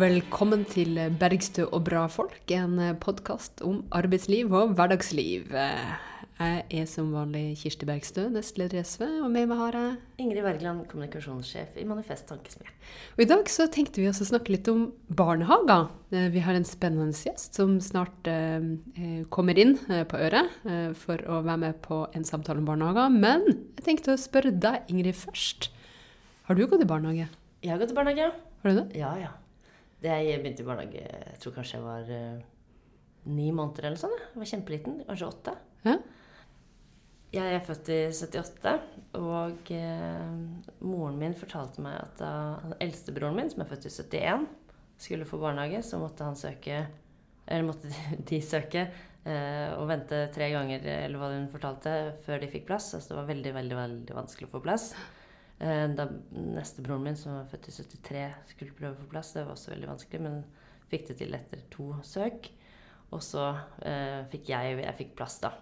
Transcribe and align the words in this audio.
Og 0.00 0.06
velkommen 0.06 0.62
til 0.64 0.96
Bergstø 1.20 1.66
og 1.66 1.82
bra 1.84 2.06
folk, 2.08 2.48
en 2.56 2.78
podkast 3.02 3.58
om 3.60 3.82
arbeidsliv 3.92 4.48
og 4.56 4.70
hverdagsliv. 4.78 5.50
Jeg 5.52 6.62
er 6.72 6.86
som 6.88 7.10
vanlig 7.12 7.58
Kirsti 7.60 7.84
Bergstø, 7.84 8.22
nestleder 8.32 8.78
i 8.80 8.84
SV, 8.88 9.04
og 9.20 9.26
med 9.28 9.50
meg 9.50 9.60
har 9.60 9.76
jeg 9.76 10.22
Ingrid 10.24 10.46
Wergeland, 10.46 10.86
kommunikasjonssjef 10.88 11.76
i 11.76 11.84
Manifest 11.84 12.24
Tankesmie. 12.30 12.72
Og 13.18 13.20
I 13.20 13.26
dag 13.28 13.52
så 13.52 13.66
tenkte 13.68 14.00
vi 14.00 14.06
også 14.08 14.30
snakke 14.30 14.54
litt 14.54 14.70
om 14.72 14.86
barnehager. 15.20 15.90
Eh, 16.16 16.30
Vi 16.32 16.46
har 16.48 16.56
en 16.56 16.64
spennende 16.64 17.12
gjest 17.12 17.60
som 17.60 17.76
snart 17.84 18.32
eh, 18.32 18.56
eh, 18.96 19.20
kommer 19.28 19.60
inn 19.60 19.76
på 19.84 20.16
øret 20.16 20.96
for 20.96 21.20
å 21.28 21.42
være 21.44 21.60
med 21.66 21.82
på 21.84 22.06
en 22.16 22.24
samtale 22.24 22.64
om 22.64 22.72
barnehager. 22.72 23.12
Men 23.12 23.44
jeg 23.50 23.84
tenkte 23.84 24.16
å 24.16 24.24
spørre 24.24 24.56
deg, 24.56 24.88
Ingrid, 24.88 25.20
først. 25.26 25.68
Har 26.48 26.56
du 26.56 26.64
gått 26.64 26.88
i 26.88 26.88
barnehage? 26.88 27.28
Jeg 27.60 27.76
har 27.76 27.84
gått 27.84 27.92
i 27.92 28.00
barnehage. 28.00 28.32
Har 28.64 28.72
du 28.72 28.80
det? 28.80 28.88
Ja, 28.96 29.12
ja. 29.20 29.36
Det 30.00 30.14
jeg 30.24 30.40
begynte 30.40 30.64
i 30.64 30.66
barnehage 30.66 31.02
Jeg 31.04 31.40
tror 31.42 31.54
kanskje 31.58 31.76
jeg 31.76 31.84
var 31.84 32.08
uh, 32.08 32.40
ni 33.28 33.50
måneder 33.52 33.90
eller 33.90 34.00
sånn. 34.00 34.16
Jeg 34.16 34.40
var 34.40 34.50
kjempeliten. 34.54 35.02
Kanskje 35.08 35.28
åtte. 35.28 35.56
Ja. 35.84 35.98
Jeg 37.30 37.54
er 37.54 37.60
født 37.62 37.88
i 37.94 37.98
78, 38.10 38.70
og 39.20 39.68
eh, 39.70 40.30
moren 40.82 41.18
min 41.20 41.36
fortalte 41.38 41.82
meg 41.84 41.94
at 42.00 42.16
da 42.18 42.30
den 42.64 42.74
eldste 42.82 43.14
min, 43.14 43.50
som 43.52 43.62
er 43.62 43.68
født 43.70 43.86
i 43.86 43.92
71, 43.92 44.48
skulle 44.98 45.28
få 45.28 45.38
barnehage, 45.38 45.84
så 45.86 46.00
måtte 46.02 46.26
han 46.26 46.34
søke 46.36 46.88
Eller 47.46 47.64
måtte 47.68 47.86
de, 47.86 48.18
de 48.32 48.40
søke 48.42 48.82
eh, 48.82 49.70
og 49.76 49.86
vente 49.92 50.24
tre 50.34 50.50
ganger, 50.50 50.82
eller 50.82 51.22
hva 51.22 51.30
hun 51.36 51.46
fortalte, 51.52 52.16
før 52.26 52.42
de 52.42 52.50
fikk 52.50 52.66
plass. 52.66 52.90
Altså 52.98 53.12
det 53.12 53.20
var 53.20 53.30
veldig, 53.30 53.54
veldig, 53.60 53.78
veldig 53.78 54.18
vanskelig 54.18 54.50
å 54.50 54.52
få 54.56 54.64
plass. 54.66 54.90
Eh, 55.60 55.86
da 55.92 56.06
neste 56.32 56.82
broren 56.84 57.04
min, 57.04 57.18
som 57.20 57.36
var 57.36 57.50
født 57.50 57.68
i 57.68 57.74
73, 57.76 58.24
skulle 58.54 58.76
prøve 58.78 58.96
å 58.96 59.02
få 59.02 59.10
plass, 59.12 59.34
det 59.36 59.44
var 59.44 59.56
også 59.56 59.74
veldig 59.74 59.90
vanskelig, 59.90 60.22
men 60.24 60.40
fikk 60.90 61.10
det 61.10 61.18
til 61.20 61.36
etter 61.36 61.64
to 61.72 61.90
søk. 62.06 62.48
Og 63.10 63.20
så 63.26 63.50
eh, 63.84 64.22
fikk 64.32 64.48
jeg, 64.52 64.78
jeg 64.80 64.98
fikk 65.02 65.12
plass, 65.18 65.40
da. 65.42 65.52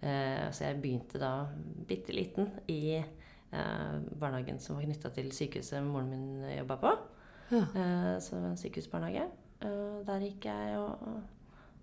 Eh, 0.00 0.48
så 0.50 0.66
jeg 0.66 0.80
begynte 0.82 1.20
da 1.20 1.32
bitte 1.88 2.14
liten 2.16 2.50
i 2.72 2.96
eh, 2.98 3.94
barnehagen 4.18 4.58
som 4.60 4.76
var 4.76 4.84
knytta 4.88 5.12
til 5.14 5.30
sykehuset 5.36 5.84
moren 5.84 6.10
min 6.12 6.44
jobba 6.56 6.80
på. 6.82 6.92
Ja. 7.52 7.62
Eh, 7.62 8.12
så 8.24 8.40
en 8.40 8.58
sykehusbarnehage. 8.60 9.28
Eh, 9.62 9.98
der 10.08 10.26
gikk 10.26 10.48
jeg 10.50 10.78
og 10.80 11.22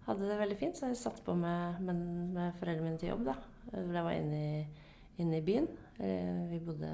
hadde 0.08 0.28
det 0.28 0.40
veldig 0.42 0.60
fint, 0.60 0.78
så 0.78 0.92
jeg 0.92 1.00
satt 1.00 1.22
på 1.26 1.36
med, 1.38 1.80
med, 1.86 2.02
med 2.36 2.58
foreldrene 2.60 2.90
mine 2.90 3.00
til 3.02 3.14
jobb, 3.14 3.30
da. 3.32 3.38
Jeg 3.72 4.04
var 4.04 4.16
inne 4.18 4.42
i, 4.44 4.64
inne 5.24 5.40
i 5.40 5.46
byen. 5.46 5.70
Eh, 6.04 6.42
vi 6.52 6.60
bodde 6.66 6.92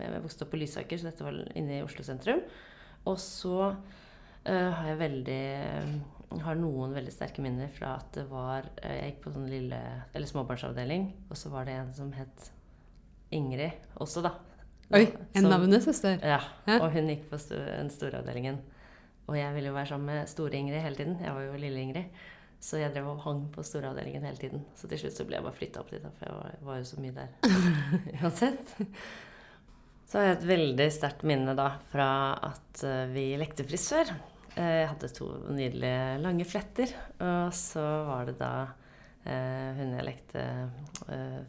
Jeg 0.00 0.22
vokste 0.24 0.46
opp 0.46 0.52
på 0.54 0.60
Lysaker, 0.60 1.00
så 1.00 1.10
dette 1.10 1.26
var 1.26 1.36
inne 1.58 1.78
i 1.78 1.84
Oslo 1.84 2.04
sentrum. 2.06 2.40
Og 3.10 3.18
så 3.20 3.58
uh, 3.72 4.48
har 4.48 4.88
jeg 4.92 5.00
veldig 5.00 5.42
har 6.40 6.56
noen 6.56 6.94
veldig 6.96 7.12
sterke 7.12 7.42
minner 7.44 7.68
fra 7.72 7.96
at 7.98 8.14
det 8.16 8.22
var 8.30 8.64
eh, 8.80 8.94
Jeg 8.96 9.10
gikk 9.10 9.18
på 9.26 9.32
sånn 9.34 9.50
lille 9.50 9.80
Eller 10.14 10.30
småbarnsavdeling, 10.30 11.08
og 11.28 11.36
så 11.36 11.52
var 11.52 11.68
det 11.68 11.76
en 11.76 11.92
som 11.92 12.12
het 12.16 12.48
Ingrid 13.32 13.84
også, 14.00 14.20
da. 14.24 14.34
Oi, 14.92 15.06
en 15.36 15.46
navnesøster. 15.48 16.18
Ja. 16.20 16.42
Ja. 16.68 16.74
Og 16.82 16.90
hun 16.92 17.06
gikk 17.08 17.22
på 17.30 17.38
sto, 17.40 17.56
den 17.56 17.88
store 17.88 18.18
avdelingen. 18.20 18.58
Og 19.24 19.38
jeg 19.38 19.54
ville 19.54 19.70
jo 19.70 19.76
være 19.78 19.88
sammen 19.94 20.10
med 20.10 20.28
store 20.28 20.58
Ingrid 20.58 20.82
hele 20.84 20.98
tiden. 20.98 21.14
Jeg 21.22 21.32
var 21.32 21.46
jo 21.46 21.60
lille 21.62 21.80
Ingrid. 21.80 22.18
Så 22.60 22.76
jeg 22.76 22.92
drev 22.92 23.08
og 23.14 23.22
hang 23.24 23.46
på 23.54 23.64
store 23.64 23.88
avdelingen 23.88 24.26
hele 24.28 24.36
tiden. 24.36 24.66
Så 24.76 24.90
til 24.90 25.00
slutt 25.00 25.16
så 25.16 25.24
ble 25.24 25.38
jeg 25.38 25.46
bare 25.46 25.56
flytta 25.56 25.80
opp 25.80 25.94
dit, 25.94 26.04
for 26.18 26.28
jeg 26.28 26.36
var, 26.36 26.58
var 26.68 26.82
jo 26.82 26.90
så 26.90 27.00
mye 27.00 27.16
der 27.16 27.32
uansett. 28.20 28.76
Så 30.12 30.18
har 30.20 30.26
jeg 30.26 30.34
et 30.42 30.50
veldig 30.50 30.86
sterkt 30.92 31.22
minne 31.24 31.54
da 31.56 31.70
fra 31.88 32.06
at 32.50 32.82
eh, 32.84 33.06
vi 33.14 33.22
lekte 33.40 33.64
frisør. 33.64 34.10
Eh, 34.52 34.82
Jeg 34.82 34.88
hadde 34.90 35.08
to 35.16 35.28
nydelige 35.48 36.18
lange 36.20 36.44
fletter, 36.44 36.92
og 37.24 37.54
så 37.56 37.80
var 38.10 38.28
det 38.28 38.34
da 38.36 38.50
eh, 39.24 39.70
hun 39.78 39.94
jeg 39.96 40.04
lekte 40.04 40.42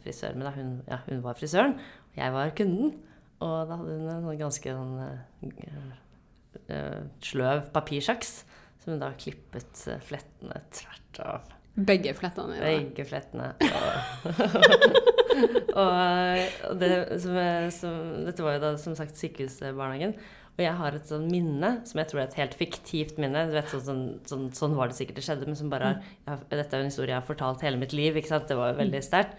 frisør 0.00 0.38
med, 0.40 0.46
da. 0.48 0.54
Hun, 0.56 0.70
ja, 0.88 1.02
hun 1.10 1.20
var 1.26 1.36
frisøren, 1.36 1.76
og 1.76 2.16
jeg 2.22 2.32
var 2.38 2.54
kunden. 2.56 2.94
Og 3.44 3.68
da 3.68 3.76
hadde 3.82 3.98
hun 3.98 4.08
en 4.14 4.24
sånn 4.30 4.40
ganske 4.40 4.76
sånn 4.80 4.96
sløv 7.20 7.66
papirsaks, 7.74 8.32
som 8.80 8.94
hun 8.94 9.02
da 9.04 9.10
klippet 9.20 9.84
flettene 10.08 10.64
tvert 10.72 11.20
av. 11.20 11.52
Begge 11.74 12.16
flettene. 12.16 12.56
Ja. 12.56 12.64
Begge 12.80 13.04
flettene. 13.12 13.52
Og, 13.60 15.12
og, 15.80 16.78
det, 16.80 16.90
som, 17.22 17.36
som, 17.74 18.00
dette 18.28 18.46
var 18.46 18.56
jo 18.56 18.64
da 18.64 18.72
som 18.80 18.96
sagt 18.98 19.20
sykehusbarnehagen. 19.20 20.16
Og 20.54 20.62
jeg 20.62 20.74
har 20.78 20.94
et 20.94 21.08
sånn 21.10 21.26
minne 21.26 21.70
som 21.88 21.98
jeg 21.98 22.10
tror 22.10 22.20
er 22.22 22.28
et 22.28 22.38
helt 22.38 22.54
fiktivt 22.54 23.16
minne. 23.18 23.48
Vet, 23.50 23.72
sånn, 23.72 23.82
sånn, 23.82 24.04
sånn, 24.30 24.44
sånn 24.54 24.76
var 24.78 24.90
det 24.90 24.98
sikkert 25.00 25.18
det 25.18 25.26
skjedde, 25.26 25.48
men 25.50 25.58
som 25.58 25.72
bare 25.72 25.96
har, 26.28 26.44
Dette 26.52 26.68
er 26.70 26.84
jo 26.84 26.86
en 26.86 26.92
historie 26.92 27.10
jeg 27.10 27.18
har 27.18 27.26
fortalt 27.26 27.64
hele 27.66 27.80
mitt 27.80 27.94
liv. 27.96 28.14
ikke 28.14 28.30
sant? 28.30 28.46
Det 28.50 28.58
var 28.58 28.70
jo 28.70 28.78
veldig 28.84 29.02
sterkt. 29.02 29.34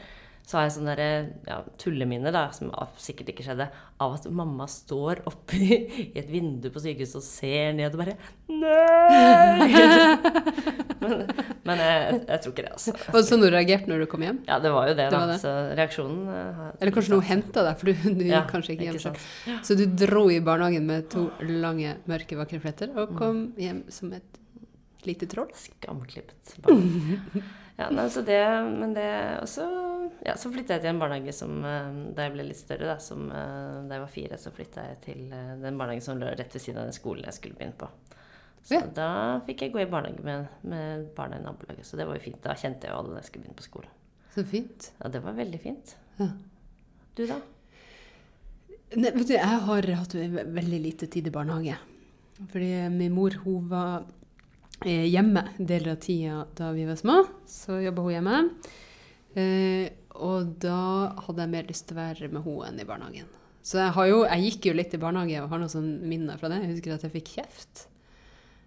Så 0.46 0.60
har 0.60 0.68
jeg 0.68 0.76
sånne 0.76 0.94
der, 1.00 1.30
ja, 1.50 1.56
tulleminner, 1.82 2.34
da, 2.36 2.44
som 2.54 2.70
sikkert 3.02 3.32
ikke 3.34 3.46
skjedde, 3.48 3.66
av 4.04 4.14
at 4.20 4.28
mamma 4.30 4.68
står 4.70 5.24
oppe 5.26 5.58
i, 5.58 5.80
i 6.12 6.20
et 6.22 6.30
vindu 6.30 6.68
på 6.70 6.84
sykehuset 6.84 7.18
og 7.18 7.26
ser 7.26 7.74
ned 7.74 7.96
og 7.96 8.04
bare 8.04 8.18
Nei! 8.54 9.72
men 11.02 11.24
men 11.66 11.82
jeg, 11.82 12.18
jeg 12.30 12.42
tror 12.44 12.54
ikke 12.54 12.64
det, 12.68 12.72
altså. 12.76 12.94
Og 13.10 13.26
sånn 13.26 13.42
du 13.42 13.48
reagerte 13.50 13.90
når 13.90 14.04
du 14.04 14.08
kom 14.12 14.22
hjem? 14.26 14.38
Ja, 14.46 14.60
det 14.62 14.70
var 14.74 14.86
jo 14.92 14.94
det, 14.94 15.08
Det 15.08 15.16
da. 15.16 15.22
var 15.24 15.32
det. 15.34 15.38
Så 15.42 15.54
reaksjonen 15.80 16.30
eh, 16.30 16.62
Eller 16.78 16.94
kanskje 16.94 17.16
noe 17.16 17.26
henta 17.26 17.66
deg, 17.66 17.82
for 17.82 17.90
du, 17.90 18.06
du 18.20 18.24
Ja, 18.28 18.44
gikk 18.44 18.54
kanskje 18.54 18.76
ikke 18.76 18.88
hjem 18.92 19.02
selv. 19.02 19.28
Så 19.66 19.78
du 19.80 19.86
dro 19.90 20.28
i 20.30 20.38
barnehagen 20.46 20.86
med 20.86 21.10
to 21.14 21.26
lange, 21.66 21.98
mørke, 22.10 22.38
vakre 22.38 22.62
fletter 22.62 22.94
og 22.94 23.16
kom 23.18 23.48
hjem 23.58 23.82
som 23.94 24.14
et 24.14 24.42
lite 25.10 25.30
troll? 25.30 25.50
Skamklippet 25.58 26.58
barn. 26.66 26.86
Ja, 27.78 27.90
nei, 27.92 28.06
så 28.10 28.22
det, 28.24 28.40
men 28.80 28.94
det 28.96 29.08
også 29.44 29.66
ja, 30.24 30.36
så 30.40 30.48
flytta 30.54 30.78
jeg 30.78 30.86
til 30.86 30.90
en 30.94 31.00
barnehage 31.02 31.34
som 31.36 31.58
eh, 31.68 31.98
Da 32.16 32.24
jeg 32.28 32.32
ble 32.38 32.46
litt 32.48 32.60
større, 32.60 32.88
da, 32.88 32.96
som, 33.04 33.26
eh, 33.36 33.82
da 33.90 33.98
jeg 33.98 34.04
var 34.06 34.14
fire, 34.14 34.38
så 34.40 34.52
flytta 34.56 34.86
jeg 34.90 35.00
til 35.04 35.26
eh, 35.36 35.50
den 35.60 35.76
barnehagen 35.80 36.06
som 36.06 36.22
lå 36.22 36.30
rett 36.40 36.56
ved 36.56 36.64
siden 36.64 36.80
av 36.80 36.88
den 36.88 36.96
skolen 36.96 37.28
jeg 37.28 37.36
skulle 37.40 37.58
begynne 37.60 37.76
på. 37.82 37.90
Så 38.66 38.80
Ja. 38.80 38.86
da 38.98 39.10
fikk 39.46 39.62
jeg 39.66 39.74
gå 39.76 39.82
i 39.84 39.90
barnehage 39.92 40.24
med, 40.26 40.48
med 40.64 41.10
barna 41.18 41.38
i 41.38 41.44
nabolaget. 41.44 41.86
Så 41.86 42.00
det 42.00 42.08
var 42.08 42.16
jo 42.18 42.24
fint. 42.24 42.40
Da 42.42 42.56
kjente 42.58 42.88
jeg 42.88 42.96
jo 42.96 43.02
alle 43.02 43.12
da 43.14 43.20
jeg 43.22 43.28
skulle 43.30 43.44
begynne 43.46 43.60
på 43.60 43.68
skolen. 43.68 43.92
Så 44.34 44.46
fint. 44.50 44.88
Ja, 45.04 45.12
det 45.14 45.22
var 45.28 45.36
veldig 45.38 45.60
fint. 45.62 45.94
Ja. 46.18 46.30
Du, 47.16 47.26
da? 47.30 47.38
Nei, 48.96 49.12
vet 49.12 49.28
du, 49.28 49.34
jeg 49.36 49.60
har 49.68 49.90
hatt 50.00 50.16
veldig 50.16 50.80
lite 50.82 51.08
tid 51.12 51.28
i 51.28 51.34
barnehage. 51.36 51.76
Fordi 52.52 52.72
min 52.96 53.14
mor 53.16 53.36
hun 53.44 53.68
var 53.72 54.08
hjemme 54.86 55.48
deler 55.58 55.96
av 55.96 56.02
tida 56.04 56.44
da 56.58 56.72
vi 56.76 56.86
var 56.88 57.00
små. 57.00 57.22
Så 57.50 57.80
jobba 57.84 58.06
hun 58.06 58.16
hjemme. 58.16 58.42
Eh, 59.36 59.90
og 60.16 60.54
da 60.64 61.16
hadde 61.26 61.44
jeg 61.44 61.52
mer 61.52 61.66
lyst 61.68 61.90
til 61.90 61.98
å 61.98 62.04
være 62.04 62.30
med 62.32 62.46
henne 62.46 62.70
enn 62.70 62.80
i 62.80 62.88
barnehagen. 62.88 63.34
Så 63.66 63.82
jeg, 63.82 63.96
jo, 64.12 64.22
jeg 64.30 64.46
gikk 64.46 64.70
jo 64.70 64.78
litt 64.78 64.94
i 64.94 65.02
barnehage 65.02 65.42
og 65.42 65.50
har 65.52 65.62
noen 65.62 65.74
sånn 65.74 65.92
minner 66.06 66.40
fra 66.40 66.52
det. 66.52 66.62
Jeg 66.62 66.76
husker 66.76 66.96
at 66.96 67.06
jeg 67.08 67.16
fikk 67.16 67.32
kjeft. 67.40 67.88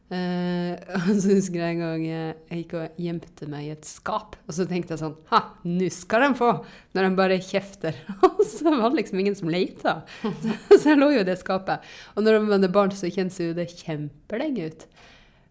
Eh, 0.09 0.73
og 1.05 1.19
så 1.21 1.35
husker 1.37 1.61
jeg 1.61 1.77
en 1.77 1.83
gang 1.85 2.05
jeg, 2.07 2.37
jeg 2.49 2.63
gikk 2.63 2.75
og 2.81 3.01
gjemte 3.05 3.49
meg 3.53 3.69
i 3.69 3.73
et 3.77 3.89
skap. 3.89 4.37
Og 4.49 4.57
så 4.57 4.67
tenkte 4.69 4.97
jeg 4.97 5.03
sånn 5.05 5.17
Ha, 5.31 5.43
nå 5.69 5.91
skal 5.95 6.27
de 6.27 6.33
få! 6.41 6.51
Når 6.97 7.07
de 7.07 7.21
bare 7.21 7.41
kjefter. 7.45 8.01
Og 8.27 8.43
så 8.49 8.73
var 8.73 8.91
det 8.91 9.03
liksom 9.03 9.23
ingen 9.23 9.39
som 9.39 9.53
leita. 9.53 10.01
Så 10.75 10.83
jeg 10.91 10.99
lå 10.99 11.13
jo 11.15 11.23
i 11.23 11.29
det 11.29 11.39
skapet. 11.41 11.85
Og 12.17 12.27
når 12.27 12.43
man 12.49 12.67
er 12.67 12.75
barn, 12.75 12.95
så 12.97 13.11
kjennes 13.13 13.39
jo 13.41 13.55
det 13.57 13.71
kjempelenge 13.77 14.73
ut. 14.73 14.89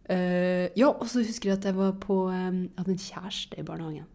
Eh, 0.07 0.69
ja, 0.79 0.87
og 0.87 1.07
så 1.11 1.23
husker 1.25 1.51
jeg 1.51 1.59
at 1.59 1.67
jeg 1.67 1.75
var 1.75 1.97
på 1.99 2.21
um, 2.31 2.61
hadde 2.77 2.93
en 2.93 3.01
kjæreste 3.01 3.59
i 3.59 3.65
barnehagen. 3.67 4.07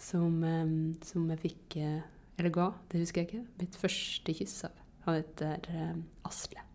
Som, 0.00 0.42
um, 0.44 0.74
som 1.04 1.26
jeg 1.28 1.42
fikk 1.42 1.76
uh, 1.82 2.00
Eller 2.40 2.54
ga, 2.54 2.70
det 2.88 3.02
husker 3.02 3.22
jeg 3.22 3.28
ikke. 3.28 3.44
Mitt 3.60 3.78
første 3.78 4.34
kyss 4.38 4.64
av. 4.70 4.76
Han 5.06 5.18
heter 5.18 5.66
um, 5.74 6.04
Asle. 6.28 6.66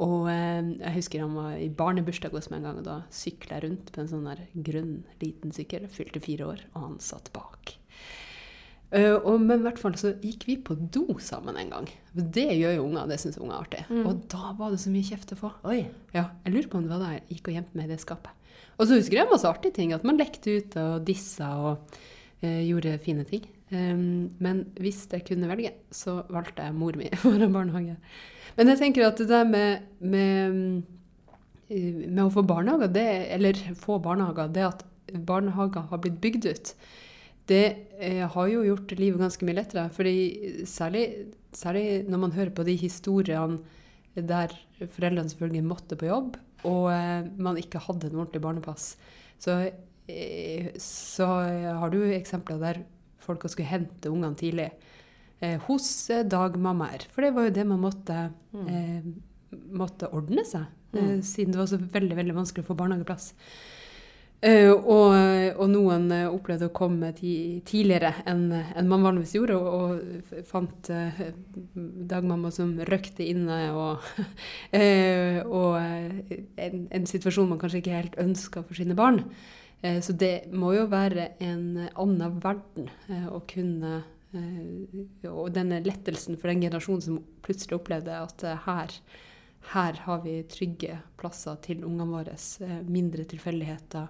Og 0.00 0.30
jeg 0.32 0.94
husker 0.94 1.20
han 1.20 1.34
var 1.36 1.58
i 1.60 1.66
barnebursdag 1.68 2.32
hos 2.32 2.48
meg 2.48 2.62
en 2.62 2.70
gang, 2.70 2.78
og 2.80 2.86
da 2.86 2.94
sykla 3.12 3.58
jeg 3.58 3.66
rundt 3.66 3.90
på 3.92 4.00
en 4.00 4.08
sånn 4.08 4.30
der 4.30 4.40
grønn, 4.56 4.94
liten 5.20 5.52
sykkel. 5.52 5.84
Jeg 5.84 5.92
Fylte 5.92 6.24
fire 6.24 6.48
år, 6.54 6.62
og 6.72 6.86
han 6.86 6.96
satt 7.04 7.28
bak. 7.36 7.74
Eh, 8.90 9.14
og, 9.14 9.36
men 9.38 9.60
i 9.60 9.66
hvert 9.68 9.78
fall 9.78 9.94
så 9.98 10.12
gikk 10.18 10.48
vi 10.48 10.56
på 10.66 10.74
do 10.74 11.04
sammen 11.22 11.58
en 11.60 11.70
gang. 11.70 11.88
Det 12.10 12.48
gjør 12.58 12.74
jo 12.74 12.86
unger, 12.88 13.06
det 13.10 13.20
syns 13.22 13.38
unger 13.38 13.54
er 13.54 13.64
artig. 13.64 13.82
Mm. 13.86 14.02
Og 14.10 14.24
da 14.32 14.52
var 14.58 14.74
det 14.74 14.80
så 14.82 14.90
mye 14.90 15.06
kjeft 15.06 15.34
å 15.36 15.38
få. 15.38 15.52
Oi. 15.70 15.84
Ja, 16.16 16.26
jeg 16.44 16.56
lurer 16.56 16.70
på 16.72 16.80
om 16.80 16.86
det 16.86 16.92
var 16.94 17.04
da 17.04 17.14
jeg 17.14 17.26
gikk 17.36 17.50
og 17.52 17.58
gjemte 17.58 17.78
meg 17.78 17.86
i 17.86 17.92
det 17.92 18.00
skapet. 18.02 18.34
Og 18.80 18.88
så 18.88 18.96
husker 18.96 19.20
jeg 19.20 19.30
masse 19.30 19.48
artige 19.48 19.76
ting, 19.76 19.94
at 19.94 20.06
man 20.08 20.18
lekte 20.18 20.56
ute 20.58 20.84
og 20.96 21.06
dissa 21.06 21.52
og 21.60 21.98
eh, 22.42 22.62
gjorde 22.66 22.98
fine 23.04 23.26
ting. 23.28 23.46
Um, 23.70 24.32
men 24.42 24.64
hvis 24.82 25.04
jeg 25.12 25.22
kunne 25.28 25.46
velge, 25.46 25.70
så 25.94 26.24
valgte 26.32 26.64
jeg 26.66 26.74
mor 26.74 26.96
mi 26.98 27.10
foran 27.22 27.54
barnehage. 27.54 27.94
Men 28.56 28.72
jeg 28.72 28.80
tenker 28.80 29.06
at 29.06 29.20
det 29.20 29.28
der 29.30 29.44
med, 29.46 29.84
med, 30.02 30.56
eh, 31.70 32.08
med 32.08 32.24
å 32.24 32.32
få 32.34 32.42
barnehager, 32.48 32.90
det, 32.90 33.06
eller 33.36 33.60
få 33.78 34.00
barnehager, 34.02 34.50
det 34.50 34.66
at 34.66 34.82
barnehager 35.28 35.86
har 35.92 36.02
blitt 36.02 36.18
bygd 36.22 36.48
ut, 36.50 36.72
det 37.50 37.64
eh, 37.98 38.22
har 38.30 38.48
jo 38.52 38.62
gjort 38.68 38.94
livet 38.98 39.20
ganske 39.22 39.46
mye 39.48 39.58
lettere. 39.58 39.88
Fordi 39.94 40.64
særlig, 40.70 41.04
særlig 41.56 41.84
når 42.08 42.22
man 42.28 42.34
hører 42.36 42.54
på 42.54 42.64
de 42.68 42.76
historiene 42.78 43.58
der 44.14 44.54
foreldrene 44.90 45.30
selvfølgelig 45.30 45.66
måtte 45.66 45.98
på 45.98 46.08
jobb, 46.10 46.36
og 46.68 46.90
eh, 46.92 47.26
man 47.40 47.58
ikke 47.60 47.82
hadde 47.82 48.10
en 48.10 48.18
ordentlig 48.22 48.42
barnepass. 48.44 48.92
Så, 49.40 49.58
eh, 50.10 50.70
så 50.82 51.26
har 51.80 51.90
du 51.94 52.00
eksempler 52.14 52.60
der 52.62 52.82
folk 53.20 53.44
skulle 53.50 53.68
hente 53.70 54.10
ungene 54.10 54.36
tidlig 54.40 54.70
eh, 55.40 55.58
hos 55.68 55.86
eh, 56.12 56.24
dagmammaer. 56.28 57.06
For 57.12 57.24
det 57.24 57.34
var 57.36 57.48
jo 57.48 57.56
det 57.58 57.66
man 57.70 57.82
måtte, 57.86 58.30
Mm. 58.50 58.66
eh, 58.68 59.56
måtte 59.70 60.08
ordne 60.14 60.42
seg, 60.46 60.66
Mm. 60.92 61.20
siden 61.22 61.52
det 61.54 61.58
var 61.60 61.68
så 61.70 61.78
veldig, 61.78 62.16
veldig 62.18 62.34
vanskelig 62.34 62.64
å 62.64 62.68
få 62.72 62.74
barnehageplass. 62.80 63.28
Eh, 64.40 64.70
og, 64.72 65.12
og 65.60 65.66
noen 65.68 66.06
eh, 66.16 66.24
opplevde 66.32 66.70
å 66.70 66.72
komme 66.72 67.10
ti, 67.12 67.60
tidligere 67.68 68.22
enn 68.30 68.46
man 68.88 69.04
vanligvis 69.04 69.34
gjorde, 69.36 69.58
og, 69.60 70.00
og 70.32 70.44
fant 70.48 70.88
eh, 70.96 71.20
dagmamma 72.08 72.48
som 72.54 72.72
røkte 72.88 73.26
inne, 73.28 73.58
og, 73.76 74.06
og 75.60 75.76
en, 75.76 76.86
en 76.88 77.10
situasjon 77.10 77.52
man 77.52 77.60
kanskje 77.60 77.82
ikke 77.82 77.98
helt 77.98 78.16
ønska 78.22 78.64
for 78.64 78.80
sine 78.80 78.96
barn. 78.96 79.26
Så 79.80 80.12
det 80.12 80.50
må 80.52 80.74
jo 80.76 80.82
være 80.92 81.38
en 81.40 81.86
annen 81.88 82.34
verden 82.42 82.90
å 83.32 83.38
kunne 83.48 84.02
Og 85.24 85.46
denne 85.56 85.78
lettelsen 85.80 86.36
for 86.36 86.52
den 86.52 86.60
generasjonen 86.60 87.00
som 87.06 87.22
plutselig 87.40 87.78
opplevde 87.78 88.18
at 88.20 88.44
her, 88.66 88.92
her 89.74 89.92
har 90.06 90.20
vi 90.24 90.42
trygge 90.50 90.98
plasser 91.20 91.56
til 91.62 91.84
ungene 91.84 92.08
våre. 92.10 92.32
eh, 92.64 92.80
Mindre 92.88 93.24
tilfeldigheter. 93.24 94.08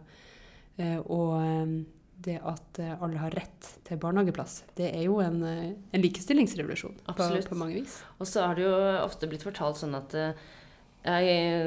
eh, 0.78 0.98
Og 1.06 1.34
eh, 1.42 1.84
det 2.20 2.38
at 2.44 2.78
alle 3.00 3.16
har 3.16 3.30
rett 3.32 3.68
til 3.84 3.96
barnehageplass, 3.96 4.62
det 4.76 4.90
er 4.94 5.04
jo 5.06 5.20
en, 5.24 5.42
en 5.42 6.02
likestillingsrevolusjon 6.02 6.98
på, 7.16 7.28
på 7.48 7.56
mange 7.56 7.78
vis. 7.78 7.94
Og 8.20 8.26
så 8.28 8.42
har 8.44 8.54
det 8.54 8.66
jo 8.66 8.74
ofte 9.06 9.26
blitt 9.26 9.42
fortalt 9.46 9.76
sånn 9.80 9.94
at 9.96 10.12
jeg, 11.00 11.64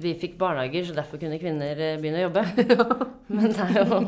vi 0.00 0.14
fikk 0.16 0.38
barnehager, 0.40 0.86
så 0.88 0.94
derfor 0.96 1.20
kunne 1.20 1.36
kvinner 1.36 1.76
begynne 2.00 2.22
å 2.22 2.26
jobbe. 2.30 2.44
Men 3.36 3.52
det 3.52 3.66
er 3.66 3.76
jo 3.82 3.98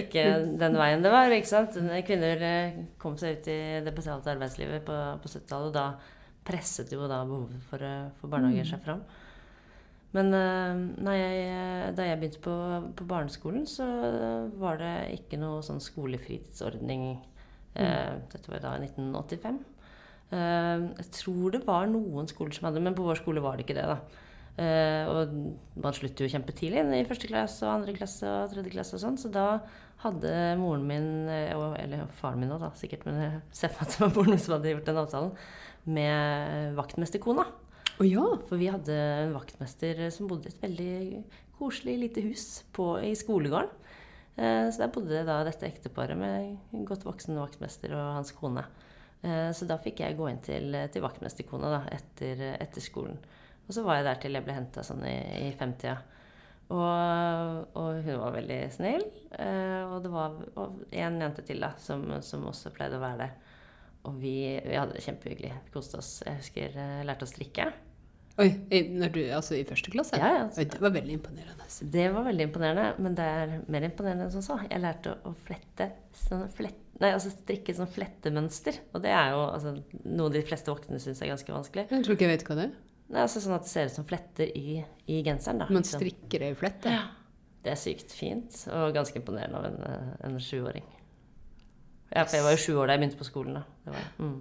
ikke 0.00 0.24
den 0.64 0.78
veien 0.80 1.04
det 1.04 1.12
var. 1.12 1.28
ikke 1.36 1.52
sant? 1.52 1.76
Kvinner 2.08 2.46
kom 3.00 3.18
seg 3.20 3.38
ut 3.42 3.50
i 3.52 3.58
det 3.84 3.92
betalte 3.92 4.32
arbeidslivet 4.32 4.86
på, 4.88 4.96
på 5.20 5.28
70-tallet, 5.34 5.68
og 5.68 5.76
da 5.76 5.84
presset 6.44 6.92
jo 6.92 7.06
da 7.10 7.22
behovet 7.28 7.62
for, 7.70 7.82
eh, 7.84 8.10
for 8.20 8.32
barnehager 8.32 8.74
seg 8.74 8.82
fram. 8.84 9.04
Men 10.14 10.30
eh, 10.38 10.82
nei, 11.02 11.14
jeg, 11.18 11.94
da 11.98 12.06
jeg 12.06 12.18
begynte 12.20 12.42
på, 12.44 12.56
på 12.98 13.06
barneskolen, 13.10 13.64
så 13.66 13.86
var 14.60 14.78
det 14.82 14.94
ikke 15.16 15.40
noe 15.40 15.62
sånn 15.66 15.82
skolefritidsordning. 15.82 17.08
Eh, 17.74 18.12
dette 18.30 18.52
var 18.52 18.62
da 18.62 18.76
i 18.78 18.84
1985. 18.86 19.62
Eh, 20.34 20.84
jeg 21.00 21.08
tror 21.18 21.56
det 21.56 21.64
var 21.66 21.88
noen 21.90 22.30
skoler 22.30 22.54
som 22.54 22.68
hadde 22.68 22.82
men 22.84 22.94
på 22.96 23.06
vår 23.06 23.18
skole 23.22 23.42
var 23.42 23.58
det 23.58 23.66
ikke 23.66 23.78
det. 23.80 23.88
da. 23.90 24.22
Eh, 24.54 25.10
og 25.10 25.34
man 25.82 25.96
slutter 25.96 26.28
jo 26.28 26.30
kjempetidlig 26.30 26.84
i 26.94 27.06
første 27.08 27.26
klasse 27.26 27.66
og 27.66 27.72
andre 27.72 27.96
klasse 27.96 28.28
og 28.30 28.52
tredje 28.52 28.70
klasse 28.70 28.94
og 28.94 29.02
sånn, 29.02 29.18
så 29.18 29.30
da 29.34 29.48
hadde 30.04 30.30
moren 30.60 30.84
min, 30.86 31.08
eller 31.26 32.06
faren 32.20 32.38
min 32.38 32.52
òg, 32.54 32.62
da 32.62 32.70
sikkert, 32.78 33.02
men 33.08 33.18
jeg 33.18 33.40
ser 33.50 33.72
for 33.74 33.82
meg 33.82 33.88
at 33.88 33.96
det 33.96 34.04
var 34.04 34.12
moren 34.14 34.30
min 34.30 34.42
som 34.44 34.54
hadde 34.54 34.74
gjort 34.76 34.90
den 34.90 35.00
avtalen, 35.02 35.32
med 35.84 36.74
vaktmesterkona. 36.78 37.44
Oh, 38.00 38.06
ja! 38.08 38.24
For 38.48 38.58
vi 38.58 38.70
hadde 38.72 38.94
en 38.96 39.34
vaktmester 39.36 40.00
som 40.10 40.26
bodde 40.30 40.48
i 40.48 40.54
et 40.54 40.62
veldig 40.64 41.24
koselig 41.58 41.98
lite 42.00 42.24
hus 42.24 42.64
på, 42.74 42.96
i 43.04 43.12
skolegården. 43.14 43.70
Eh, 44.36 44.70
Så 44.70 44.80
der 44.82 44.90
bodde 44.94 45.20
da 45.28 45.42
dette 45.46 45.68
ekteparet 45.68 46.18
med 46.18 46.56
en 46.74 46.84
godt 46.88 47.04
voksen 47.06 47.38
vaktmester 47.38 47.94
og 47.94 48.16
hans 48.16 48.32
kone. 48.34 48.64
Eh, 49.22 49.52
Så 49.54 49.68
da 49.68 49.78
fikk 49.78 50.00
jeg 50.02 50.16
gå 50.18 50.26
inn 50.30 50.42
til, 50.42 50.74
til 50.90 51.04
vaktmesterkona 51.04 51.70
da, 51.76 51.82
etter, 51.94 52.56
etter 52.58 52.82
skolen. 52.82 53.20
Og 53.68 53.72
så 53.76 53.84
var 53.86 54.00
jeg 54.00 54.04
der 54.08 54.18
til 54.20 54.34
jeg 54.36 54.44
ble 54.44 54.58
henta 54.58 54.82
sånn 54.84 55.06
i, 55.06 55.14
i 55.46 55.52
femtida. 55.56 56.00
Og, 56.74 57.66
og 57.76 58.02
hun 58.02 58.18
var 58.24 58.34
veldig 58.34 58.60
snill. 58.72 59.04
eh, 59.38 59.84
Og 59.86 60.02
det 60.02 60.10
var 60.10 60.34
én 60.90 61.20
jente 61.20 61.44
til 61.46 61.60
da, 61.62 61.74
som, 61.78 62.02
som 62.24 62.44
også 62.50 62.72
pleide 62.74 62.98
å 62.98 63.04
være 63.04 63.18
der. 63.28 63.34
Og 64.04 64.20
vi, 64.20 64.36
vi 64.64 64.76
hadde 64.76 64.96
det 64.96 65.04
kjempehyggelig. 65.06 65.50
Vi 65.66 65.74
koste 65.74 65.98
oss. 66.00 66.18
Jeg 66.26 66.42
husker 66.42 66.76
eh, 66.76 66.94
jeg 67.00 67.08
lærte 67.08 67.26
å 67.26 67.30
strikke. 67.30 67.72
Oi, 68.42 68.48
i, 68.74 68.80
når 68.90 69.12
du, 69.14 69.20
altså 69.30 69.54
i 69.54 69.64
første 69.66 69.92
klasse? 69.94 70.18
Ja, 70.18 70.30
ja. 70.40 70.46
Oi, 70.58 70.64
det 70.66 70.80
var 70.82 70.90
veldig 70.96 71.18
imponerende. 71.20 71.66
Det 71.94 72.06
var 72.10 72.24
veldig 72.26 72.46
imponerende, 72.48 72.86
men 73.04 73.14
det 73.18 73.26
er 73.30 73.52
mer 73.70 73.86
imponerende 73.86 74.26
enn 74.26 74.32
som 74.34 74.42
så. 74.42 74.56
Jeg 74.66 74.82
lærte 74.82 75.12
å 75.22 75.34
flette 75.46 75.92
sånn 76.18 76.48
flett, 76.54 76.80
Nei, 77.02 77.10
altså 77.10 77.32
strikke 77.32 77.74
sånn 77.74 77.90
flettemønster. 77.90 78.80
Og 78.94 79.02
det 79.02 79.10
er 79.14 79.32
jo 79.34 79.44
altså, 79.48 79.72
noe 80.06 80.34
de 80.34 80.42
fleste 80.46 80.70
voksne 80.70 81.00
syns 81.02 81.22
er 81.22 81.32
ganske 81.32 81.54
vanskelig. 81.54 81.86
Jeg 81.90 82.06
tror 82.06 82.18
ikke 82.18 82.26
jeg 82.26 82.36
vet 82.36 82.44
hva 82.46 82.58
det 82.58 82.66
er. 82.68 82.74
Nei, 83.04 83.22
altså 83.22 83.42
Sånn 83.42 83.56
at 83.56 83.66
det 83.66 83.70
ser 83.70 83.90
ut 83.90 83.96
som 83.98 84.06
fletter 84.08 84.50
i, 84.50 84.80
i 85.10 85.20
genseren. 85.26 85.62
da. 85.62 85.68
Man 85.70 85.82
liksom. 85.82 86.02
strikker 86.02 86.46
ei 86.46 86.54
flette. 86.58 86.94
Ja. 86.94 87.06
Det 87.64 87.72
er 87.72 87.80
sykt 87.80 88.12
fint, 88.12 88.58
og 88.74 88.92
ganske 88.96 89.16
imponerende 89.16 89.60
av 89.60 89.70
en, 89.70 89.78
eh, 89.88 90.14
en 90.26 90.38
sjuåring. 90.42 90.84
Ja, 92.14 92.24
for 92.24 92.36
jeg 92.38 92.44
var 92.46 92.54
jo 92.54 92.60
sju 92.62 92.74
år 92.78 92.86
da 92.90 92.94
jeg 92.96 93.02
begynte 93.04 93.18
på 93.20 93.26
skolen. 93.28 93.62
Det 93.84 93.94
var, 93.94 94.04
mm. 94.18 94.34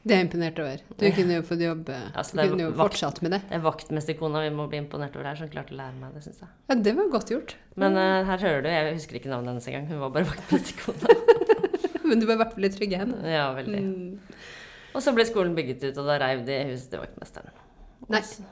Det 0.00 0.14
er 0.14 0.18
jeg 0.22 0.26
imponert 0.30 0.58
over. 0.62 0.82
Du 0.96 1.04
kunne 1.12 1.34
jo 1.36 1.42
fått 1.44 1.60
jobbe 1.60 1.96
Altså, 2.16 2.36
Du 2.38 2.48
kunne 2.48 2.62
jo 2.64 2.70
vakt- 2.72 2.80
fortsatt 2.94 3.18
med 3.22 3.34
det. 3.34 3.40
Det 3.50 3.56
er 3.58 3.64
vaktmesterkona 3.66 4.40
vi 4.46 4.52
må 4.56 4.64
bli 4.70 4.78
imponert 4.80 5.16
over 5.16 5.28
her, 5.28 5.36
som 5.36 5.50
klarte 5.52 5.74
å 5.74 5.76
lære 5.76 5.96
meg 6.00 6.14
det, 6.16 6.22
syns 6.24 6.40
jeg. 6.40 6.48
Ja, 6.70 6.74
det 6.86 6.94
var 6.96 7.10
godt 7.12 7.32
gjort. 7.34 7.54
Men 7.76 7.98
uh, 8.00 8.24
her 8.24 8.38
hører 8.44 8.62
du, 8.64 8.68
jeg 8.72 8.94
husker 8.96 9.18
ikke 9.20 9.28
navnet 9.32 9.52
hennes 9.52 9.68
engang. 9.68 9.88
Hun 9.90 10.00
var 10.00 10.14
bare 10.14 10.30
vaktmesterkona. 10.30 11.18
Men 12.08 12.18
du 12.22 12.24
var 12.26 12.34
i 12.38 12.40
hvert 12.40 12.54
fall 12.56 12.64
i 12.64 12.88
henne. 12.96 13.18
ja, 13.28 13.44
veldig. 13.54 13.82
Mm. 13.84 14.18
Og 14.96 15.04
så 15.04 15.12
ble 15.14 15.26
skolen 15.28 15.52
bygget 15.54 15.84
ut, 15.90 15.98
og 16.00 16.08
da 16.08 16.16
reiv 16.18 16.46
de 16.48 16.56
huset 16.72 16.88
til 16.90 17.04
vaktmesteren. 17.04 17.52
Nei. 18.08 18.20
så- 18.26 18.48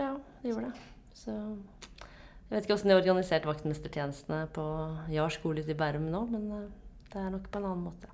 Ja, 0.00 0.14
de 0.42 0.48
gjorde 0.48 0.72
det. 0.72 0.80
Så 1.14 1.30
jeg 1.36 2.56
vet 2.56 2.64
ikke 2.66 2.74
åssen 2.74 2.88
de 2.88 2.94
har 2.96 3.00
organisert 3.04 3.44
vaktmestertjenestene 3.46 4.48
på 4.56 4.64
Jar 5.12 5.28
skole 5.30 5.60
ute 5.62 5.70
i 5.70 5.78
Bærum 5.78 6.08
nå, 6.10 6.24
men 6.30 6.50
eh, 6.56 6.66
det 7.16 7.24
er 7.24 7.32
nok 7.32 7.48
på 7.50 7.60
en 7.60 7.70
annen 7.70 7.88
måte. 7.88 8.12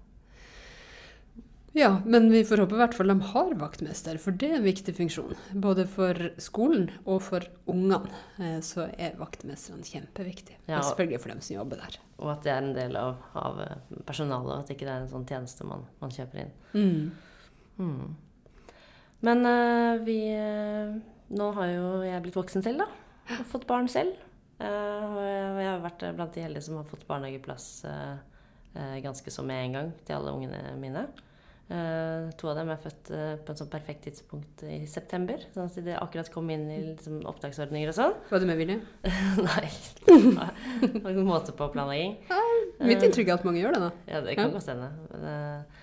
Ja, 1.74 2.02
men 2.04 2.26
vi 2.28 2.42
får 2.44 2.60
håpe 2.60 2.76
i 2.76 2.80
hvert 2.82 2.94
fall 2.94 3.08
de 3.08 3.14
har 3.30 3.52
vaktmester, 3.56 4.18
for 4.20 4.36
det 4.36 4.50
er 4.50 4.58
en 4.58 4.66
viktig 4.66 4.92
funksjon. 4.92 5.32
Både 5.64 5.86
for 5.88 6.18
skolen 6.42 6.90
og 7.08 7.22
for 7.24 7.46
ungene 7.72 8.12
eh, 8.36 8.58
så 8.64 8.90
er 8.92 9.16
vaktmesterne 9.16 9.86
kjempeviktige. 9.88 10.58
Ja. 10.66 10.82
Og 10.82 10.90
selvfølgelig 10.90 11.22
for 11.22 11.32
dem 11.32 11.40
som 11.44 11.56
jobber 11.56 11.80
der. 11.80 11.96
Og 12.20 12.34
at 12.34 12.44
det 12.44 12.52
er 12.52 12.60
en 12.60 12.74
del 12.76 12.98
av, 13.00 13.22
av 13.40 13.62
eh, 13.64 14.02
personalet, 14.04 14.50
og 14.52 14.66
at 14.66 14.74
ikke 14.74 14.84
det 14.84 14.92
er 14.92 15.06
en 15.06 15.14
sånn 15.14 15.24
tjeneste 15.30 15.68
man, 15.68 15.86
man 16.02 16.12
kjøper 16.12 16.44
inn. 16.44 16.52
Mm. 16.76 17.08
Mm. 17.80 18.76
Men 19.22 19.46
uh, 19.46 20.02
vi 20.04 20.18
Nå 21.32 21.46
har 21.56 21.70
jo 21.70 21.86
jeg 22.04 22.20
blitt 22.26 22.36
voksen 22.36 22.64
selv, 22.66 22.82
da. 22.84 23.38
Og 23.38 23.48
fått 23.48 23.64
barn 23.70 23.88
selv. 23.88 24.18
Uh, 24.62 25.02
og 25.08 25.22
jeg, 25.24 25.46
jeg 25.64 25.70
har 25.70 25.80
vært 25.82 26.04
blant 26.18 26.36
de 26.36 26.44
heldige 26.44 26.66
som 26.68 26.76
har 26.78 26.86
fått 26.86 27.06
barnehageplass 27.08 27.66
eh, 27.88 27.94
eh, 28.12 28.18
ganske 28.74 29.30
så 29.30 29.42
med 29.44 29.64
en 29.66 29.72
gang 29.76 29.92
til 30.06 30.16
alle 30.16 30.32
ungene 30.32 30.76
mine. 30.80 31.06
Eh, 31.72 32.30
to 32.36 32.48
av 32.50 32.56
dem 32.58 32.68
er 32.72 32.80
født 32.82 33.10
eh, 33.16 33.36
på 33.40 33.52
en 33.52 33.56
sånn 33.62 33.70
perfekt 33.72 34.02
tidspunkt 34.04 34.62
i 34.68 34.82
september. 34.90 35.40
Sånn 35.54 35.70
at 35.70 35.78
de 35.86 35.94
akkurat 35.96 36.28
kom 36.34 36.50
inn 36.52 36.66
i 36.70 36.78
liksom, 36.90 37.22
opptaksordninger 37.30 37.88
og 37.88 37.96
sånn. 37.96 38.16
Var 38.28 38.42
du 38.42 38.46
med 38.50 38.58
vilje? 38.60 38.80
Nei. 39.46 39.68
Det 40.04 41.00
var 41.00 41.12
ikke 41.14 41.24
måte 41.24 41.54
på 41.56 41.70
planlegging. 41.72 42.18
Mitt 42.82 43.04
inntrykk 43.06 43.30
er 43.30 43.38
at 43.38 43.46
mange 43.48 43.62
gjør 43.62 43.76
det, 43.78 43.82
da. 43.86 43.90
Ja, 44.10 44.20
det 44.26 44.36
kan 44.36 44.50
Ja. 44.50 44.56
godt 44.58 44.68
hende. 44.72 44.90
Eh, 45.22 45.80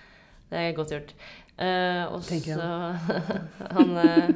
Det 0.50 0.58
er 0.58 0.72
godt 0.74 0.90
gjort. 0.90 1.10
Eh, 1.62 2.04
og 2.10 2.22
så 2.26 2.38
han, 3.76 3.90
eh, 4.02 4.30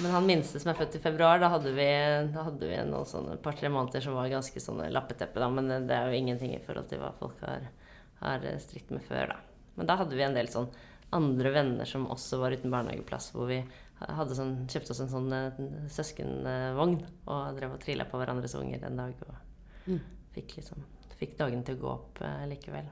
Men 0.00 0.14
han 0.14 0.26
minste 0.26 0.60
som 0.62 0.70
er 0.72 0.78
født 0.78 0.96
i 0.96 1.02
februar, 1.04 1.40
da 1.42 1.50
hadde 1.52 1.72
vi, 1.76 1.86
da 2.32 2.46
hadde 2.48 2.68
vi 2.70 2.78
noen 2.88 3.08
sånne 3.08 3.36
par-tre 3.44 3.68
måneder 3.72 4.00
som 4.04 4.16
var 4.16 4.30
ganske 4.32 4.62
sånne 4.62 4.88
lappeteppe, 4.94 5.40
da. 5.42 5.50
Men 5.52 5.68
det 5.88 5.96
er 5.96 6.08
jo 6.08 6.20
ingenting 6.22 6.54
i 6.56 6.62
forhold 6.64 6.88
til 6.88 7.02
hva 7.02 7.12
folk 7.18 7.42
har, 7.44 7.68
har 8.22 8.46
stritt 8.64 8.90
med 8.94 9.04
før, 9.04 9.34
da. 9.34 9.38
Men 9.76 9.88
da 9.88 9.98
hadde 10.00 10.16
vi 10.16 10.24
en 10.24 10.36
del 10.36 10.48
sånn 10.52 10.70
andre 11.12 11.52
venner 11.52 11.88
som 11.88 12.06
også 12.10 12.38
var 12.40 12.56
uten 12.56 12.72
barnehageplass, 12.72 13.32
hvor 13.36 13.50
vi 13.50 13.60
sånn, 14.32 14.54
kjøpte 14.72 14.94
oss 14.94 15.02
en 15.04 15.12
sånn 15.12 15.32
eh, 15.36 15.60
søskenvogn 15.92 16.96
og 17.30 17.58
drev 17.58 17.76
og 17.76 17.82
trilla 17.84 18.06
på 18.08 18.18
hverandres 18.20 18.56
unger 18.58 18.88
en 18.88 19.00
dag. 19.04 19.14
Og 19.28 19.48
Mm. 19.82 19.98
fikk 20.30 20.56
liksom 20.60 20.84
Fikk 21.18 21.36
dagene 21.38 21.64
til 21.66 21.76
å 21.76 21.80
gå 21.80 21.88
opp 21.90 22.20
eh, 22.22 22.46
likevel. 22.50 22.86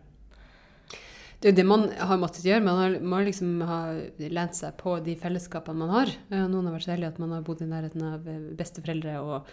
Det 1.40 1.48
er 1.48 1.54
jo 1.54 1.56
det 1.56 1.64
man 1.64 1.86
har 1.96 2.18
måttet 2.20 2.44
gjøre. 2.44 2.60
Man 2.60 2.76
har, 2.76 2.94
må 3.00 3.22
liksom 3.24 3.62
ha 3.64 3.80
lent 4.20 4.56
seg 4.58 4.74
på 4.80 4.98
de 5.00 5.14
fellesskapene 5.16 5.80
man 5.80 5.92
har. 5.94 6.10
Eh, 6.28 6.42
Noen 6.44 6.68
har 6.68 6.74
vært 6.76 6.84
så 6.84 6.92
heldige 6.92 7.14
at 7.14 7.20
man 7.22 7.32
har 7.32 7.46
bodd 7.46 7.62
i 7.64 7.68
nærheten 7.70 8.04
av 8.04 8.28
eh, 8.28 8.42
besteforeldre 8.58 9.14
og 9.24 9.48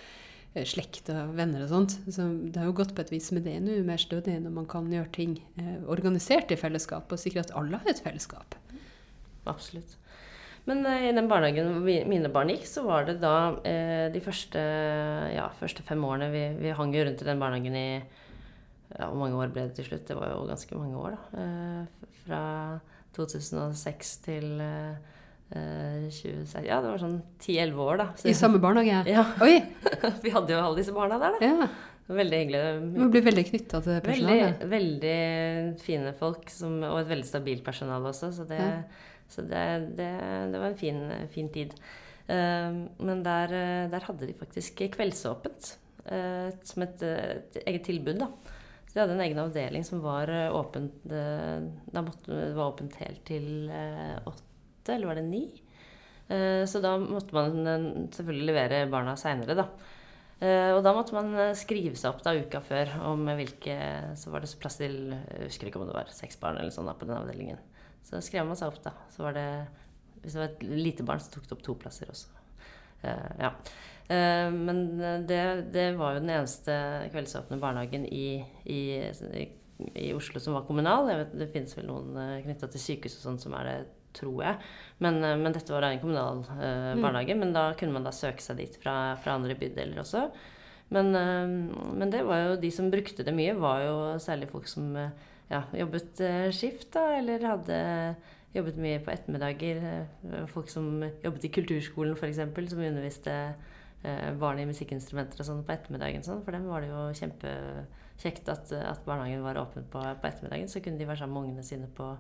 eh, 0.52 0.66
slekt 0.68 1.14
og 1.16 1.32
venner 1.38 1.64
og 1.64 1.72
sånt. 1.72 1.96
Så 2.12 2.26
det 2.44 2.60
har 2.60 2.68
jo 2.68 2.76
gått 2.82 2.92
på 2.98 3.06
et 3.06 3.14
vis, 3.16 3.30
men 3.32 3.46
det 3.46 3.56
er 3.56 3.64
nå 3.64 3.78
mer 3.88 4.04
stødig 4.04 4.36
når 4.44 4.56
man 4.58 4.68
kan 4.68 4.92
gjøre 4.92 5.14
ting 5.16 5.40
organisert 5.88 6.52
i 6.52 6.60
fellesskap, 6.60 7.08
og 7.08 7.24
sikre 7.24 7.46
at 7.46 7.56
alle 7.56 7.80
har 7.80 7.94
et 7.94 8.04
fellesskap. 8.04 8.60
Absolutt. 9.48 9.96
Men 10.68 10.84
i 10.84 11.16
den 11.16 11.32
barnehagen 11.32 11.80
mine 11.88 12.28
barn 12.36 12.52
gikk, 12.52 12.68
så 12.68 12.84
var 12.84 13.08
det 13.08 13.22
da 13.22 13.56
de 14.12 14.20
første, 14.20 14.60
ja, 15.32 15.48
første 15.56 15.88
fem 15.88 16.04
årene 16.04 16.28
vi, 16.34 16.48
vi 16.60 16.76
hang 16.76 16.92
jo 16.92 17.08
rundt 17.08 17.24
i 17.24 17.30
den 17.30 17.40
barnehagen 17.40 17.80
i 17.80 17.90
ja, 18.94 19.08
Hvor 19.10 19.18
mange 19.20 19.36
år 19.42 19.52
ble 19.54 19.68
det 19.68 19.76
til 19.76 19.86
slutt? 19.90 20.06
Det 20.08 20.16
var 20.16 20.32
jo 20.32 20.46
ganske 20.48 20.78
mange 20.80 20.98
år, 20.98 21.18
da. 21.18 21.44
Eh, 21.44 22.10
fra 22.26 22.42
2006 23.18 24.14
til, 24.24 24.48
eh, 24.62 24.96
eh, 25.52 26.08
2016 26.14 26.66
Ja, 26.70 26.80
det 26.84 26.94
var 26.94 27.02
sånn 27.02 27.20
10-11 27.44 27.84
år, 27.84 27.98
da. 28.04 28.08
Så, 28.16 28.30
I 28.32 28.38
samme 28.38 28.62
barnehage? 28.64 29.04
Ja. 29.18 29.26
Oi! 29.44 29.58
vi 30.24 30.32
hadde 30.34 30.54
jo 30.56 30.62
alle 30.64 30.80
disse 30.80 30.96
barna 30.96 31.20
der, 31.22 31.38
da. 31.40 31.52
Ja. 31.52 31.68
Veldig 32.08 32.38
hyggelig. 32.40 32.60
Du 32.96 33.10
blir 33.12 33.24
veldig 33.26 33.44
knytta 33.50 33.82
til 33.84 33.98
personalet. 34.06 34.62
Veldig, 34.64 34.70
veldig 34.72 35.80
fine 35.84 36.14
folk, 36.16 36.46
som, 36.54 36.78
og 36.88 37.02
et 37.02 37.10
veldig 37.10 37.28
stabilt 37.28 37.66
personale 37.66 38.14
også. 38.14 38.30
Så 38.38 38.46
det, 38.48 38.62
Ja. 38.64 38.78
så 39.28 39.44
det, 39.44 39.64
det, 39.98 40.08
det 40.54 40.62
var 40.62 40.70
en 40.70 40.78
fin, 40.80 41.02
fin 41.34 41.50
tid. 41.52 41.74
Eh, 42.32 42.78
men 43.04 43.24
der, 43.26 43.52
eh, 43.52 43.90
der 43.92 44.08
hadde 44.08 44.24
de 44.30 44.38
faktisk 44.40 44.80
kveldsåpent. 44.96 45.74
eh, 46.08 46.52
som 46.64 46.84
et, 46.86 47.02
et 47.04 47.58
eget 47.68 47.84
tilbud, 47.84 48.22
da. 48.24 48.30
De 48.98 49.04
hadde 49.04 49.14
en 49.14 49.22
egen 49.22 49.38
avdeling 49.38 49.84
som 49.86 50.00
var 50.02 50.26
eh, 50.34 50.50
åpent 50.58 51.04
eh, 51.14 51.66
Da 51.94 52.02
måtte, 52.02 52.34
var 52.58 52.72
åpent 52.72 52.96
helt 52.98 53.22
til 53.30 53.70
eh, 53.70 54.16
åtte, 54.26 54.96
eller 54.96 55.12
var 55.12 55.20
det 55.20 55.28
ni? 55.30 55.46
Så 56.28 56.82
da 56.84 56.98
måtte 57.00 57.32
man 57.32 58.10
selvfølgelig 58.12 58.48
levere 58.50 58.80
barna 58.92 59.14
seinere, 59.16 59.54
da. 59.56 59.64
Og 60.76 60.82
da 60.84 60.92
måtte 60.92 61.16
man 61.16 61.30
skrive 61.56 61.96
seg 61.96 62.10
opp 62.10 62.20
da 62.26 62.34
uka 62.36 62.60
før 62.60 62.92
om 63.08 63.24
hvilke 63.40 63.78
Så 64.20 64.34
var 64.34 64.44
det 64.44 64.50
plass 64.60 64.76
til 64.82 64.98
Jeg 65.14 65.46
husker 65.46 65.70
ikke 65.70 65.80
om 65.80 65.88
det 65.88 65.96
var 65.96 66.12
seks 66.12 66.36
barn 66.42 66.60
eller 66.60 66.76
sånn 66.76 66.90
da 66.92 66.98
på 67.00 67.08
den 67.08 67.16
avdelingen. 67.16 67.62
Så 68.04 68.20
skrev 68.28 68.44
man 68.50 68.60
seg 68.60 68.74
opp, 68.74 68.82
da. 68.84 68.92
Så 69.16 69.24
var 69.24 69.40
det 69.40 69.48
Hvis 70.20 70.36
det 70.36 70.42
var 70.42 70.50
et 70.50 70.68
lite 70.68 71.08
barn, 71.08 71.24
så 71.24 71.32
tok 71.32 71.48
det 71.48 71.56
opp 71.56 71.64
to 71.70 71.78
plasser 71.80 72.12
også. 72.12 72.37
Eh, 73.04 73.30
ja. 73.40 73.52
Eh, 74.08 74.50
men 74.56 74.82
det, 75.28 75.42
det 75.74 75.90
var 76.00 76.16
jo 76.16 76.24
den 76.24 76.32
eneste 76.38 76.74
kveldsåpne 77.14 77.60
barnehagen 77.62 78.06
i, 78.08 78.40
i, 78.66 78.82
i 79.94 80.10
Oslo 80.16 80.40
som 80.42 80.56
var 80.58 80.66
kommunal. 80.68 81.10
Jeg 81.12 81.22
vet, 81.26 81.38
det 81.44 81.50
finnes 81.54 81.78
vel 81.78 81.88
noen 81.90 82.18
knytta 82.46 82.70
til 82.74 82.82
sykehus 82.82 83.20
og 83.20 83.26
sånn 83.30 83.40
som 83.44 83.56
er 83.60 83.70
det, 83.72 83.78
tror 84.18 84.40
jeg. 84.42 84.58
Men, 85.04 85.20
eh, 85.24 85.36
men 85.38 85.54
dette 85.54 85.74
var 85.76 85.86
en 85.86 86.00
kommunal 86.02 86.46
eh, 86.58 86.94
Mm. 86.96 87.02
barnehage. 87.04 87.36
Men 87.38 87.52
da 87.54 87.68
kunne 87.78 87.94
man 87.94 88.08
da 88.08 88.14
søke 88.16 88.42
seg 88.42 88.58
dit 88.58 88.78
fra, 88.82 89.16
fra 89.22 89.36
andre 89.38 89.54
bydeler 89.60 90.00
også. 90.02 90.30
Men, 90.90 91.12
eh, 91.16 91.92
men 92.00 92.10
det 92.14 92.24
var 92.26 92.46
jo 92.46 92.56
de 92.62 92.72
som 92.72 92.88
brukte 92.90 93.26
det 93.28 93.36
mye, 93.36 93.54
var 93.60 93.84
jo 93.84 93.98
særlig 94.24 94.48
folk 94.50 94.68
som 94.72 94.96
eh, 94.96 95.12
ja, 95.52 95.62
jobbet 95.76 96.20
eh, 96.24 96.48
skift, 96.56 96.90
da, 96.96 97.10
eller 97.20 97.44
hadde 97.46 97.78
jobbet 98.58 98.78
mye 98.82 99.00
på 99.06 99.12
ettermiddager. 99.14 99.84
eh, 100.32 100.46
Folk 100.52 100.70
som 100.74 101.02
jobbet 101.24 101.46
i 101.46 101.52
kulturskolen, 101.58 102.16
f.eks., 102.18 102.38
som 102.72 102.80
underviste 102.84 103.36
eh, 104.04 104.32
barn 104.40 104.60
i 104.60 104.66
musikkinstrumenter 104.70 105.40
og 105.42 105.48
sånn 105.50 105.64
på 105.68 105.74
ettermiddagen. 105.76 106.24
Sånn. 106.26 106.44
For 106.46 106.52
dem 106.56 106.66
var 106.70 106.82
det 106.82 106.90
jo 106.90 107.06
kjempekjekt 107.22 108.50
at, 108.54 108.72
at 108.74 109.06
barnehagen 109.06 109.44
var 109.46 109.58
åpen 109.62 109.86
på, 109.92 110.02
på 110.02 110.28
ettermiddagen. 110.32 110.68
Så 110.70 110.82
kunne 110.84 110.98
de 111.00 111.06
være 111.10 111.22
sammen 111.24 111.38
med 111.40 111.50
ungene 111.50 111.64
sine 111.66 111.88
på, 111.98 112.12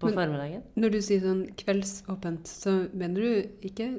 på 0.00 0.06
Men- 0.10 0.18
formiddagen. 0.20 0.62
Når 0.76 0.90
du 0.96 1.00
sier 1.04 1.20
sånn 1.24 1.44
kveldsåpent, 1.60 2.46
så 2.48 2.76
mener 2.94 3.20
du 3.20 3.66
ikke 3.70 3.90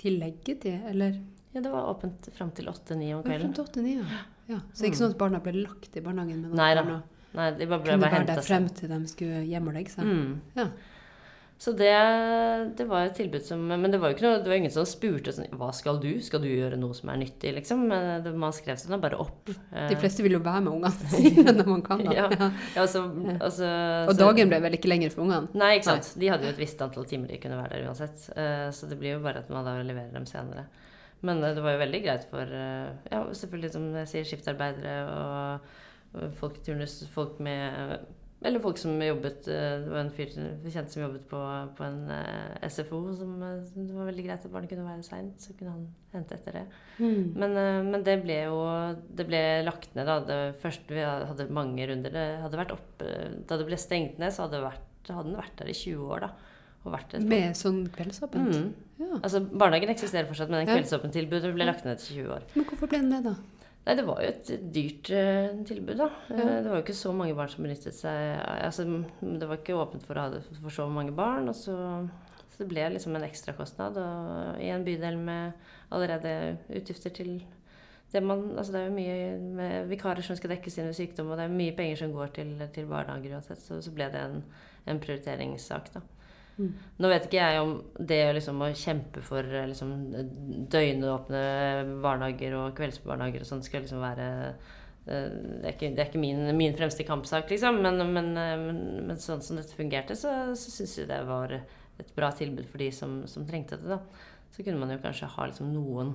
tillegget 0.00 0.60
til, 0.64 0.80
eller? 0.90 1.18
Ja, 1.54 1.60
det 1.62 1.70
var 1.70 1.86
åpent 1.92 2.26
fram 2.34 2.50
til 2.56 2.66
åtte-ni 2.70 3.12
om 3.14 3.22
Frem 3.22 3.30
kvelden. 3.36 3.52
til 3.54 3.64
åtte-ni, 3.64 3.92
ja. 4.00 4.22
ja. 4.50 4.60
Så 4.74 4.84
ikke 4.88 4.96
Mm. 4.96 5.00
sånn 5.04 5.12
at 5.14 5.18
barna 5.20 5.38
ble 5.40 5.52
lagt 5.62 5.96
i 5.96 6.00
barnehagen, 6.02 6.48
Nei 6.54 6.74
da. 6.74 6.82
Nei, 7.34 7.50
de 7.58 7.66
bare 7.66 7.82
ble 7.82 7.92
kunne 7.96 8.04
bare 8.06 8.18
henta 8.20 8.34
der 8.38 8.46
frem 8.46 8.66
til 8.78 8.90
de 8.94 8.98
skulle 9.10 9.44
hjem 9.50 9.70
og 9.70 9.74
legge 9.78 9.90
seg. 9.94 10.04
Mm. 10.06 10.34
Ja. 10.58 10.68
Så 11.64 11.70
det, 11.78 11.90
det 12.76 12.84
var 12.90 13.06
et 13.06 13.14
tilbud 13.14 13.44
som 13.46 13.60
Men 13.70 13.86
det 13.92 14.00
var 14.02 14.10
jo 14.10 14.16
ikke 14.16 14.24
noe, 14.26 14.40
det 14.42 14.50
var 14.50 14.58
ingen 14.58 14.72
som 14.74 14.84
spurte 14.90 15.30
sånn 15.32 15.46
Hva 15.54 15.68
skal 15.72 16.00
du? 16.02 16.08
Skal 16.20 16.42
du 16.42 16.48
gjøre 16.50 16.76
noe 16.76 16.96
som 16.98 17.12
er 17.12 17.20
nyttig, 17.22 17.52
liksom? 17.54 17.84
Men 17.92 18.26
man 18.42 18.52
skrev 18.52 18.76
seg 18.80 18.90
da 18.90 18.98
bare 19.00 19.20
opp. 19.22 19.52
Eh, 19.70 19.86
De 19.92 19.96
fleste 20.02 20.26
vil 20.26 20.34
jo 20.34 20.40
være 20.44 20.64
med 20.66 20.74
ungene 20.74 21.10
sine 21.14 21.54
når 21.54 21.70
man 21.70 21.84
kan. 21.86 22.02
Da. 22.04 22.16
Ja. 22.18 22.26
Ja. 22.34 22.48
Ja, 22.74 22.82
altså, 22.82 23.04
altså, 23.38 23.70
Og 24.10 24.18
dagen 24.18 24.50
ble 24.50 24.58
vel 24.66 24.76
ikke 24.80 24.90
lenger 24.90 25.14
for 25.14 25.24
ungene? 25.28 25.46
Nei, 25.62 25.76
ikke 25.78 25.92
sant. 25.92 26.10
De 26.20 26.32
hadde 26.34 26.50
jo 26.50 26.56
et 26.56 26.60
visst 26.66 26.82
antall 26.84 27.06
timer 27.08 27.30
de 27.30 27.38
kunne 27.46 27.60
være 27.62 27.78
der 27.78 27.86
uansett. 27.88 28.26
Eh, 28.34 28.66
Så 28.74 28.90
det 28.90 28.98
blir 29.00 29.14
jo 29.16 29.22
bare 29.24 29.44
at 29.46 29.54
man 29.54 29.64
da 29.70 29.78
leverer 29.86 30.10
dem 30.18 30.26
senere. 30.28 30.66
Men 31.24 31.38
eh, 31.38 31.54
det 31.56 31.62
var 31.64 31.78
jo 31.78 31.84
veldig 31.86 32.02
greit 32.04 32.26
for 32.34 32.50
eh, 32.50 32.92
ja, 33.14 33.22
selvfølgelig 33.30 33.72
som 33.78 33.88
jeg 34.02 34.10
sier, 34.10 34.26
skiftarbeidere 34.34 34.98
og 35.14 35.72
og 36.14 36.36
folk 36.38 37.40
med 37.42 37.98
Eller 38.44 38.60
folk 38.60 38.78
som 38.78 39.00
jobbet 39.00 39.48
eh, 39.48 39.80
Det 39.82 39.90
var 39.90 40.02
en 40.02 40.12
fyr 40.12 40.32
vi 40.62 40.70
kjente 40.70 40.92
som 40.92 41.02
jobbet 41.02 41.24
på, 41.30 41.40
på 41.78 41.84
en 41.86 42.10
eh, 42.12 42.68
SFO, 42.68 43.00
som, 43.16 43.34
eh, 43.42 43.62
som 43.70 43.86
det 43.88 43.96
var 43.96 44.10
veldig 44.10 44.26
greit 44.26 44.44
at 44.44 44.52
barnet 44.52 44.70
kunne 44.70 44.86
være 44.86 45.06
seint. 45.06 45.40
Så 45.40 45.56
kunne 45.58 45.72
han 45.72 45.86
hente 46.12 46.36
etter 46.36 46.60
det. 46.60 46.64
Mm. 46.98 47.32
Men, 47.40 47.58
men 47.90 48.06
det 48.06 48.18
ble 48.22 48.40
jo 48.44 48.58
Det 49.16 49.26
ble 49.28 49.42
lagt 49.66 49.94
ned, 49.96 50.06
da. 50.10 50.18
Det 50.28 50.40
første 50.62 50.94
vi 50.94 51.04
hadde 51.04 51.48
mange 51.50 51.88
runder. 51.90 52.14
Det 52.14 52.26
hadde 52.44 52.60
vært 52.62 52.76
oppe 52.76 53.14
Da 53.48 53.60
det 53.60 53.68
ble 53.70 53.80
stengt 53.80 54.20
ned, 54.22 54.34
så 54.34 54.46
hadde, 54.46 54.64
vært, 54.64 55.08
hadde 55.08 55.30
den 55.30 55.40
vært 55.40 55.56
der 55.62 55.72
i 55.72 55.78
20 55.78 56.10
år, 56.14 56.28
da. 56.28 56.34
Med 56.84 57.56
sånn 57.56 57.86
kveldsåpent? 57.88 58.58
Mm. 58.60 58.72
Ja. 59.00 59.16
Altså, 59.22 59.40
barnehagen 59.40 59.88
eksisterer 59.94 60.28
fortsatt, 60.28 60.50
men 60.52 60.60
den 60.60 60.68
kveldsåpentilbudet 60.68 60.84
kveldsåpent 60.84 61.16
tilbudet 61.16 61.54
ble 61.56 61.66
lagt 61.66 61.86
ned 61.86 61.96
etter 61.96 62.10
20 62.12 62.34
år. 62.34 62.44
Men 62.52 62.66
hvorfor 62.68 62.90
ble 62.90 63.00
den 63.00 63.14
det, 63.14 63.20
da? 63.24 63.32
Nei, 63.84 63.96
det 63.98 64.04
var 64.06 64.20
jo 64.22 64.28
et 64.32 64.52
dyrt 64.72 65.10
uh, 65.12 65.64
tilbud, 65.68 65.98
da. 66.00 66.06
Mm. 66.30 66.38
Det 66.40 66.70
var 66.70 66.78
jo 66.78 66.84
ikke 66.86 66.96
så 66.96 67.12
mange 67.16 67.34
barn 67.36 67.50
som 67.52 67.66
benyttet 67.66 67.96
seg 67.96 68.38
Altså, 68.40 68.86
det 69.20 69.48
var 69.48 69.60
ikke 69.60 69.76
åpent 69.76 70.06
for, 70.06 70.16
å 70.16 70.24
ha 70.24 70.32
det 70.32 70.44
for 70.62 70.72
så 70.72 70.86
mange 70.88 71.12
barn. 71.16 71.50
Og 71.52 71.58
så, 71.58 71.76
så 72.48 72.62
det 72.62 72.70
ble 72.70 72.86
liksom 72.94 73.18
en 73.18 73.26
ekstrakostnad. 73.26 74.00
Og 74.00 74.62
i 74.64 74.70
en 74.72 74.86
bydel 74.86 75.20
med 75.20 75.68
allerede 75.92 76.56
utgifter 76.72 77.12
til 77.12 77.36
det 78.14 78.22
man, 78.22 78.44
altså 78.58 78.72
det 78.72 78.80
er 78.80 78.84
jo 78.86 78.94
mye 78.94 79.38
med 79.58 79.88
vikarer 79.90 80.22
som 80.22 80.36
skal 80.38 80.52
dekkes 80.52 80.76
inn 80.78 80.86
ved 80.86 80.94
sykdom, 80.94 81.32
og 81.32 81.38
det 81.40 81.48
er 81.48 81.56
mye 81.56 81.74
penger 81.74 81.98
som 81.98 82.12
går 82.14 82.30
til, 82.36 82.52
til 82.74 82.86
barnehager 82.86 83.34
uansett. 83.34 83.58
Så, 83.58 83.80
så 83.82 83.92
ble 83.94 84.06
det 84.12 84.20
en, 84.22 84.36
en 84.86 85.00
prioriteringssak, 85.02 85.90
da. 85.96 86.02
Mm. 86.54 86.70
Nå 87.02 87.08
vet 87.10 87.24
ikke 87.26 87.40
jeg 87.42 87.62
om 87.64 87.72
det 87.98 88.20
liksom, 88.36 88.60
å 88.62 88.68
kjempe 88.78 89.22
for 89.26 89.42
eh, 89.42 89.66
liksom, 89.72 89.90
døgnåpne 90.70 91.40
barnehager 92.04 92.54
og 92.60 92.76
kveldsbarnehager 92.78 93.42
og 93.42 93.48
sånn 93.48 93.64
skal 93.66 93.82
liksom 93.84 94.02
være 94.04 94.28
eh, 94.46 95.32
Det 95.34 95.64
er 95.66 95.72
ikke, 95.74 95.90
det 95.96 96.04
er 96.04 96.10
ikke 96.12 96.22
min, 96.22 96.44
min 96.56 96.76
fremste 96.78 97.06
kampsak, 97.08 97.50
liksom. 97.50 97.80
Men, 97.84 97.98
men, 98.14 98.30
eh, 98.38 98.54
men, 98.60 98.78
men 99.08 99.18
sånn 99.20 99.42
som 99.44 99.58
dette 99.58 99.74
fungerte, 99.76 100.16
så, 100.18 100.34
så 100.58 100.76
syns 100.76 100.94
jeg 101.00 101.10
det 101.10 101.18
var 101.28 101.56
et 101.58 102.14
bra 102.16 102.30
tilbud 102.34 102.66
for 102.70 102.82
de 102.82 102.90
som, 102.94 103.20
som 103.30 103.46
trengte 103.46 103.78
det. 103.82 103.90
da. 103.96 104.00
Så 104.54 104.62
kunne 104.62 104.78
man 104.78 104.94
jo 104.94 105.02
kanskje 105.02 105.28
ha 105.34 105.48
liksom 105.50 105.74
noen 105.74 106.14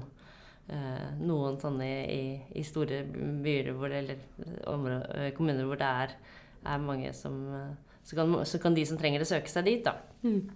eh, 0.71 1.11
noen 1.19 1.59
sånne 1.61 1.87
i, 2.07 2.23
i 2.59 2.63
store 2.67 3.03
byer 3.43 3.71
hvor 3.75 3.91
det, 3.91 4.03
eller 4.05 4.63
områ- 4.71 5.03
eh, 5.17 5.29
kommuner 5.37 5.67
hvor 5.67 5.79
det 5.79 5.91
er, 6.05 6.15
er 6.67 6.83
mange 6.83 7.11
som 7.15 7.39
eh, 7.55 7.88
så 8.09 8.17
kan, 8.17 8.35
så 8.49 8.59
kan 8.61 8.75
de 8.75 8.83
som 8.89 8.97
trenger 8.97 9.21
det, 9.21 9.29
søke 9.29 9.51
seg 9.51 9.69
dit, 9.69 9.85
da. 9.85 9.95
Mm. 10.25 10.49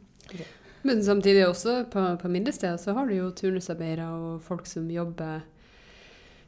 Men 0.84 1.04
samtidig 1.06 1.46
også, 1.48 1.84
på, 1.94 2.02
på 2.20 2.32
mindre 2.34 2.52
steder, 2.56 2.80
så 2.82 2.96
har 2.98 3.08
du 3.08 3.14
jo 3.16 3.30
turnusarbeidere 3.38 4.10
og 4.18 4.42
folk 4.44 4.66
som 4.68 4.90
jobber 4.92 5.44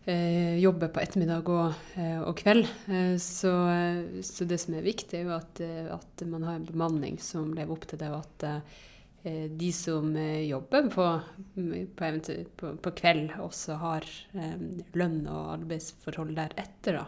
eh, 0.05 0.57
jobber 0.59 0.91
på 0.93 1.01
ettermiddag 1.03 1.51
og, 1.53 1.77
eh, 2.00 2.17
og 2.21 2.35
kveld. 2.41 2.65
Eh, 2.89 3.15
så, 3.21 3.53
så 4.25 4.47
det 4.50 4.59
som 4.63 4.75
er 4.75 4.85
viktig, 4.85 5.21
er 5.21 5.29
jo 5.29 5.38
at, 5.38 5.62
eh, 5.63 5.88
at 5.93 6.25
man 6.29 6.43
har 6.47 6.59
en 6.59 6.67
bemanning 6.67 7.19
som 7.24 7.53
lever 7.55 7.77
opp 7.77 7.88
til 7.89 8.01
det, 8.01 8.12
og 8.12 8.25
at 8.25 8.47
eh, 8.50 9.47
de 9.50 9.71
som 9.74 10.12
jobber 10.15 10.89
på, 10.93 11.05
på, 11.55 12.05
eventu- 12.05 12.45
på, 12.59 12.75
på 12.77 12.95
kveld, 13.00 13.38
også 13.41 13.79
har 13.81 14.05
eh, 14.38 14.57
lønn 14.97 15.21
og 15.25 15.53
arbeidsforhold 15.59 16.35
deretter. 16.38 17.00
Da. 17.00 17.07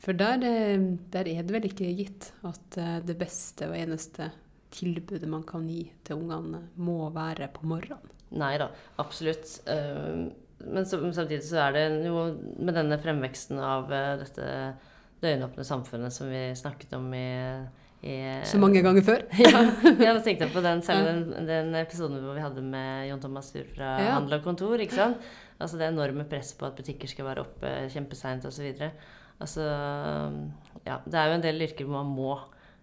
For 0.00 0.16
der, 0.16 0.40
eh, 0.48 0.78
der 1.12 1.28
er 1.28 1.42
det 1.44 1.52
vel 1.52 1.66
ikke 1.68 1.90
gitt 1.98 2.30
at 2.48 2.78
eh, 2.80 3.00
det 3.04 3.18
beste 3.20 3.68
og 3.68 3.76
eneste 3.76 4.30
tilbudet 4.72 5.28
man 5.28 5.42
kan 5.44 5.66
gi 5.68 5.90
til 6.06 6.16
ungene, 6.22 6.62
må 6.78 7.10
være 7.12 7.48
på 7.52 7.66
morgenen. 7.68 8.12
Nei 8.30 8.54
da, 8.62 8.70
absolutt. 9.02 9.58
Eh, 9.66 10.30
Men 10.60 10.84
samtidig 10.84 11.40
så 11.48 11.56
er 11.66 11.72
det 11.72 11.84
jo 12.04 12.20
med 12.60 12.74
denne 12.76 12.98
fremveksten 13.00 13.56
av 13.64 13.88
dette 14.20 14.44
døgnåpne 15.22 15.64
samfunnet 15.64 16.12
som 16.12 16.28
vi 16.28 16.42
snakket 16.56 16.92
om 16.98 17.06
i, 17.16 17.24
i 18.04 18.16
Så 18.44 18.60
mange 18.60 18.82
ganger 18.84 19.00
før. 19.04 19.24
ja, 19.40 19.62
Jeg 19.80 20.20
tenkte 20.26 20.50
på 20.52 20.60
den, 20.64 20.82
særlig 20.84 21.14
den, 21.32 21.48
den 21.48 21.74
episoden 21.80 22.20
hvor 22.24 22.36
vi 22.36 22.44
hadde 22.44 22.60
med 22.64 23.08
Jon 23.08 23.20
Thomas 23.24 23.48
Stur 23.48 23.64
fra 23.72 23.94
Ja. 24.04 24.12
Handel 24.18 24.36
og 24.38 24.44
Kontor. 24.44 24.76
ikke 24.84 24.96
sant? 25.00 25.24
Altså 25.60 25.80
det 25.80 25.88
enorme 25.90 26.24
presset 26.28 26.56
på 26.60 26.68
at 26.68 26.76
butikker 26.76 27.08
skal 27.08 27.24
være 27.32 27.44
oppe 27.44 27.72
kjempeseint 27.92 28.44
osv. 28.48 28.70
Altså, 29.40 29.64
ja, 30.86 30.98
det 31.06 31.14
er 31.20 31.28
jo 31.30 31.36
en 31.38 31.44
del 31.44 31.62
yrker 31.66 31.86
hvor 31.88 32.02
man 32.02 32.10
må 32.16 32.34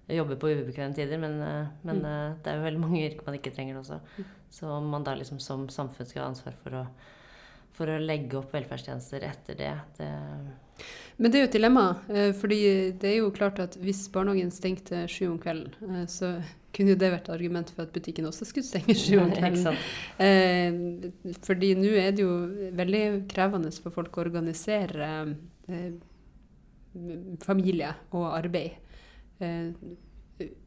jobbe 0.09 0.37
på 0.39 0.49
ubekvemme 0.55 0.95
tider, 0.95 1.19
men, 1.19 1.39
eh, 1.43 1.67
men 1.83 1.99
Mm. 2.01 2.05
eh, 2.05 2.35
det 2.43 2.51
er 2.51 2.57
jo 2.57 2.63
veldig 2.67 2.79
mange 2.81 3.03
yrker 3.09 3.25
man 3.27 3.35
ikke 3.39 3.53
trenger 3.53 3.73
det 3.75 3.83
også. 3.83 3.99
Så 4.49 4.65
om 4.77 4.87
man 4.89 5.03
da 5.03 5.13
liksom 5.15 5.39
som 5.43 5.67
samfunn 5.67 6.07
skal 6.07 6.23
ha 6.23 6.29
ansvar 6.29 6.53
for 6.63 6.71
å, 6.71 6.85
for 7.73 7.85
å 7.91 7.99
legge 7.99 8.37
opp 8.39 8.53
velferdstjenester 8.55 9.21
etter 9.27 9.55
det, 9.59 9.73
det 9.97 10.11
Men 11.19 11.31
det 11.31 11.39
er 11.39 11.43
jo 11.43 11.49
et 11.49 11.57
dilemma. 11.57 11.83
eh, 12.09 12.31
fordi 12.31 12.91
det 12.97 13.03
er 13.11 13.17
jo 13.17 13.31
klart 13.31 13.59
at 13.59 13.75
hvis 13.81 14.07
barnehagen 14.13 14.51
stengte 14.51 15.07
sju 15.09 15.27
om 15.31 15.37
kvelden, 15.39 16.07
så 16.07 16.41
kunne 16.73 16.89
jo 16.93 16.95
det 16.95 17.11
vært 17.11 17.29
argument 17.33 17.69
for 17.71 17.81
at 17.83 17.91
butikken 17.93 18.25
også 18.25 18.45
skulle 18.45 18.63
stenge 18.65 18.93
sju 18.95 19.17
om 19.19 19.31
kvelden. 19.37 19.77
fordi 21.43 21.73
nå 21.75 21.91
er 21.97 22.11
det 22.11 22.21
jo 22.23 22.71
veldig 22.77 23.03
krevende 23.31 23.71
for 23.81 23.91
folk 23.91 24.15
å 24.17 24.25
organisere 24.27 25.35
familie 27.43 27.93
og 28.11 28.29
arbeid. 28.37 28.77
Eh, 29.39 29.73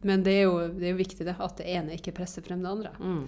Men 0.02 0.24
det 0.26 0.32
er, 0.34 0.44
jo, 0.48 0.68
det 0.74 0.88
er 0.88 0.94
jo 0.96 0.98
viktig 0.98 1.24
det, 1.28 1.36
at 1.38 1.60
det 1.60 1.66
ene 1.70 1.94
ikke 1.94 2.14
presser 2.16 2.42
frem 2.42 2.62
det 2.64 2.70
andre. 2.72 2.90
Mm. 2.98 3.26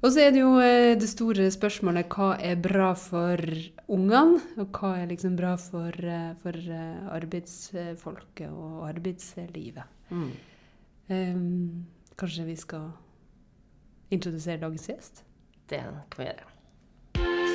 Og 0.00 0.12
så 0.12 0.20
er 0.26 0.34
det 0.34 0.42
jo 0.42 0.50
eh, 0.60 0.96
det 1.00 1.08
store 1.08 1.46
spørsmålet 1.52 2.12
hva 2.12 2.34
er 2.44 2.60
bra 2.60 2.90
for 2.96 3.40
ungene, 3.88 4.40
og 4.60 4.76
hva 4.76 4.94
er 5.00 5.08
liksom 5.08 5.36
bra 5.40 5.54
for, 5.60 5.96
eh, 5.96 6.34
for 6.42 6.60
arbeidsfolket 7.16 8.48
og 8.52 8.84
arbeidslivet. 8.90 9.96
Mm. 10.12 10.30
Um, 11.10 11.86
kanskje 12.20 12.44
vi 12.46 12.56
skal 12.60 12.90
introdusere 14.14 14.60
dagens 14.60 14.88
gjest? 14.92 15.24
Det 15.70 15.80
kan 15.80 16.18
vi 16.18 16.28
gjøre. 16.28 17.49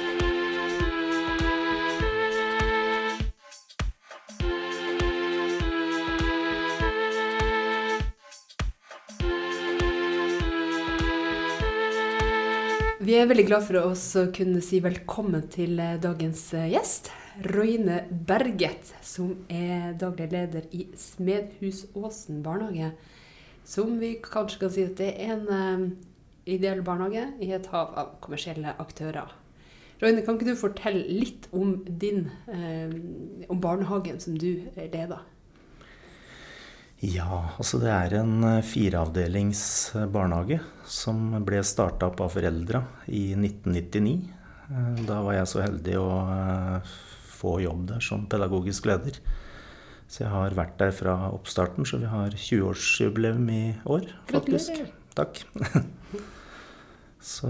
Vi 13.05 13.13
er 13.13 13.27
veldig 13.29 13.43
glad 13.45 13.61
for 13.67 13.77
å 13.77 14.21
kunne 14.33 14.63
si 14.65 14.79
velkommen 14.81 15.43
til 15.53 15.77
eh, 15.77 15.97
dagens 16.01 16.39
eh, 16.57 16.71
gjest. 16.71 17.11
Røyne 17.51 17.99
Berget, 18.09 18.95
som 19.05 19.43
er 19.45 19.91
daglig 20.01 20.31
leder 20.31 20.65
i 20.73 20.87
Smedhusåsen 20.97 22.39
barnehage. 22.41 22.95
Som 23.61 23.99
vi 24.01 24.15
kanskje 24.25 24.63
kan 24.63 24.73
si 24.73 24.87
at 24.87 24.97
det 24.97 25.11
er 25.21 25.35
en 25.35 25.45
eh, 25.53 25.85
ideell 26.55 26.81
barnehage 26.87 27.27
i 27.45 27.51
et 27.53 27.69
hav 27.75 27.93
av 27.93 28.15
kommersielle 28.25 28.73
aktører. 28.81 29.37
Røyne, 30.01 30.25
kan 30.25 30.39
ikke 30.39 30.55
du 30.55 30.57
fortelle 30.57 31.05
litt 31.05 31.45
om 31.53 31.77
din, 31.85 32.25
om 33.45 33.61
barnehagen 33.61 34.17
som 34.23 34.33
du 34.33 34.65
leder? 34.81 35.21
Ja, 37.05 37.51
altså 37.59 37.77
det 37.81 37.91
er 37.91 38.15
en 38.21 38.39
eh, 38.47 38.61
fireavdelings 38.65 39.61
eh, 39.99 40.05
barnehage 40.09 40.57
som 40.89 41.19
ble 41.45 41.59
starta 41.65 42.07
opp 42.09 42.23
av 42.25 42.31
foreldra 42.33 42.81
i 43.13 43.27
1999. 43.37 44.15
Eh, 44.71 45.01
Da 45.05 45.19
var 45.25 45.37
jeg 45.37 45.51
så 45.51 45.61
heldig 45.65 45.97
å 46.01 46.07
eh, 46.33 46.93
få 47.35 47.59
jobb 47.61 47.83
der 47.91 48.01
som 48.05 48.25
pedagogisk 48.31 48.87
leder. 48.89 49.19
Så 50.07 50.23
jeg 50.23 50.31
har 50.31 50.55
vært 50.57 50.77
der 50.79 50.93
fra 50.95 51.15
oppstarten, 51.33 51.85
så 51.85 51.97
vi 52.01 52.09
har 52.09 52.33
20-årsjubileum 52.33 53.47
i 53.53 53.63
år, 53.89 54.07
faktisk. 54.31 54.81
Takk. 55.17 55.43
Så 57.25 57.49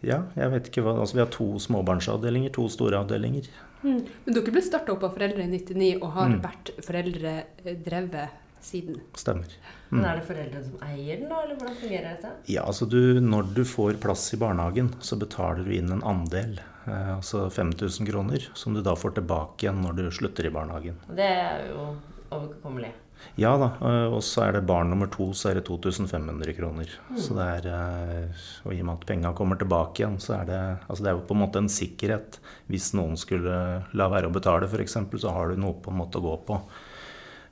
ja, 0.00 0.22
jeg 0.32 0.48
vet 0.54 0.68
ikke 0.70 0.80
hva 0.86 0.94
Altså 1.02 1.18
vi 1.18 1.20
har 1.20 1.28
to 1.34 1.48
småbarnsavdelinger, 1.60 2.54
to 2.56 2.64
store 2.72 3.02
avdelinger. 3.02 3.50
Men 3.86 4.34
dere 4.34 4.52
ble 4.54 4.62
starta 4.64 4.92
opp 4.96 5.04
av 5.06 5.14
foreldre 5.16 5.44
i 5.44 5.50
99 5.52 5.92
og 6.02 6.10
har 6.16 6.28
Mm. 6.32 6.40
vært 6.42 6.70
foreldredrevet 6.86 8.28
siden. 8.66 9.00
Stemmer. 9.14 9.46
Men 9.90 10.04
er 10.04 10.16
det 10.18 10.24
foreldrene 10.26 10.64
som 10.64 10.80
eier 10.82 11.20
den, 11.20 11.28
da, 11.30 11.42
eller 11.44 11.54
hvordan 11.60 11.76
fungerer 11.78 12.16
dette? 12.16 12.30
Ja, 12.50 12.64
altså 12.66 12.88
du, 12.90 13.20
Når 13.20 13.52
du 13.54 13.62
får 13.64 14.00
plass 14.02 14.24
i 14.34 14.36
barnehagen, 14.40 14.88
så 15.00 15.16
betaler 15.18 15.64
du 15.64 15.70
inn 15.76 15.92
en 15.94 16.02
andel, 16.02 16.58
eh, 16.88 17.12
altså 17.16 17.44
5000 17.52 18.06
kroner, 18.08 18.48
som 18.54 18.74
du 18.74 18.82
da 18.82 18.94
får 18.98 19.14
tilbake 19.20 19.62
igjen 19.68 19.82
når 19.84 19.96
du 19.96 20.10
slutter 20.10 20.46
i 20.46 20.50
barnehagen. 20.50 20.96
Det 21.14 21.22
er 21.30 21.68
jo 21.70 21.96
overkommelig. 22.32 22.90
Ja 23.36 23.52
da, 23.60 23.66
eh, 23.84 24.06
og 24.14 24.22
så 24.24 24.46
er 24.46 24.52
det 24.56 24.66
barn 24.66 24.88
nummer 24.90 25.10
to, 25.12 25.26
så 25.36 25.50
er 25.50 25.58
det 25.58 25.64
2500 25.68 26.54
kroner. 26.56 26.88
Så 27.20 27.34
det 27.36 27.46
er, 27.66 27.68
eh, 27.74 28.44
Og 28.64 28.72
i 28.72 28.80
og 28.80 28.86
med 28.86 28.94
at 29.00 29.06
penga 29.06 29.32
kommer 29.36 29.58
tilbake 29.60 30.00
igjen, 30.02 30.18
så 30.22 30.40
er 30.40 30.44
det 30.46 30.60
altså 30.88 31.02
det 31.02 31.10
er 31.12 31.16
jo 31.18 31.26
på 31.28 31.34
en 31.36 31.42
måte 31.44 31.56
en 31.62 31.68
sikkerhet. 31.68 32.38
Hvis 32.68 32.92
noen 32.94 33.16
skulle 33.16 33.84
la 33.92 34.08
være 34.08 34.30
å 34.30 34.32
betale, 34.32 34.66
f.eks., 34.70 34.96
så 35.20 35.32
har 35.32 35.48
du 35.50 35.56
noe 35.56 35.74
på 35.74 35.90
en 35.92 35.98
måte 35.98 36.16
å 36.20 36.24
gå 36.24 36.36
på. 36.46 36.60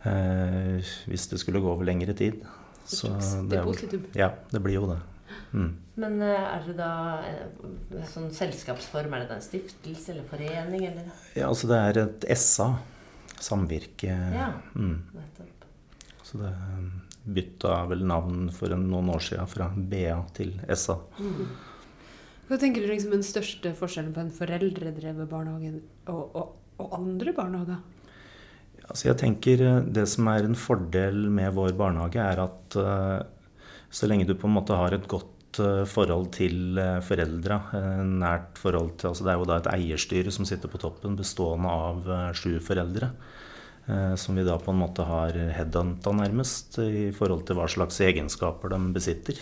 Eh, 0.05 0.81
hvis 1.09 1.29
det 1.31 1.39
skulle 1.41 1.61
gå 1.65 1.71
over 1.73 1.85
lengre 1.85 2.15
tid. 2.17 2.43
Så 2.87 3.09
det 3.49 3.57
jo- 3.59 3.65
positivt. 3.73 4.15
Ja, 4.15 4.31
det 4.53 4.63
blir 4.63 4.75
jo 4.75 4.87
det. 4.87 5.01
Mm. 5.55 5.71
Men 5.97 6.21
eh, 6.23 6.57
er 6.57 6.63
det 6.67 6.77
da 6.77 7.23
sånn 8.11 8.31
selskapsform? 8.35 9.15
Er 9.15 9.21
det 9.25 9.29
da 9.31 9.35
en 9.39 9.41
stiftelse 9.41 10.11
eller 10.11 10.25
forening, 10.29 10.85
eller? 10.91 11.07
Ja, 11.35 11.49
altså 11.49 11.69
det 11.71 11.79
er 11.79 12.03
et 12.05 12.27
SA. 12.37 12.75
Samvirke. 13.45 14.09
Ja. 14.33 14.53
Mm. 14.77 15.03
Så 16.35 16.41
det 16.43 16.51
bytta 17.25 17.85
vel 17.87 18.03
navn 18.05 18.49
for 18.53 18.75
en, 18.75 18.89
noen 18.91 19.13
år 19.15 19.23
siden 19.23 19.47
fra 19.49 19.69
BA 19.71 20.17
til 20.35 20.57
SA. 20.75 20.97
Hva 22.49 22.59
tenker 22.61 22.83
du 22.83 22.91
liksom 22.91 23.15
er 23.15 23.21
den 23.21 23.27
største 23.27 23.71
forskjellen 23.79 24.13
på 24.17 24.25
en 24.25 24.33
foreldredrevet 24.35 25.31
barnehage 25.31 25.77
og, 26.11 26.25
og, 26.35 26.57
og 26.83 26.97
andre 26.99 27.37
barnehager? 27.37 27.79
Altså 28.85 29.09
jeg 29.09 29.17
tenker 29.23 29.63
eh, 29.65 29.79
Det 29.97 30.03
som 30.11 30.27
er 30.29 30.45
en 30.45 30.59
fordel 30.59 31.23
med 31.33 31.55
vår 31.57 31.73
barnehage, 31.79 32.21
er 32.21 32.43
at 32.43 32.77
eh, 32.83 33.23
så 33.95 34.11
lenge 34.11 34.27
du 34.27 34.35
på 34.35 34.51
en 34.51 34.59
måte 34.59 34.77
har 34.77 34.93
et 34.93 35.07
godt 35.09 35.63
eh, 35.63 35.87
forhold 35.89 36.33
til 36.37 36.83
eh, 36.83 36.99
foreldra, 37.07 37.63
eh, 37.79 38.03
nært 38.11 38.61
forhold 38.61 38.99
til 38.99 39.15
altså 39.15 39.25
Det 39.25 39.33
er 39.33 39.41
jo 39.41 39.49
da 39.49 39.63
et 39.63 39.73
eierstyre 39.79 40.35
som 40.35 40.51
sitter 40.51 40.69
på 40.69 40.83
toppen, 40.83 41.17
bestående 41.17 41.73
av 41.73 42.11
eh, 42.19 42.29
sju 42.37 42.59
foreldre. 42.59 43.15
Eh, 43.89 44.15
Som 44.21 44.39
vi 44.39 44.45
da 44.47 44.59
på 44.61 44.73
en 44.73 44.81
måte 44.83 45.07
har 45.07 45.37
headhunta 45.57 46.13
nærmest 46.17 46.79
i 46.83 47.11
forhold 47.15 47.47
til 47.49 47.59
hva 47.59 47.69
slags 47.71 48.01
egenskaper 48.05 48.73
de 48.75 48.81
besitter. 48.95 49.41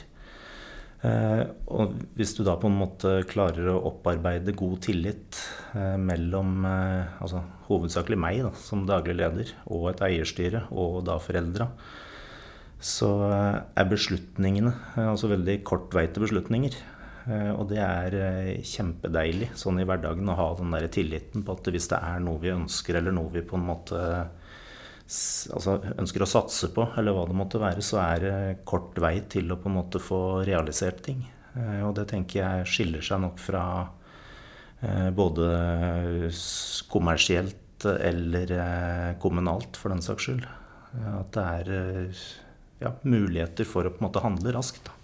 Eh, 1.02 1.42
og 1.66 1.96
hvis 2.14 2.36
du 2.36 2.44
da 2.46 2.54
på 2.60 2.70
en 2.70 2.78
måte 2.78 3.16
klarer 3.30 3.72
å 3.72 3.80
opparbeide 3.90 4.54
god 4.54 4.78
tillit 4.86 5.40
eh, 5.74 5.98
mellom 5.98 6.62
altså 6.66 7.42
hovedsakelig 7.66 8.20
meg 8.20 8.44
da, 8.46 8.54
som 8.58 8.86
daglig 8.86 9.18
leder 9.18 9.52
og 9.66 9.90
et 9.90 10.04
eierstyre 10.06 10.66
og 10.70 11.02
da 11.08 11.18
foreldra, 11.22 11.72
så 12.82 13.08
er 13.30 13.86
beslutningene 13.86 14.72
altså 14.98 15.28
veldig 15.30 15.60
kort 15.66 15.94
vei 15.94 16.08
til 16.10 16.24
beslutninger. 16.24 16.74
Eh, 17.30 17.50
og 17.54 17.68
det 17.70 17.78
er 17.82 18.14
eh, 18.18 18.62
kjempedeilig 18.66 19.52
sånn 19.58 19.80
i 19.82 19.86
hverdagen 19.86 20.30
å 20.32 20.38
ha 20.38 20.48
den 20.58 20.72
der 20.74 20.88
tilliten 20.92 21.44
på 21.46 21.54
at 21.54 21.70
hvis 21.70 21.90
det 21.92 22.00
er 22.02 22.22
noe 22.24 22.42
vi 22.42 22.50
ønsker, 22.54 22.98
eller 22.98 23.14
noe 23.14 23.30
vi 23.34 23.44
på 23.46 23.58
en 23.58 23.68
måte 23.68 24.00
altså 25.52 25.76
ønsker 26.00 26.24
å 26.24 26.30
satse 26.30 26.70
på, 26.72 26.86
eller 26.98 27.14
hva 27.14 27.26
det 27.28 27.36
måtte 27.36 27.60
være, 27.62 27.84
så 27.84 28.00
er 28.02 28.22
det 28.24 28.36
kort 28.68 28.96
vei 29.02 29.18
til 29.30 29.52
å 29.52 29.58
på 29.60 29.68
en 29.70 29.76
måte 29.76 30.00
få 30.02 30.20
realisert 30.48 31.02
ting. 31.06 31.24
Eh, 31.54 31.82
Og 31.86 31.94
det 31.98 32.08
tenker 32.10 32.42
jeg 32.42 32.70
skiller 32.76 33.04
seg 33.04 33.22
nok 33.26 33.42
fra 33.42 33.64
både 35.14 35.44
kommersielt 36.90 37.84
eller 37.86 38.50
kommunalt, 39.22 39.78
for 39.78 39.94
den 39.94 40.02
saks 40.02 40.26
skyld. 40.26 40.48
At 41.06 41.36
det 41.36 41.44
er 41.44 41.70
ja, 42.82 42.90
muligheter 43.06 43.62
for 43.62 43.86
å 43.86 43.92
på 43.94 44.02
en 44.02 44.08
måte 44.08 44.24
handle 44.24 44.56
raskt. 44.56 44.82
Da. 44.88 44.96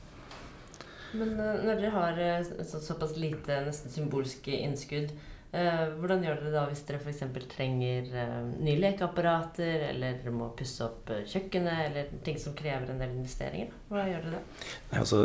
Men 1.17 1.35
eh, 1.41 1.65
når 1.65 1.81
dere 1.81 1.95
har 1.95 2.21
eh, 2.23 2.39
så, 2.67 2.81
såpass 2.83 3.17
lite, 3.17 3.63
nesten 3.67 3.93
symbolske 3.93 4.53
innskudd, 4.65 5.13
eh, 5.57 5.85
hvordan 6.01 6.25
gjør 6.25 6.43
dere 6.43 6.53
da 6.53 6.65
hvis 6.69 6.83
dere 6.89 7.01
f.eks. 7.01 7.23
trenger 7.55 8.11
nye 8.59 8.77
lekeapparater, 8.83 9.87
eller 9.93 10.29
må 10.35 10.51
pusse 10.59 10.85
opp 10.85 11.13
kjøkkenet, 11.31 11.81
eller 11.87 12.13
ting 12.27 12.37
som 12.41 12.57
krever 12.59 12.93
en 12.93 13.01
del 13.01 13.17
investeringer? 13.17 13.73
Hva 13.93 14.05
gjør 14.11 14.29
dere 14.29 14.37
da? 14.37 14.67
Nei, 14.93 15.01
Altså, 15.01 15.25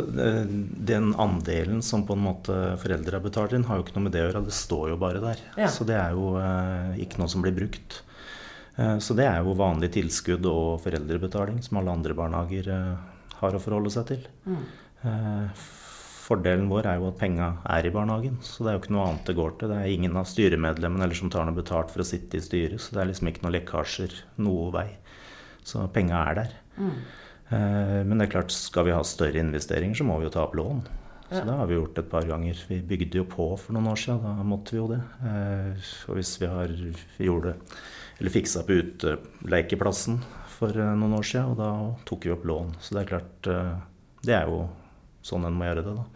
den 0.94 1.12
andelen 1.20 1.84
som 1.84 2.06
på 2.08 2.16
en 2.16 2.24
måte 2.24 2.58
foreldre 2.82 3.20
har 3.20 3.26
betalt 3.26 3.56
inn, 3.56 3.68
har 3.68 3.80
jo 3.80 3.86
ikke 3.86 3.98
noe 3.98 4.08
med 4.08 4.16
det 4.16 4.24
å 4.24 4.28
gjøre. 4.30 4.46
Det 4.48 4.58
står 4.64 4.94
jo 4.94 4.98
bare 5.04 5.22
der. 5.24 5.46
Ja. 5.60 5.70
Så 5.72 5.86
det 5.88 6.00
er 6.00 6.16
jo 6.16 6.34
ikke 7.04 7.20
noe 7.22 7.32
som 7.32 7.44
blir 7.44 7.56
brukt. 7.56 8.00
Så 8.74 9.14
det 9.14 9.22
er 9.30 9.36
jo 9.46 9.52
vanlig 9.54 9.92
tilskudd 9.94 10.48
og 10.50 10.80
foreldrebetaling 10.82 11.60
som 11.62 11.78
alle 11.78 11.92
andre 11.94 12.16
barnehager 12.18 12.70
eh, 12.74 13.04
har 13.38 13.54
å 13.54 13.60
forholde 13.62 13.92
seg 13.94 14.08
til. 14.08 14.24
Eh, 14.48 14.64
Fordelen 16.24 16.70
vår 16.70 16.86
er 16.88 17.00
jo 17.00 17.10
at 17.10 17.18
penga 17.20 17.50
er 17.68 17.84
i 17.84 17.92
barnehagen, 17.92 18.38
så 18.40 18.64
det 18.64 18.70
er 18.70 18.76
jo 18.78 18.82
ikke 18.82 18.94
noe 18.96 19.06
annet 19.10 19.26
det 19.28 19.36
går 19.36 19.56
til. 19.60 19.72
Det 19.74 19.76
er 19.76 19.92
ingen 19.92 20.16
av 20.16 20.28
styremedlemmene 20.30 21.04
eller 21.04 21.18
som 21.18 21.32
tar 21.32 21.44
noe 21.44 21.58
betalt 21.58 21.92
for 21.92 22.00
å 22.00 22.08
sitte 22.08 22.40
i 22.40 22.44
styret, 22.44 22.80
så 22.80 22.96
det 22.96 23.02
er 23.02 23.10
liksom 23.10 23.28
ikke 23.28 23.44
noen 23.44 23.56
lekkasjer 23.58 24.16
noe 24.40 24.70
vei. 24.72 24.88
Så 25.64 25.84
penga 25.92 26.22
er 26.30 26.40
der. 26.40 26.56
Mm. 26.80 26.96
Men 28.08 28.16
det 28.16 28.26
er 28.26 28.32
klart, 28.38 28.56
skal 28.56 28.88
vi 28.88 28.96
ha 28.96 29.02
større 29.04 29.42
investeringer, 29.44 30.00
så 30.00 30.08
må 30.08 30.16
vi 30.18 30.26
jo 30.30 30.32
ta 30.32 30.46
opp 30.46 30.56
lån. 30.56 30.80
Så 31.34 31.40
det 31.44 31.56
har 31.56 31.66
vi 31.66 31.74
gjort 31.78 31.98
et 31.98 32.10
par 32.10 32.26
ganger. 32.28 32.58
Vi 32.68 32.78
bygde 32.84 33.18
jo 33.22 33.24
på 33.28 33.46
for 33.58 33.74
noen 33.74 33.88
år 33.90 33.98
siden, 34.00 34.22
da 34.22 34.44
måtte 34.46 34.74
vi 34.74 34.80
jo 34.80 34.88
det. 34.92 35.00
Eh, 35.24 35.92
Og 36.08 36.18
hvis 36.18 36.34
vi 36.40 36.46
har 36.50 36.68
vi 37.18 37.28
gjorde 37.28 37.56
eller 38.20 38.30
fiksa 38.30 38.62
på 38.62 38.76
utelekeplassen 38.78 40.20
for 40.54 40.70
eh, 40.70 40.94
noen 40.94 41.16
år 41.18 41.26
siden, 41.26 41.54
og 41.54 41.58
da 41.58 41.70
tok 42.06 42.28
vi 42.28 42.34
opp 42.34 42.44
lån. 42.46 42.74
Så 42.78 42.94
det 42.94 43.02
er 43.02 43.10
klart, 43.10 43.48
eh, 43.50 43.72
det 44.22 44.36
er 44.36 44.52
jo 44.52 44.68
sånn 45.24 45.46
en 45.48 45.56
må 45.56 45.68
gjøre 45.68 45.84
det, 45.86 45.94
da. 45.98 46.06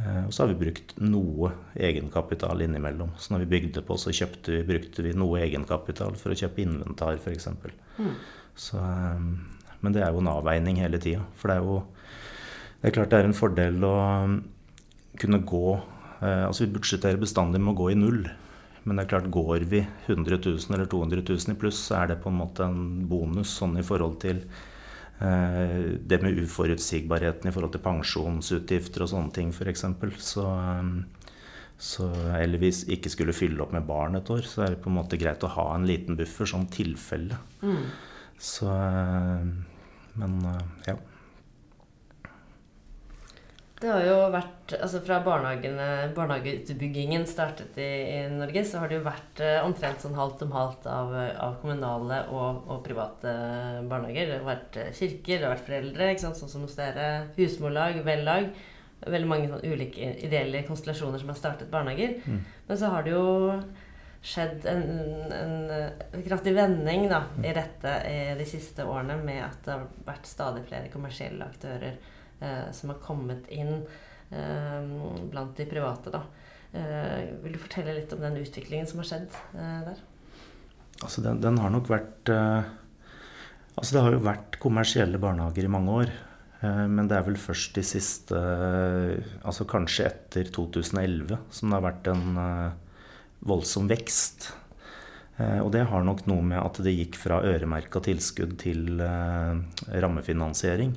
Eh, 0.00 0.20
Og 0.26 0.32
så 0.32 0.42
har 0.42 0.52
vi 0.52 0.60
brukt 0.64 0.94
noe 1.00 1.52
egenkapital 1.76 2.64
innimellom. 2.64 3.12
Så 3.18 3.34
når 3.34 3.44
vi 3.44 3.52
bygde 3.56 3.84
på, 3.86 3.98
så 4.00 4.12
vi, 4.12 4.62
brukte 4.68 5.04
vi 5.04 5.12
noe 5.12 5.42
egenkapital 5.44 6.16
for 6.16 6.32
å 6.32 6.38
kjøpe 6.38 6.64
inventar, 6.64 7.20
f.eks. 7.20 7.48
Så, 8.56 8.78
eh, 8.78 9.26
men 9.82 9.92
det 9.92 10.02
er 10.02 10.12
jo 10.12 10.22
en 10.22 10.32
avveining 10.32 10.80
hele 10.80 11.00
tida. 11.02 11.24
For 11.36 11.52
det 11.52 11.58
er 11.60 11.66
jo 11.66 11.82
det 12.82 12.90
er 12.90 12.94
klart 12.96 13.12
det 13.12 13.18
er 13.22 13.28
en 13.28 13.36
fordel 13.38 13.84
å 13.86 13.94
um, 14.26 14.32
kunne 15.22 15.38
gå 15.46 15.66
eh, 15.76 16.44
Altså 16.48 16.64
vi 16.64 16.72
budsjetterer 16.74 17.20
bestandig 17.20 17.60
med 17.62 17.76
å 17.76 17.78
gå 17.78 17.92
i 17.92 17.98
null. 17.98 18.24
Men 18.82 18.98
det 18.98 19.04
er 19.04 19.10
klart 19.12 19.28
går 19.30 19.68
vi 19.70 19.84
100 20.08 20.40
000 20.42 20.74
eller 20.74 20.88
200 20.90 21.22
000 21.22 21.54
i 21.54 21.58
pluss, 21.60 21.78
så 21.78 22.00
er 22.00 22.10
det 22.10 22.16
på 22.24 22.32
en 22.32 22.40
måte 22.40 22.66
en 22.66 23.04
bonus 23.06 23.52
sånn 23.60 23.76
i 23.78 23.84
forhold 23.86 24.16
til 24.24 24.40
det 25.20 26.18
med 26.22 26.38
uforutsigbarheten 26.42 27.48
i 27.48 27.52
forhold 27.54 27.74
til 27.76 27.84
pensjonsutgifter 27.84 29.04
og 29.04 29.12
sånne 29.12 29.34
ting 29.36 29.52
f.eks. 29.54 29.84
Så, 30.18 30.46
eh, 30.46 31.28
så 31.78 32.08
Eller 32.38 32.58
hvis 32.62 32.84
ikke 32.90 33.10
skulle 33.10 33.36
fylle 33.36 33.62
opp 33.62 33.72
med 33.72 33.86
barn 33.86 34.16
et 34.18 34.30
år, 34.30 34.42
så 34.46 34.64
er 34.64 34.74
det 34.74 34.82
på 34.82 34.90
en 34.90 34.98
måte 34.98 35.18
greit 35.20 35.44
å 35.44 35.52
ha 35.54 35.68
en 35.74 35.86
liten 35.86 36.18
buffer 36.18 36.48
sånn 36.48 36.66
tilfelle. 36.72 37.38
Mm. 37.62 37.86
Så 38.38 38.68
eh, 38.72 39.48
Men 40.18 40.38
ja. 40.86 40.98
Det 43.82 43.90
har 43.90 44.04
jo 44.06 44.18
vært 44.30 44.74
altså 44.76 45.00
Fra 45.02 45.18
barnehageutbyggingen 45.26 47.24
startet 47.26 47.78
i, 47.82 47.88
i, 48.14 48.18
Norge, 48.30 48.62
så 48.68 48.78
har 48.78 48.90
det 48.90 49.00
jo 49.00 49.06
vært 49.08 49.42
eh, 49.42 49.58
omtrent 49.66 50.04
sånn 50.04 50.14
halvt 50.14 50.44
om 50.46 50.52
halvt 50.54 50.86
av, 50.90 51.14
av 51.18 51.56
kommunale 51.62 52.20
og, 52.30 52.62
og, 52.68 52.78
private 52.86 53.32
barnehager. 53.90 54.30
Det 54.30 54.38
har 54.38 54.46
vært 54.46 54.78
eh, 54.78 54.92
kirker, 54.94 55.34
det 55.34 55.48
har 55.48 55.56
vært 55.56 55.66
foreldre, 55.66 56.10
sånn 56.22 56.38
som 56.38 56.66
hos 56.66 56.78
dere. 56.78 57.08
Husmorlag, 57.38 57.98
vellag. 58.06 58.52
Veldig 59.02 59.30
mange 59.32 59.50
sånn 59.50 59.66
ulike 59.66 60.12
ideelle 60.22 60.62
konstellasjoner 60.68 61.18
som 61.18 61.34
har 61.34 61.40
startet 61.40 61.72
barnehager. 61.72 62.20
Mm. 62.22 62.38
Men 62.68 62.78
så 62.78 62.92
har 62.94 63.02
det 63.02 63.16
jo 63.16 63.26
skjedd 64.22 64.66
en, 64.70 64.84
en, 65.34 66.22
kraftig 66.22 66.54
vending 66.54 67.08
da, 67.10 67.24
i 67.42 67.50
dette 67.50 67.98
i 68.06 68.18
de 68.38 68.46
siste 68.46 68.86
årene 68.86 69.18
med 69.18 69.42
at 69.42 69.64
det 69.66 69.74
har 69.74 69.88
vært 70.06 70.30
stadig 70.30 70.62
flere 70.68 70.92
kommersielle 70.92 71.50
aktører 71.50 71.98
Eh, 71.98 72.21
som 72.74 72.90
har 72.92 72.98
kommet 73.04 73.46
inn 73.52 73.84
eh, 74.32 74.80
blant 75.30 75.56
de 75.56 75.66
private. 75.66 76.10
Da. 76.10 76.22
Eh, 76.72 77.28
vil 77.44 77.56
du 77.56 77.60
fortelle 77.60 77.94
litt 77.96 78.12
om 78.14 78.22
den 78.22 78.40
utviklingen 78.42 78.88
som 78.88 79.02
har 79.02 79.10
skjedd 79.10 79.38
der? 79.52 80.02
Altså 81.02 81.24
den, 81.24 81.40
den, 81.42 81.58
har 81.58 81.72
nok 81.72 81.88
vært 81.90 82.30
Altså 82.30 83.94
det 83.96 84.02
har 84.04 84.12
jo 84.14 84.20
vært 84.22 84.58
kommersielle 84.62 85.18
barnehager 85.18 85.66
i 85.66 85.72
mange 85.72 85.94
år. 86.02 86.10
Men 86.62 87.08
det 87.10 87.16
er 87.16 87.24
vel 87.26 87.38
først 87.40 87.72
de 87.74 87.82
siste 87.82 88.38
Altså 88.38 89.64
kanskje 89.66 90.04
etter 90.10 90.50
2011 90.54 91.40
som 91.50 91.72
det 91.72 91.78
har 91.78 91.86
vært 91.88 92.10
en 92.12 92.36
voldsom 93.48 93.88
vekst. 93.90 94.52
Og 95.40 95.72
det 95.74 95.86
har 95.88 96.04
nok 96.06 96.22
noe 96.30 96.44
med 96.52 96.60
at 96.60 96.78
det 96.84 96.92
gikk 96.94 97.16
fra 97.18 97.40
øremerka 97.48 98.04
tilskudd 98.04 98.54
til 98.60 99.00
rammefinansiering. 99.00 100.92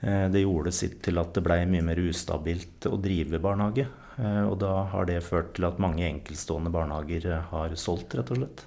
Eh, 0.00 0.26
det 0.32 0.44
gjorde 0.44 0.72
sitt 0.72 1.00
til 1.04 1.20
at 1.20 1.34
det 1.36 1.44
blei 1.44 1.60
mye 1.68 1.84
mer 1.84 2.00
ustabilt 2.00 2.88
å 2.88 2.96
drive 3.00 3.40
barnehage. 3.42 3.86
Eh, 4.16 4.42
og 4.46 4.56
da 4.62 4.72
har 4.94 5.08
det 5.08 5.20
ført 5.26 5.52
til 5.56 5.68
at 5.68 5.80
mange 5.82 6.06
enkeltstående 6.08 6.72
barnehager 6.72 7.28
eh, 7.28 7.48
har 7.52 7.76
solgt, 7.80 8.16
rett 8.16 8.32
og 8.32 8.40
slett. 8.40 8.64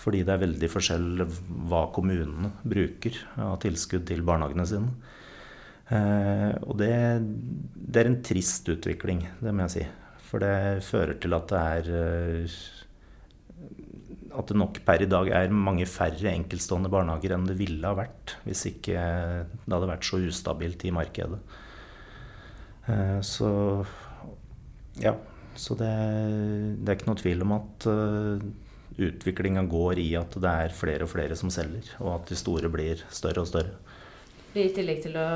Fordi 0.00 0.22
det 0.24 0.34
er 0.34 0.44
veldig 0.44 0.70
forskjell 0.72 1.24
hva 1.68 1.82
kommunene 1.94 2.52
bruker 2.62 3.18
av 3.42 3.58
tilskudd 3.64 4.06
til 4.08 4.22
barnehagene 4.24 4.64
sine. 4.64 5.16
Og 5.90 6.76
det, 6.78 6.94
det 7.74 8.00
er 8.00 8.08
en 8.08 8.20
trist 8.24 8.70
utvikling, 8.70 9.24
det 9.42 9.52
må 9.52 9.66
jeg 9.66 9.74
si. 9.74 9.82
For 10.30 10.40
det 10.40 10.86
fører 10.86 11.18
til 11.20 11.34
at 11.36 11.50
det 11.50 11.60
er 11.74 12.54
at 14.30 14.50
det 14.50 14.58
nok 14.58 14.78
per 14.86 15.02
i 15.02 15.08
dag 15.10 15.28
er 15.34 15.52
mange 15.54 15.86
færre 15.90 16.32
enkeltstående 16.32 16.90
barnehager 16.92 17.34
enn 17.34 17.48
det 17.48 17.58
ville 17.58 17.86
ha 17.86 17.96
vært 17.98 18.36
hvis 18.44 18.66
ikke 18.70 18.94
det 18.94 19.72
hadde 19.72 19.90
vært 19.90 20.06
så 20.06 20.20
ustabilt 20.22 20.86
i 20.86 20.94
markedet. 20.94 21.40
Eh, 22.86 23.18
så 23.26 23.50
ja. 25.00 25.16
Så 25.60 25.74
det, 25.76 25.90
det 26.80 26.88
er 26.88 26.96
ikke 26.96 27.08
noe 27.10 27.20
tvil 27.20 27.42
om 27.44 27.52
at 27.56 27.86
uh, 27.90 28.42
utviklinga 29.02 29.64
går 29.68 29.98
i 30.00 30.06
at 30.16 30.36
det 30.40 30.52
er 30.64 30.76
flere 30.76 31.04
og 31.04 31.10
flere 31.12 31.36
som 31.36 31.50
selger, 31.52 31.90
og 31.98 32.14
at 32.14 32.30
de 32.30 32.38
store 32.38 32.70
blir 32.72 33.02
større 33.12 33.42
og 33.42 33.48
større. 33.50 33.74
I 34.54 34.70
tillegg 34.74 35.02
til 35.04 35.18
å, 35.20 35.26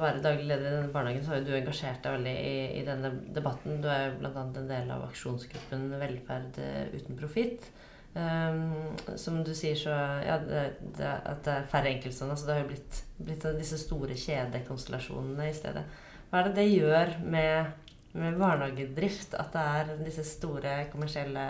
være 0.00 0.22
daglig 0.24 0.46
leder 0.46 0.68
i 0.68 0.74
denne 0.76 0.92
barnehagen, 0.92 1.24
så 1.24 1.32
har 1.32 1.40
jo 1.40 1.48
du 1.48 1.56
engasjert 1.56 2.04
deg 2.04 2.14
veldig 2.14 2.36
i, 2.36 2.52
i 2.78 2.84
denne 2.86 3.10
debatten. 3.34 3.80
Du 3.82 3.88
er 3.90 4.14
bl.a. 4.20 4.44
en 4.44 4.70
del 4.70 4.92
av 4.94 5.08
aksjonsgruppen 5.08 5.88
Velferd 6.00 6.60
uten 6.94 7.18
profitt. 7.18 7.66
Um, 8.12 8.92
som 9.16 9.38
du 9.40 9.54
sier, 9.56 9.76
så 9.78 9.92
ja, 10.20 10.36
det, 10.44 10.62
det, 10.98 11.08
at 11.08 11.38
det 11.46 11.52
er 11.54 11.68
færre 11.70 11.88
enkeltstående. 11.94 12.34
Altså 12.36 12.48
det 12.48 12.54
har 12.54 12.60
jo 12.60 12.70
blitt, 12.74 12.98
blitt 13.16 13.46
disse 13.56 13.78
store 13.80 14.16
kjedekonstellasjonene 14.20 15.46
i 15.48 15.54
stedet. 15.56 15.84
Hva 16.28 16.42
er 16.42 16.50
det 16.50 16.58
det 16.60 16.66
gjør 16.68 17.14
med, 17.24 17.86
med 18.16 18.36
barnehagedrift 18.40 19.36
at 19.40 19.56
det 19.56 19.62
er 19.78 19.94
disse 20.04 20.26
store 20.28 20.74
kommersielle 20.92 21.46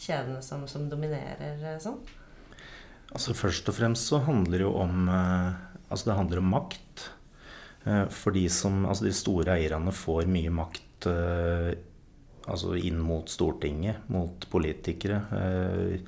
kjedene 0.00 0.40
som, 0.44 0.64
som 0.68 0.88
dominerer 0.92 1.60
eh, 1.60 1.78
sånn? 1.80 2.00
Altså 3.12 3.36
Først 3.36 3.68
og 3.70 3.76
fremst 3.76 4.08
så 4.08 4.20
handler 4.24 4.58
det 4.58 4.66
jo 4.66 4.74
om 4.82 5.06
eh, 5.08 5.52
Altså 5.86 6.08
det 6.08 6.16
handler 6.18 6.40
om 6.40 6.48
makt. 6.50 7.04
Eh, 7.84 8.04
for 8.12 8.36
de 8.36 8.48
som 8.52 8.84
Altså 8.88 9.06
de 9.06 9.14
store 9.16 9.56
eierne 9.56 9.92
får 9.94 10.28
mye 10.32 10.52
makt 10.52 11.08
altså 12.46 12.76
inn 12.78 12.98
mot 13.02 13.28
Stortinget, 13.30 14.06
mot 14.12 14.46
politikere, 14.50 15.20
eh, 15.36 16.00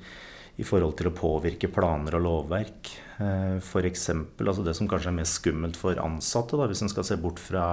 i 0.59 0.65
forhold 0.67 0.97
til 0.99 1.07
å 1.07 1.15
påvirke 1.15 1.69
planer 1.71 2.17
og 2.17 2.25
lovverk. 2.25 2.89
For 3.63 3.85
F.eks. 3.85 4.09
Altså 4.43 4.63
det 4.65 4.73
som 4.75 4.89
kanskje 4.91 5.11
er 5.13 5.15
mest 5.15 5.39
skummelt 5.39 5.79
for 5.79 5.99
ansatte, 6.03 6.59
da, 6.59 6.67
hvis 6.67 6.83
en 6.83 6.91
skal 6.91 7.07
se 7.07 7.15
bort 7.19 7.39
fra 7.39 7.63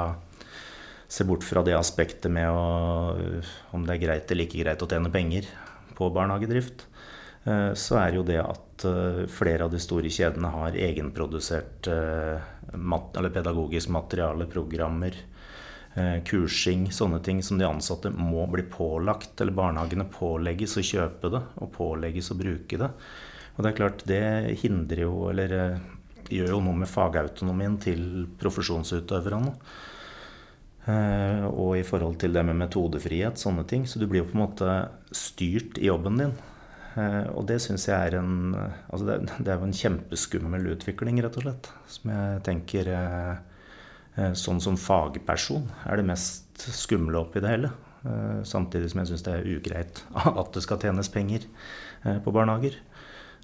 se 1.07 1.23
bort 1.27 1.45
fra 1.47 1.63
det 1.67 1.75
aspektet 1.79 2.31
med 2.35 2.51
å, 2.51 3.43
om 3.75 3.85
det 3.87 3.95
er 3.95 4.03
greit 4.03 4.31
eller 4.31 4.47
ikke 4.47 4.63
greit 4.65 4.83
å 4.83 4.89
tjene 4.91 5.11
penger 5.15 5.47
på 5.99 6.09
barnehagedrift, 6.15 6.87
eh, 7.47 7.73
så 7.79 7.99
er 8.03 8.19
jo 8.19 8.25
det 8.27 8.41
at 8.43 8.87
flere 9.33 9.67
av 9.67 9.75
de 9.75 9.79
store 9.83 10.11
kjedene 10.13 10.51
har 10.53 10.75
egenprodusert 10.79 11.89
pedagogisk 12.71 13.91
materiale, 13.95 14.47
programmer, 14.51 15.15
Eh, 15.15 15.36
kursing, 16.29 16.91
sånne 16.93 17.23
ting 17.25 17.39
som 17.45 17.57
de 17.57 17.65
ansatte 17.65 18.11
må 18.13 18.43
bli 18.53 18.67
pålagt, 18.69 19.39
eller 19.41 19.57
barnehagene 19.57 20.05
pålegges 20.13 20.77
å 20.77 20.85
kjøpe 20.85 21.31
det 21.33 21.41
og 21.57 21.73
pålegges 21.73 22.31
å 22.35 22.37
bruke 22.37 22.81
det. 22.83 22.91
Og 23.57 23.65
det 23.65 23.71
er 23.71 23.79
klart, 23.79 24.05
det 24.09 24.57
hindrer 24.61 25.07
jo, 25.07 25.15
eller 25.31 25.55
eh, 25.57 25.85
gjør 26.37 26.57
jo 26.57 26.63
noe 26.67 26.83
med 26.83 26.91
fagautonomien 26.91 27.79
til 27.81 28.27
profesjonsutøverne. 28.41 29.55
Eh, 30.87 31.47
og 31.49 31.79
i 31.79 31.87
forhold 31.87 32.21
til 32.21 32.37
det 32.37 32.45
med 32.45 32.61
metodefrihet, 32.61 33.41
sånne 33.41 33.65
ting. 33.69 33.89
Så 33.89 34.03
du 34.03 34.05
blir 34.05 34.23
jo 34.23 34.29
på 34.29 34.37
en 34.37 34.45
måte 34.45 34.77
styrt 35.17 35.81
i 35.81 35.89
jobben 35.89 36.21
din. 36.21 36.37
Og 36.97 37.43
det 37.45 37.59
syns 37.61 37.83
jeg 37.91 37.93
er 37.93 38.15
en 38.23 38.55
Altså 38.57 39.05
det, 39.05 39.17
er 39.45 39.59
jo 39.59 39.67
en 39.67 39.75
kjempeskummel 39.77 40.63
utvikling, 40.73 41.19
rett 41.21 41.35
og 41.37 41.45
slett. 41.45 41.69
Som 41.93 42.13
jeg 42.15 42.39
tenker 42.47 42.89
Eh, 42.89 43.56
sånn 44.17 44.63
som 44.65 44.79
fagperson 44.81 45.67
er 45.85 45.99
det 46.01 46.07
mest 46.09 46.63
skumle 46.73 47.21
oppi 47.21 47.43
det 47.45 47.51
hele. 47.53 47.71
Eh, 48.07 48.43
samtidig 48.47 48.91
som 48.93 49.01
jeg 49.03 49.11
syns 49.11 49.25
det 49.27 49.35
er 49.35 49.49
ugreit 49.57 50.03
at 50.43 50.53
det 50.55 50.63
skal 50.65 50.81
tjenes 50.83 51.11
penger 51.13 51.47
eh, 52.05 52.19
på 52.23 52.35
barnehager. 52.35 52.79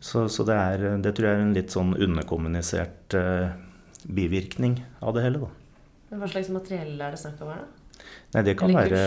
Så, 0.02 0.26
så 0.32 0.46
det, 0.46 0.56
er, 0.58 0.85
det, 1.02 1.14
tror 1.14 1.28
jeg 1.28 1.38
er 1.38 1.44
en 1.44 1.54
litt 1.54 1.74
sånn 1.74 1.92
underkommunisert 1.94 3.14
bivirkning 4.02 4.80
av 4.98 5.14
det 5.14 5.22
hele. 5.22 5.44
Da. 5.44 5.50
Men 6.11 6.24
Hva 6.24 6.30
slags 6.32 6.50
materiell 6.50 6.96
er 6.98 7.14
det 7.14 7.20
snakk 7.22 7.44
om 7.44 7.52
her, 7.52 7.62
da? 7.62 8.02
Nei, 8.35 8.42
det 8.48 8.56
kan 8.58 8.72
være 8.74 8.98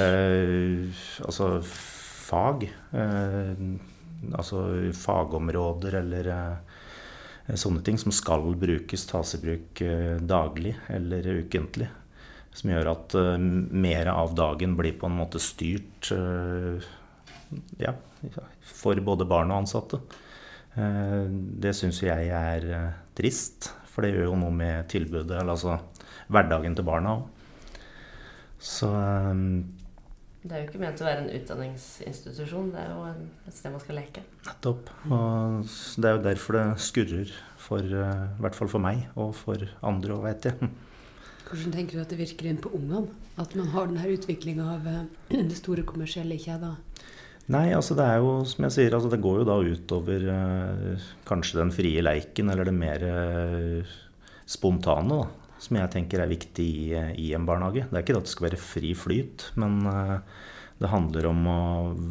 altså 1.26 1.50
fag. 1.66 2.64
altså 2.96 4.62
fagområder 4.96 6.00
eller 6.00 6.32
Eh, 6.32 6.75
sånne 7.54 7.84
ting 7.86 8.00
som 8.02 8.14
skal 8.16 8.48
brukes, 8.58 9.06
tas 9.10 9.36
i 9.38 9.42
bruk 9.44 9.82
eh, 9.86 10.18
daglig 10.22 10.76
eller 10.90 11.28
ukentlig. 11.44 11.90
Som 12.56 12.72
gjør 12.72 12.88
at 12.94 13.16
uh, 13.20 13.36
mer 13.38 14.08
av 14.14 14.32
dagen 14.38 14.78
blir 14.80 14.96
på 14.96 15.10
en 15.10 15.18
måte 15.18 15.42
styrt 15.44 16.08
ja, 17.84 17.92
for 18.64 19.02
både 19.04 19.28
barn 19.28 19.52
og 19.52 19.66
ansatte. 19.66 20.00
Det 20.72 21.74
syns 21.76 22.00
jeg 22.04 22.30
er 22.32 22.70
trist, 23.16 23.74
for 23.92 24.04
det 24.08 24.14
gjør 24.14 24.30
jo 24.30 24.40
noe 24.40 24.56
med 24.56 24.88
tilbudet, 24.92 25.36
eller 25.36 25.52
altså 25.58 25.76
hverdagen 26.32 26.80
til 26.80 26.88
barna 26.88 27.18
òg. 27.18 27.28
Så 28.66 28.90
det 30.46 30.54
er 30.54 30.62
jo 30.62 30.68
ikke 30.68 30.80
ment 30.82 31.00
å 31.02 31.08
være 31.08 31.22
en 31.24 31.32
utdanningsinstitusjon. 31.40 32.68
Det 32.76 32.82
er 32.84 32.92
jo 32.94 33.06
et 33.50 33.56
sted 33.56 33.74
man 33.74 33.82
skal 33.82 33.98
leke. 33.98 34.22
Nettopp. 34.46 34.92
Og 35.10 35.72
det 35.98 36.10
er 36.10 36.14
jo 36.14 36.26
derfor 36.28 36.58
det 36.60 36.66
skurrer. 36.86 37.32
For, 37.66 37.82
uh, 37.82 38.28
I 38.30 38.44
hvert 38.46 38.58
fall 38.58 38.70
for 38.70 38.84
meg, 38.84 39.08
og 39.18 39.32
for 39.34 39.64
andre 39.82 40.14
òg, 40.14 40.28
vet 40.28 40.46
jeg. 40.52 40.70
Hvordan 41.50 41.74
tenker 41.74 41.98
du 41.98 42.04
at 42.04 42.14
det 42.14 42.20
virker 42.20 42.50
inn 42.52 42.62
på 42.62 42.70
ungene? 42.78 43.10
At 43.42 43.56
man 43.58 43.72
har 43.74 43.90
denne 43.90 44.06
utviklinga 44.14 44.68
av 44.76 44.86
uh, 44.86 45.00
det 45.50 45.58
store 45.58 45.86
kommersielle 45.88 46.38
kjeder? 46.38 46.78
Nei, 47.50 47.72
altså 47.78 47.98
det 47.98 48.06
er 48.06 48.22
jo 48.22 48.36
som 48.50 48.68
jeg 48.68 48.76
sier, 48.76 48.94
altså 48.98 49.10
det 49.10 49.22
går 49.26 49.42
jo 49.42 49.48
da 49.50 49.58
utover 49.66 50.30
uh, 50.30 51.10
kanskje 51.26 51.58
den 51.64 51.74
frie 51.74 52.06
leiken, 52.06 52.54
eller 52.54 52.70
det 52.70 52.78
mer 52.78 53.08
spontane, 54.46 55.10
da 55.10 55.45
som 55.66 55.80
jeg 55.80 55.92
tenker 55.94 56.22
er 56.22 56.32
viktig 56.32 56.66
i, 56.66 56.90
i, 57.22 57.32
en 57.38 57.48
barnehage. 57.48 57.88
Det 57.90 57.98
er 57.98 58.06
ikke 58.06 58.20
at 58.20 58.28
det 58.28 58.34
skal 58.34 58.48
være 58.50 58.62
fri 58.62 58.92
flyt, 58.98 59.50
men 59.62 59.80
uh, 59.90 60.20
det 60.78 60.92
handler 60.92 61.30
om 61.30 61.42
å 61.48 61.62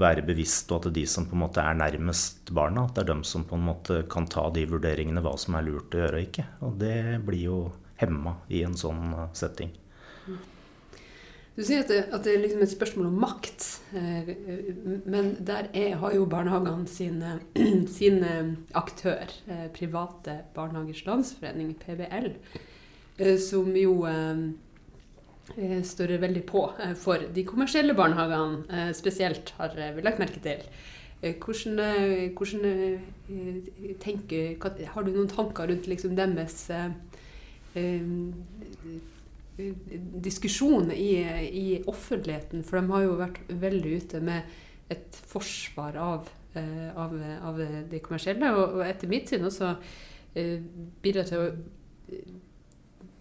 være 0.00 0.24
bevisst 0.24 0.72
og 0.72 0.80
at 0.80 0.88
det 0.88 1.02
de 1.02 1.06
som 1.10 1.28
på 1.28 1.36
en 1.36 1.44
måte 1.44 1.62
er 1.62 1.76
nærmest 1.76 2.52
barna, 2.56 2.86
at 2.86 2.96
det 2.96 3.04
er 3.04 3.12
dem 3.12 3.22
som 3.28 3.44
på 3.48 3.58
en 3.58 3.66
måte 3.68 4.02
kan 4.10 4.28
ta 4.30 4.48
de 4.54 4.64
vurderingene 4.70 5.22
hva 5.24 5.36
som 5.40 5.58
er 5.58 5.66
lurt 5.68 5.94
å 5.94 6.02
gjøre 6.04 6.20
og 6.20 6.28
ikke. 6.28 6.46
Og 6.64 6.76
det 6.80 6.98
blir 7.26 7.44
jo 7.44 7.60
hemma 8.00 8.38
i 8.48 8.64
en 8.66 8.76
sånn 8.78 9.12
setting. 9.36 9.74
Du 11.54 11.62
sier 11.62 11.84
at 11.84 11.90
det, 11.92 12.00
at 12.10 12.24
det, 12.26 12.32
er 12.32 12.40
liksom 12.42 12.62
et 12.64 12.72
spørsmål 12.72 13.12
om 13.12 13.18
makt. 13.22 13.66
Men 15.06 15.36
der 15.46 15.68
er, 15.70 15.92
har 16.00 16.16
jo 16.16 16.24
barnehagene 16.26 16.88
sin, 16.90 17.20
sin 17.98 18.24
aktør, 18.74 19.30
Private 19.76 20.40
Barnehagers 20.56 21.04
Landsforening, 21.06 21.76
PBL, 21.78 22.32
som 23.38 23.68
jo 23.77 23.92
står 25.85 26.16
veldig 26.18 26.42
på 26.48 26.64
for 26.98 27.29
de 27.35 27.44
kommersielle 27.46 27.94
barnehagene 27.94 28.88
spesielt, 28.96 29.53
har 29.59 29.77
vi 29.77 30.03
lagt 30.03 30.18
merke 30.18 30.40
til. 30.42 30.64
Hvordan, 31.24 31.79
hvordan 32.37 32.98
tenker, 34.00 34.57
Har 34.92 35.03
du 35.03 35.12
noen 35.12 35.29
tanker 35.29 35.68
rundt 35.68 35.87
liksom 35.87 36.16
deres 36.16 36.70
diskusjon 40.24 40.90
i, 40.92 41.12
i, 41.48 41.83
offentligheten, 41.87 42.64
for 42.64 42.81
de 42.81 42.90
har 42.90 43.05
jo 43.05 43.18
vært 43.20 43.40
veldig 43.48 43.92
ute 44.03 44.20
med 44.24 44.57
et 44.92 45.20
forsvar 45.31 45.96
av, 46.00 46.29
av, 46.59 47.14
av 47.50 47.62
det 47.90 48.03
kommersielle, 48.03 48.50
og, 48.55 48.81
og, 48.81 48.83
etter 48.87 49.11
mitt 49.11 49.31
syn 49.31 49.46
også 49.46 49.74
bidrar 50.35 51.29
til 51.29 51.38
å, 51.40 51.46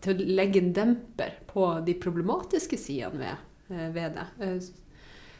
til 0.03 0.13
å 0.13 0.29
legge 0.39 0.61
en 0.61 0.73
demper 0.75 1.37
på 1.49 1.67
de 1.87 1.95
problematiske 2.03 2.79
sidene 2.79 3.21
ved, 3.23 3.43
uh, 3.71 3.89
ved 3.95 4.19
det. 4.19 4.27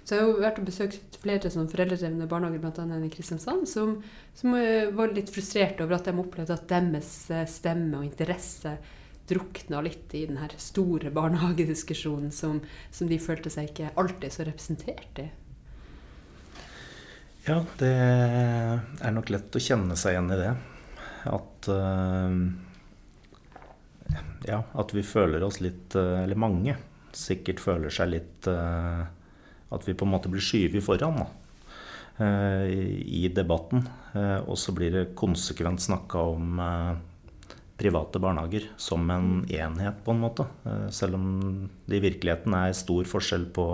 Så 0.04 0.18
jeg 0.18 0.24
har 0.24 0.34
jo 0.34 0.42
vært 0.44 0.58
og 0.60 0.68
besøkt 0.68 1.18
flere 1.22 1.52
sånn 1.52 1.70
foreldredrevne 1.72 2.28
barnehager, 2.28 2.60
bl.a. 2.60 2.98
i 3.06 3.12
Kristiansand, 3.14 3.70
som, 3.72 3.96
som, 4.36 4.58
var 4.98 5.14
litt 5.16 5.32
frustrert 5.32 5.80
over 5.80 5.96
at 5.96 6.10
de 6.10 6.16
opplevde 6.20 6.58
at 6.58 6.68
deres 6.68 7.14
stemme 7.48 8.02
og 8.02 8.10
interesse 8.10 8.76
drukna 9.28 9.82
litt 9.82 10.12
i 10.14 10.26
den 10.26 10.42
her 10.42 10.52
store 10.60 11.12
barnehagediskusjonen 11.16 12.32
som, 12.32 12.60
som, 12.92 13.08
de 13.08 13.20
følte 13.22 13.52
seg 13.54 13.72
ikke 13.72 13.94
alltid 14.00 14.36
så 14.36 14.48
representert 14.48 15.24
i. 15.24 15.30
Ja, 17.48 17.62
det 17.80 17.94
er 17.94 19.16
nok 19.16 19.32
lett 19.34 19.56
å 19.56 19.64
kjenne 19.64 19.98
seg 20.00 20.16
igjen 20.16 20.32
i 20.32 20.40
det. 20.40 20.52
At 21.32 21.72
uh, 21.72 22.36
Ja, 24.48 24.64
at 24.74 24.92
vi 24.94 25.06
føler 25.08 25.44
oss 25.46 25.62
litt 25.64 25.96
uh, 25.96 26.24
Eller 26.26 26.36
mange 26.40 26.76
sikkert 27.16 27.62
føler 27.64 27.94
seg 27.94 28.10
litt 28.12 28.50
uh, 28.52 29.06
At 29.72 29.88
vi 29.88 29.96
på 29.96 30.04
en 30.04 30.12
måte 30.12 30.32
blir 30.32 30.44
skyvet 30.44 30.84
foran 30.84 31.22
da, 31.22 31.28
i, 32.70 33.24
i 33.24 33.30
debatten. 33.34 33.88
og 34.46 34.54
så 34.62 34.70
blir 34.76 34.92
det 34.94 35.16
konsekvent 35.18 35.82
snakka 35.82 36.20
om 36.36 36.60
private 37.78 38.20
barnehager 38.20 38.68
som 38.78 39.10
en 39.12 39.46
enhet, 39.50 40.04
på 40.06 40.14
en 40.14 40.22
måte. 40.22 40.46
Eh, 40.66 40.90
selv 40.90 41.18
om 41.18 41.26
det 41.86 42.00
i 42.00 42.06
virkeligheten 42.06 42.56
er 42.58 42.78
stor 42.78 43.08
forskjell 43.10 43.48
på, 43.56 43.66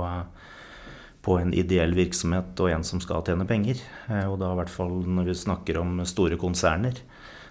på 1.26 1.38
en 1.42 1.54
ideell 1.54 1.94
virksomhet 1.98 2.60
og 2.64 2.72
en 2.74 2.86
som 2.88 3.04
skal 3.04 3.26
tjene 3.28 3.48
penger. 3.50 3.82
Eh, 4.10 4.26
og 4.26 4.40
da 4.42 4.54
i 4.54 4.60
hvert 4.62 4.74
fall 4.74 5.02
når 5.06 5.30
vi 5.30 5.38
snakker 5.44 5.82
om 5.82 6.02
store 6.10 6.40
konserner, 6.42 7.04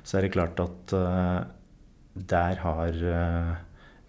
så 0.02 0.18
er 0.18 0.26
det 0.26 0.34
klart 0.34 0.60
at 0.62 0.94
der 2.30 2.60
har 2.64 3.00
uh, 3.02 3.54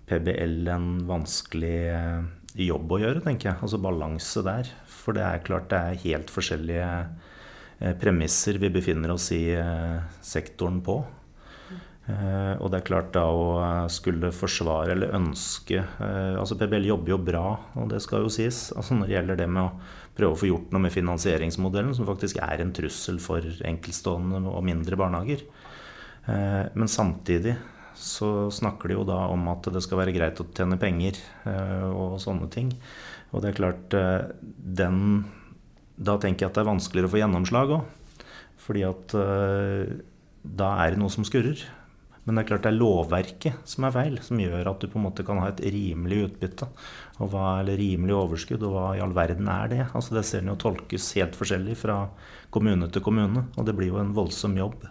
PBL 0.09 0.69
en 0.73 0.89
vanskelig 1.09 1.77
uh, 1.93 2.27
jobb 2.59 2.95
å 2.95 3.01
gjøre, 3.03 3.23
tenker 3.25 3.51
jeg. 3.51 3.59
Altså 3.61 3.81
balanse 3.81 4.43
der. 4.45 4.71
For 4.89 5.17
det 5.17 5.25
er 5.25 5.45
klart 5.45 5.69
det 5.73 5.79
er 5.79 6.03
helt 6.05 6.33
forskjellige 6.33 6.91
premisser 8.01 8.57
vi 8.59 8.67
befinner 8.75 9.13
oss 9.13 9.29
i 9.31 9.53
sektoren 10.27 10.81
på. 10.83 10.97
Eh, 12.09 12.53
og 12.57 12.71
det 12.71 12.79
er 12.79 12.87
klart 12.87 13.11
da 13.13 13.27
å 13.29 13.43
eh, 13.61 13.87
skulle 13.93 14.31
forsvare 14.33 14.95
eller 14.95 15.11
ønske 15.13 15.77
eh, 15.77 16.37
altså 16.41 16.57
PBL 16.57 16.87
jobber 16.89 17.13
jo 17.13 17.19
bra, 17.21 17.43
og 17.77 17.91
det 17.91 17.99
skal 18.01 18.23
jo 18.25 18.31
sies. 18.33 18.69
altså 18.73 18.97
Når 18.97 19.09
det 19.09 19.15
gjelder 19.15 19.41
det 19.43 19.49
med 19.51 19.67
å 19.67 20.15
prøve 20.17 20.33
å 20.33 20.39
få 20.39 20.49
gjort 20.49 20.73
noe 20.73 20.87
med 20.87 20.95
finansieringsmodellen, 20.95 21.93
som 21.97 22.09
faktisk 22.09 22.39
er 22.41 22.63
en 22.63 22.73
trussel 22.75 23.19
for 23.21 23.45
enkeltstående 23.45 24.41
og 24.49 24.65
mindre 24.67 24.97
barnehager. 24.99 25.45
Men 26.29 26.89
samtidig 26.91 27.53
så 27.99 28.47
snakker 28.53 28.89
de 28.89 28.97
jo 28.97 29.05
da 29.07 29.17
om 29.33 29.49
at 29.51 29.67
det 29.73 29.83
skal 29.83 29.99
være 30.01 30.15
greit 30.15 30.39
å 30.39 30.47
tjene 30.55 30.79
penger 30.79 31.19
og 31.91 32.15
sånne 32.23 32.47
ting. 32.53 32.71
Og 33.33 33.43
det 33.43 33.51
er 33.51 33.59
klart 33.59 33.95
den 34.79 35.01
Da 35.99 36.15
tenker 36.17 36.45
jeg 36.45 36.49
at 36.49 36.55
det 36.55 36.63
er 36.63 36.69
vanskeligere 36.71 37.09
å 37.09 37.11
få 37.11 37.19
gjennomslag 37.19 37.73
òg. 37.75 38.23
Fordi 38.63 38.85
at 38.87 39.15
da 40.39 40.69
er 40.79 40.95
det 40.95 41.01
noe 41.01 41.11
som 41.11 41.27
skurrer. 41.27 41.59
Men 42.29 42.37
det 42.37 42.43
er 42.43 42.49
klart 42.51 42.65
det 42.67 42.69
er 42.69 42.77
lovverket 42.77 43.69
som 43.69 43.87
er 43.87 43.93
feil, 43.95 44.19
som 44.21 44.37
gjør 44.37 44.67
at 44.69 44.83
du 44.83 44.85
på 44.91 44.99
en 44.99 45.05
måte 45.07 45.23
kan 45.25 45.39
ha 45.41 45.47
et 45.49 45.63
rimelig 45.73 46.27
utbytte. 46.27 46.67
Og 47.23 47.31
hva, 47.33 47.45
eller 47.63 47.79
rimelig 47.79 48.13
overskudd, 48.13 48.65
og 48.67 48.75
hva 48.75 48.83
i 48.93 49.01
all 49.01 49.15
verden 49.17 49.49
er 49.49 49.71
det? 49.71 49.79
Altså 49.97 50.13
Det 50.13 50.25
ser 50.29 50.45
jo 50.45 50.53
tolkes 50.59 51.07
helt 51.17 51.39
forskjellig 51.39 51.77
fra 51.79 52.03
kommune 52.53 52.85
til 52.93 53.01
kommune. 53.01 53.47
Og 53.57 53.65
det 53.65 53.73
blir 53.79 53.89
jo 53.89 53.97
en 54.03 54.13
voldsom 54.13 54.53
jobb 54.59 54.85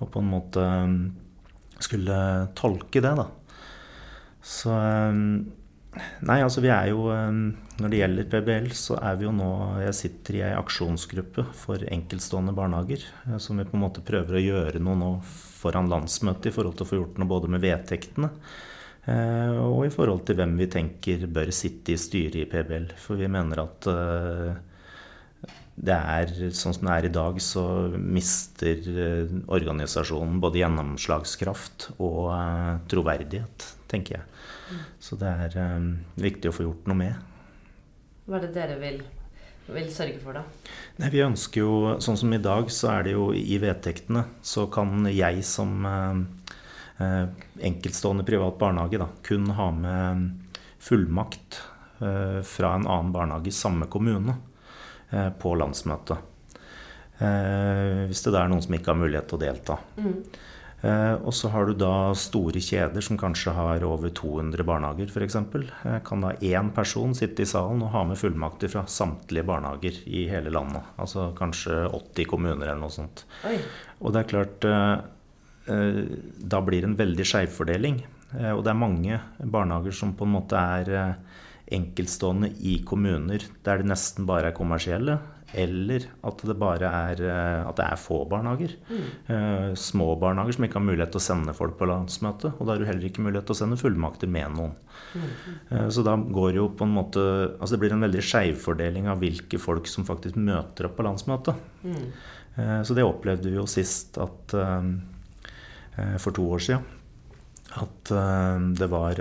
Og 0.00 0.08
på 0.12 0.22
en 0.22 0.32
måte 0.32 0.64
skulle 1.84 2.18
tolke 2.56 3.02
det, 3.04 3.14
da. 3.18 3.28
Så 4.46 4.70
um, 4.70 5.46
Nei, 6.28 6.42
altså 6.44 6.60
vi 6.60 6.68
er 6.72 6.90
jo 6.90 7.06
um, 7.08 7.48
Når 7.80 7.92
det 7.92 8.00
gjelder 8.02 8.28
PBL, 8.32 8.68
så 8.76 8.98
er 9.00 9.16
vi 9.18 9.26
jo 9.26 9.32
nå 9.34 9.48
Jeg 9.80 9.96
sitter 9.96 10.38
i 10.38 10.44
ei 10.50 10.54
aksjonsgruppe 10.58 11.46
for 11.56 11.82
enkeltstående 11.82 12.54
barnehager. 12.56 13.04
Eh, 13.26 13.38
som 13.42 13.58
vi 13.58 13.66
på 13.68 13.78
en 13.78 13.84
måte 13.86 14.04
prøver 14.06 14.38
å 14.38 14.44
gjøre 14.44 14.82
noe 14.82 15.00
nå 15.00 15.10
foran 15.26 15.90
landsmøtet 15.90 16.50
i 16.50 16.54
forhold 16.54 16.76
til 16.76 16.86
å 16.86 16.90
få 16.90 17.00
gjort 17.00 17.20
noe 17.20 17.30
både 17.30 17.50
med 17.50 17.64
vedtektene 17.64 18.28
eh, 19.08 19.56
og 19.56 19.86
i 19.86 19.92
forhold 19.94 20.26
til 20.28 20.36
hvem 20.38 20.52
vi 20.60 20.68
tenker 20.70 21.24
bør 21.32 21.50
sitte 21.54 21.94
i 21.94 22.00
styret 22.00 22.42
i 22.42 22.48
PBL. 22.50 22.90
For 23.00 23.18
vi 23.18 23.30
mener 23.32 23.64
at 23.64 23.88
eh, 23.90 24.60
det 25.76 25.96
er 25.96 26.32
sånn 26.56 26.74
som 26.74 26.88
det 26.88 26.94
er 26.94 27.08
i 27.08 27.12
dag, 27.12 27.40
så 27.44 27.64
mister 27.96 28.88
eh, 28.92 29.34
organisasjonen 29.52 30.40
både 30.42 30.62
gjennomslagskraft 30.62 31.90
og 31.96 32.32
troverdighet, 32.90 33.68
tenker 33.92 34.18
jeg. 34.18 34.80
Så 34.98 35.18
det 35.20 35.30
er 35.46 35.84
viktig 36.18 36.50
å 36.50 36.56
få 36.56 36.64
gjort 36.66 36.88
noe 36.90 36.98
med. 36.98 37.28
Hva 38.26 38.40
er 38.40 38.48
det 38.48 38.56
dere 38.56 38.80
vil 38.80 39.04
vil 39.74 39.88
sørge 39.90 40.18
for, 40.22 40.36
da? 40.36 40.42
Nei, 41.00 41.10
vi 41.12 41.22
ønsker 41.24 41.62
jo, 41.62 41.76
Sånn 42.02 42.18
som 42.18 42.32
i 42.34 42.42
dag, 42.42 42.70
så 42.72 42.92
er 42.94 43.06
det 43.06 43.14
jo 43.16 43.30
i 43.34 43.58
vedtektene 43.62 44.26
så 44.46 44.66
kan 44.72 45.08
jeg 45.10 45.42
som 45.46 45.86
eh, 45.90 46.20
eh, 47.02 47.22
enkeltstående 47.70 48.26
privat 48.26 48.58
barnehage 48.60 49.00
da, 49.02 49.08
kun 49.26 49.50
ha 49.58 49.70
med 49.74 50.28
fullmakt 50.86 51.60
eh, 52.00 52.42
fra 52.46 52.76
en 52.76 52.86
annen 52.86 53.14
barnehage 53.14 53.50
i 53.50 53.56
samme 53.56 53.90
kommune 53.90 54.36
eh, 54.36 54.44
på 55.10 55.52
landsmøtet. 55.58 56.18
Eh, 57.16 58.02
hvis 58.10 58.24
det 58.26 58.34
er 58.36 58.50
noen 58.50 58.64
som 58.64 58.76
ikke 58.76 58.92
har 58.92 59.00
mulighet 59.00 59.30
til 59.30 59.38
å 59.38 59.44
delta. 59.46 59.78
Mm. 59.96 60.18
Eh, 60.84 61.14
og 61.24 61.32
så 61.34 61.48
har 61.54 61.66
du 61.66 61.78
da 61.80 62.12
store 62.18 62.60
kjeder 62.60 63.04
som 63.04 63.16
kanskje 63.18 63.54
har 63.56 63.84
over 63.86 64.12
200 64.12 64.66
barnehager 64.68 65.08
f.eks. 65.08 65.38
Eh, 65.38 65.98
kan 66.04 66.24
da 66.24 66.34
én 66.44 66.68
person 66.76 67.16
sitte 67.16 67.46
i 67.46 67.48
salen 67.48 67.80
og 67.86 67.94
ha 67.94 68.04
med 68.08 68.20
fullmakter 68.20 68.70
fra 68.72 68.84
samtlige 68.90 69.46
barnehager 69.48 70.02
i 70.04 70.26
hele 70.30 70.52
landet. 70.52 70.84
Altså 71.00 71.30
kanskje 71.38 71.86
80 71.88 72.28
kommuner 72.28 72.66
eller 72.66 72.82
noe 72.82 72.92
sånt. 72.92 73.24
Oi. 73.48 73.56
Og 74.02 74.12
det 74.12 74.22
er 74.22 74.30
klart 74.34 74.68
eh, 74.68 74.96
Da 75.66 76.60
blir 76.62 76.84
det 76.84 76.92
en 76.92 77.00
veldig 77.00 77.24
skjevfordeling. 77.26 77.96
Og 78.52 78.60
det 78.62 78.70
er 78.70 78.78
mange 78.78 79.16
barnehager 79.40 79.94
som 79.96 80.12
på 80.14 80.26
en 80.26 80.34
måte 80.34 80.60
er 80.60 81.16
enkeltstående 81.72 82.52
i 82.62 82.78
kommuner 82.86 83.42
der 83.66 83.80
det 83.82 83.90
nesten 83.90 84.28
bare 84.28 84.52
er 84.52 84.56
kommersielle 84.56 85.18
eller 85.54 86.04
at 86.26 86.42
det 86.42 86.56
bare 86.58 86.88
er, 86.90 87.20
eh, 87.22 87.60
at 87.68 87.78
det 87.78 87.84
er 87.86 88.00
få 88.00 88.24
barnehager. 88.28 88.74
Mm. 88.90 89.04
Eh, 89.32 89.74
små 89.78 90.08
barnehager 90.18 90.56
som 90.56 90.66
ikke 90.66 90.80
har 90.80 90.84
mulighet 90.84 91.12
til 91.14 91.22
å 91.22 91.26
sende 91.26 91.54
folk 91.54 91.76
på 91.78 91.88
landsmøte. 91.88 92.52
Og 92.58 92.66
da 92.66 92.74
har 92.74 92.82
du 92.82 92.88
heller 92.88 93.06
ikke 93.06 93.22
mulighet 93.24 93.46
til 93.46 93.54
å 93.54 93.60
sende 93.60 93.78
fullmakter 93.80 94.30
med 94.30 94.56
noen. 94.56 94.74
Mm. 95.14 95.28
Eh, 95.70 95.88
så 95.94 96.04
da 96.06 96.16
går 96.16 96.58
jo 96.58 96.68
på 96.76 96.86
en 96.86 96.96
måte 96.96 97.22
Altså 97.56 97.76
det 97.76 97.80
blir 97.84 97.94
en 97.94 98.04
veldig 98.04 98.22
skjevfordeling 98.24 99.06
av 99.08 99.20
hvilke 99.22 99.60
folk 99.60 99.86
som 99.88 100.04
faktisk 100.08 100.36
møter 100.36 100.88
opp 100.88 100.96
på 100.98 101.06
landsmøtet. 101.06 101.54
Mm. 101.86 102.06
Så 102.88 102.94
det 102.96 103.04
opplevde 103.04 103.50
vi 103.50 103.58
jo 103.58 103.66
sist 103.68 104.16
at 104.16 104.54
For 104.56 106.32
to 106.32 106.46
år 106.56 106.62
siden. 106.64 106.86
At 107.76 108.12
det 108.80 108.88
var 108.88 109.20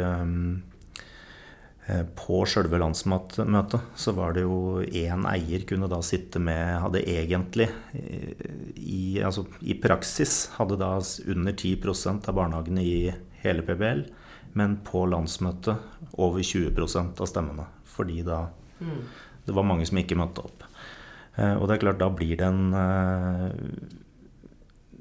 på 2.18 2.40
sjølve 2.50 2.80
landsmøtet 2.82 3.76
så 3.96 4.14
var 4.18 4.34
det 4.34 4.42
jo 4.42 4.82
én 4.82 5.26
eier 5.30 5.66
kunne 5.70 5.90
da 5.90 6.00
sitte 6.02 6.42
med 6.42 6.80
Hadde 6.82 7.04
egentlig 7.06 7.68
eh, 7.94 8.32
i, 8.74 9.22
altså 9.22 9.44
i 9.62 9.76
praksis 9.82 10.56
hadde 10.58 10.80
da 10.82 10.96
under 10.98 11.54
10% 11.54 12.26
av 12.32 12.38
barnehagene 12.40 12.82
i 12.82 12.98
hele 13.44 13.62
PBL, 13.68 14.02
men 14.58 14.80
på 14.88 15.04
landsmøtet 15.12 16.18
over 16.18 16.42
20% 16.42 17.22
av 17.22 17.30
stemmene. 17.30 17.68
Fordi 17.86 18.24
da 18.26 18.48
mm. 18.80 19.00
det 19.46 19.54
var 19.54 19.68
mange 19.70 19.86
som 19.86 20.02
ikke 20.02 20.18
møtte 20.18 20.42
opp. 20.42 20.66
Eh, 21.38 21.54
og 21.54 21.68
det 21.68 21.78
er 21.78 21.86
klart, 21.86 22.02
da 22.02 22.10
blir 22.10 22.42
det 22.42 22.50
en 22.50 22.66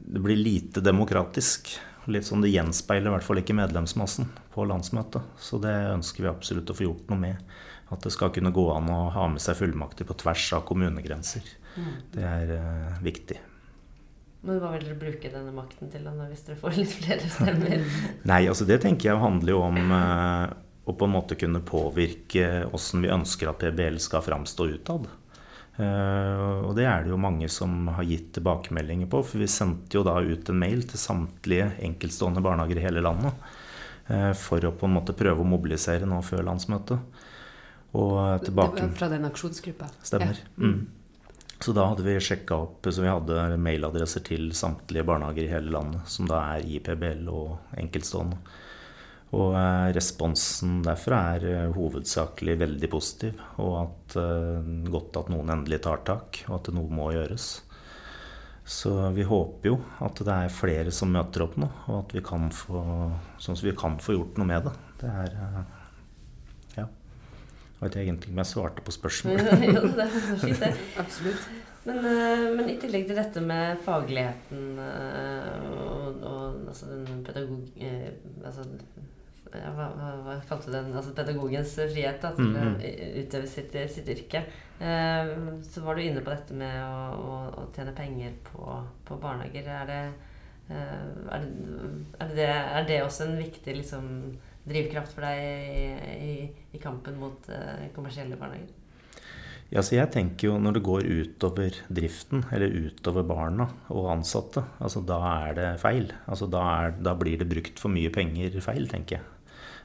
Det 0.05 0.21
blir 0.21 0.37
lite 0.37 0.85
demokratisk 0.85 1.73
Litt 2.11 2.27
sånn 2.29 2.45
Det 2.45 2.53
gjenspeiler 2.53 3.09
i 3.09 3.15
hvert 3.15 3.27
fall 3.27 3.41
ikke 3.41 3.57
medlemsmassen 3.57 4.29
på 4.53 4.67
landsmøtet. 4.69 5.25
Så 5.41 5.61
det 5.63 5.73
ønsker 5.95 6.27
vi 6.27 6.33
absolutt 6.33 6.73
å 6.73 6.77
få 6.77 6.89
gjort 6.89 7.13
noe 7.13 7.23
med. 7.23 7.55
At 7.93 8.05
det 8.05 8.13
skal 8.15 8.33
kunne 8.35 8.53
gå 8.55 8.65
an 8.75 8.91
å 8.93 9.01
ha 9.15 9.27
med 9.31 9.43
seg 9.43 9.59
fullmakter 9.61 10.09
på 10.09 10.17
tvers 10.21 10.47
av 10.57 10.65
kommunegrenser. 10.69 11.49
Det 12.15 12.23
er 12.23 12.55
uh, 12.59 13.03
viktig. 13.05 13.39
Men 14.45 14.61
hva 14.61 14.75
vil 14.75 14.85
dere 14.85 15.01
bruke 15.01 15.31
denne 15.33 15.55
makten 15.57 15.89
til 15.93 16.05
da, 16.05 16.13
hvis 16.29 16.45
dere 16.45 16.61
får 16.61 16.77
litt 16.77 16.93
flere 16.93 17.31
stemmer? 17.33 17.85
Nei, 18.31 18.43
altså 18.51 18.67
det 18.69 18.83
tenker 18.85 19.11
jeg 19.11 19.23
handler 19.23 19.55
jo 19.55 19.63
om 19.65 19.95
uh, 19.95 20.53
å 20.85 20.93
på 20.93 21.09
en 21.09 21.15
måte 21.15 21.39
kunne 21.41 21.65
påvirke 21.65 22.67
åssen 22.77 23.05
vi 23.05 23.13
ønsker 23.13 23.51
at 23.51 23.63
PBL 23.63 23.97
skal 24.05 24.25
framstå 24.27 24.69
utad. 24.77 25.09
Uh, 25.75 26.69
og 26.69 26.77
det 26.79 26.85
er 26.87 27.03
det 27.03 27.11
jo 27.11 27.19
mange 27.19 27.49
som 27.51 27.89
har 27.97 28.07
gitt 28.07 28.31
tilbakemeldinger 28.37 29.11
på. 29.11 29.23
For 29.27 29.43
vi 29.43 29.51
sendte 29.51 29.99
jo 29.99 30.05
da 30.07 30.17
ut 30.23 30.51
en 30.51 30.61
mail 30.61 30.85
til 30.87 31.01
samtlige 31.03 31.73
enkeltstående 31.89 32.43
barnehager 32.45 32.79
i 32.79 32.85
hele 32.87 33.03
landet. 33.05 33.47
Uh, 34.07 34.33
for 34.39 34.63
å 34.63 34.75
på 34.75 34.87
en 34.89 34.99
måte 34.99 35.17
prøve 35.17 35.43
å 35.43 35.49
mobilisere 35.49 36.07
nå 36.09 36.21
før 36.27 36.47
landsmøtet. 36.51 37.23
Og 37.95 38.45
tilbake... 38.45 38.81
Det 38.81 38.89
var 38.89 38.99
fra 38.99 39.09
den 39.13 39.27
aksjonsgruppa? 39.29 39.91
Stemmer. 40.03 40.39
Ja. 40.57 40.69
Mm. 40.71 40.85
Så 41.65 41.73
da 41.73 41.87
hadde 41.87 42.03
vi 42.03 42.17
sjekka 42.21 42.57
opp 42.67 42.89
Så 42.91 43.01
vi 43.01 43.09
hadde 43.09 43.55
mailadresser 43.63 44.25
til 44.27 44.49
samtlige 44.59 45.07
barnehager 45.07 45.47
i 45.47 45.53
hele 45.53 45.71
landet, 45.73 46.03
som 46.11 46.27
da 46.29 46.43
er 46.57 46.67
IPBL 46.67 47.29
og 47.31 47.79
enkeltstående. 47.81 48.41
Og 49.35 49.55
eh, 49.59 49.91
responsen 49.97 50.81
derfra 50.85 51.21
er 51.35 51.47
eh, 51.51 51.69
hovedsakelig 51.75 52.57
veldig 52.61 52.91
positiv. 52.93 53.39
Og 53.63 53.77
at 53.81 54.17
eh, 54.21 54.73
godt 54.93 55.21
at 55.23 55.31
noen 55.33 55.53
endelig 55.57 55.81
tar 55.87 56.05
tak, 56.07 56.45
og 56.49 56.59
at 56.61 56.75
noe 56.77 56.93
må 56.93 57.11
gjøres. 57.15 57.49
Så 58.65 58.95
vi 59.13 59.27
håper 59.29 59.69
jo 59.69 59.79
at 60.05 60.21
det 60.25 60.35
er 60.35 60.53
flere 60.53 60.93
som 60.95 61.11
møter 61.13 61.45
opp 61.45 61.59
nå, 61.61 61.69
og 61.85 61.99
at 61.99 62.15
vi 62.17 62.23
kan 62.25 62.47
få, 62.55 62.81
sånn 63.37 63.59
at 63.59 63.65
vi 63.67 63.75
kan 63.77 63.99
få 64.01 64.17
gjort 64.17 64.39
noe 64.41 64.49
med 64.49 64.69
det. 64.69 64.77
Det 65.03 65.11
er 65.25 65.35
Ja. 66.79 66.87
Jeg 66.87 67.91
vet 67.91 67.99
egentlig 68.01 68.31
ikke 68.31 68.33
om 68.33 68.41
jeg 68.41 68.49
svarte 68.49 68.85
på 68.87 68.95
spørsmålet. 68.95 69.65
jo, 69.75 69.83
det 69.99 70.07
er 70.07 70.15
fint, 70.41 70.63
det. 70.63 70.71
Absolutt. 71.03 71.49
Men, 71.85 71.99
men, 72.57 72.71
i 72.73 72.79
tillegg 72.81 73.05
til 73.11 73.19
dette 73.19 73.43
med 73.45 73.83
fagligheten 73.85 74.79
og, 74.79 76.23
og 76.25 76.71
altså 76.71 76.89
den 76.95 77.21
pedagog... 77.27 77.67
Altså 78.41 78.65
hva, 79.55 79.89
hva, 79.95 80.11
hva, 80.25 80.37
kalte 80.49 80.71
du 80.71 80.77
den? 80.77 80.93
Altså 80.95 81.15
pedagogens 81.17 81.75
frihet 81.79 82.21
da, 82.23 82.33
til 82.37 82.55
å 82.55 82.69
utøve 83.23 83.51
sitt, 83.51 83.77
sitt 83.93 84.11
yrke. 84.15 84.45
Eh, 84.79 85.33
så 85.63 85.85
var 85.85 85.97
du 85.97 86.05
inne 86.05 86.23
på 86.25 86.33
dette 86.33 86.57
med 86.59 86.77
å, 86.83 87.03
å, 87.15 87.41
å 87.63 87.67
tjene 87.75 87.95
penger 87.97 88.35
på, 88.49 88.79
på 89.07 89.19
barnehager. 89.23 89.69
Er 89.71 89.91
det, 89.91 90.01
eh, 90.69 91.05
er, 91.37 91.45
det, 91.45 92.17
er, 92.19 92.33
det, 92.35 92.49
er 92.51 92.89
det, 92.91 93.03
også 93.05 93.29
en 93.29 93.37
viktig 93.39 93.77
liksom, 93.79 94.09
drivkraft 94.67 95.15
for 95.15 95.29
deg 95.29 95.45
i, 95.45 95.85
i, 96.15 96.33
i 96.75 96.83
kampen 96.83 97.21
mot 97.21 97.53
eh, 97.55 97.87
kommersielle 97.95 98.41
barnehager? 98.41 98.81
Ja, 99.73 99.83
så 99.83 99.97
jeg 99.97 100.11
tenker 100.13 100.51
jo 100.51 100.59
Når 100.61 100.77
det 100.77 100.83
går 100.87 101.07
utover 101.09 101.77
driften, 101.89 102.45
eller 102.55 102.75
utover 102.85 103.25
barna 103.27 103.67
og 103.91 104.11
ansatte, 104.13 104.63
altså 104.79 105.03
da 105.07 105.19
er 105.49 105.57
det 105.59 105.71
feil. 105.83 106.11
Altså 106.31 106.47
da, 106.51 106.65
er, 106.83 106.99
da 107.03 107.15
blir 107.19 107.41
det 107.41 107.49
brukt 107.51 107.81
for 107.83 107.91
mye 107.95 108.13
penger 108.15 108.59
feil, 108.63 108.87
tenker 108.91 109.19
jeg. 109.19 109.31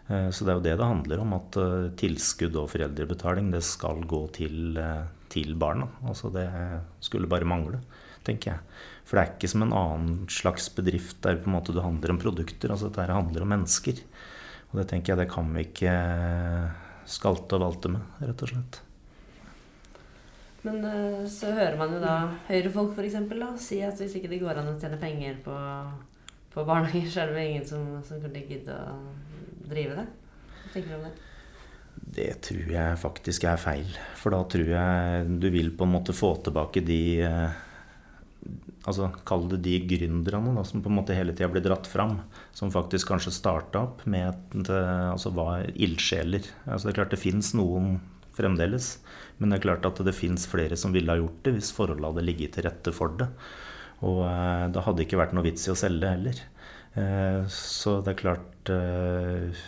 Eh, 0.10 0.30
så 0.34 0.45
det 0.45 0.52
er 0.52 0.58
jo 0.58 0.65
det 0.65 0.76
det 0.80 0.89
handler 0.89 1.22
om, 1.22 1.36
at 1.38 1.58
eh, 1.62 1.89
tilskudd 2.00 2.58
og 2.58 2.72
foreldrebetaling 2.72 3.52
det 3.54 3.62
skal 3.65 4.02
gå 4.10 4.24
til, 4.34 4.78
eh, 4.82 5.06
til 5.30 5.54
barna. 5.60 5.86
Altså 6.10 6.32
det 6.34 6.48
skulle 7.06 7.30
bare 7.30 7.48
mangle, 7.50 7.84
tenker 8.26 8.56
jeg. 8.56 8.82
For 9.06 9.17
det 9.17 9.24
er 9.24 9.34
ikke 9.36 9.52
som 9.54 9.65
en 9.65 9.78
annen 9.78 10.17
slags 10.30 10.69
bedrift 10.74 11.22
der 11.26 11.38
på 11.41 11.50
en 11.50 11.58
måte 11.58 11.74
det 11.76 11.86
handler 11.86 12.15
om 12.15 12.22
produkter. 12.22 12.74
altså 12.74 12.89
Dette 12.89 13.13
handler 13.13 13.45
om 13.45 13.54
mennesker. 13.54 14.02
Og 14.69 14.82
det 14.82 14.89
tenker 14.89 15.13
jeg 15.13 15.24
det 15.24 15.32
kan 15.34 15.50
vi 15.54 15.65
ikke 15.65 15.93
skalte 17.10 17.58
og 17.58 17.63
valte 17.63 17.89
med, 17.89 18.06
rett 18.22 18.43
og 18.45 18.52
slett. 18.52 18.84
Men 20.62 20.84
så 21.32 21.54
hører 21.56 21.78
man 21.80 21.95
jo 21.95 22.02
da 22.04 22.15
Høyre-folk 22.50 22.91
f.eks. 22.93 23.15
si 23.63 23.80
at 23.82 23.98
hvis 23.98 24.17
ikke 24.19 24.30
det 24.30 24.41
går 24.43 24.60
an 24.60 24.74
å 24.74 24.78
tjene 24.78 25.00
penger 25.02 25.39
på, 25.41 25.56
på 26.54 26.65
barnehager, 26.67 27.10
så 27.10 27.24
er 27.24 27.34
det 27.34 27.45
ingen 27.48 27.65
som, 27.65 27.88
som 28.06 28.22
kunne 28.22 28.43
gidde 28.45 28.76
å 28.76 28.98
drive 29.71 29.97
det? 30.01 30.05
Hva 30.60 30.73
tenker 30.73 30.91
du 30.91 30.97
om 30.99 31.08
det? 31.08 31.15
Det 32.19 32.29
tror 32.45 32.69
jeg 32.73 32.99
faktisk 33.01 33.45
er 33.49 33.60
feil. 33.62 33.89
For 34.17 34.34
da 34.34 34.43
tror 34.49 34.69
jeg 34.71 35.39
du 35.41 35.49
vil 35.53 35.73
på 35.75 35.88
en 35.88 35.95
måte 35.97 36.15
få 36.15 36.34
tilbake 36.45 36.84
de 36.86 37.01
eh, 37.25 37.58
altså 38.88 39.10
Kall 39.27 39.47
det 39.51 39.62
de 39.65 39.75
gründerne 39.89 40.53
da, 40.55 40.63
som 40.65 40.84
på 40.84 40.91
en 40.91 40.97
måte 40.99 41.17
hele 41.17 41.36
tida 41.36 41.49
blir 41.51 41.65
dratt 41.65 41.89
fram. 41.89 42.19
Som 42.55 42.73
faktisk 42.73 43.12
kanskje 43.12 43.36
starta 43.36 43.84
opp 43.88 44.05
med 44.10 44.29
at 44.32 44.71
altså 45.13 45.34
var 45.36 45.67
ildsjeler. 45.75 46.47
Altså 46.65 46.88
det 46.88 46.93
er 46.93 47.01
klart 47.01 47.15
det 47.15 47.21
fins 47.21 47.53
noen 47.58 47.97
fremdeles. 48.38 48.97
Men 49.39 49.51
det 49.51 49.60
er 49.60 49.67
klart 49.67 49.88
at 49.88 49.99
det 50.05 50.15
fins 50.15 50.47
flere 50.49 50.77
som 50.79 50.95
ville 50.95 51.12
ha 51.12 51.19
gjort 51.19 51.43
det 51.45 51.58
hvis 51.58 51.73
forholdet 51.75 52.10
hadde 52.10 52.27
ligget 52.27 52.55
til 52.55 52.67
rette 52.67 52.95
for 52.95 53.15
det. 53.19 53.29
Og 54.08 54.23
det 54.23 54.71
da 54.77 54.86
hadde 54.86 55.03
ikke 55.03 55.19
vært 55.19 55.36
noe 55.36 55.45
vits 55.45 55.67
i 55.67 55.73
å 55.73 55.77
selge 55.79 56.08
heller. 56.08 56.39
Eh, 56.97 57.43
så 57.54 57.99
det 58.02 58.15
er 58.15 58.17
klart 58.17 58.69
eh, 58.73 59.60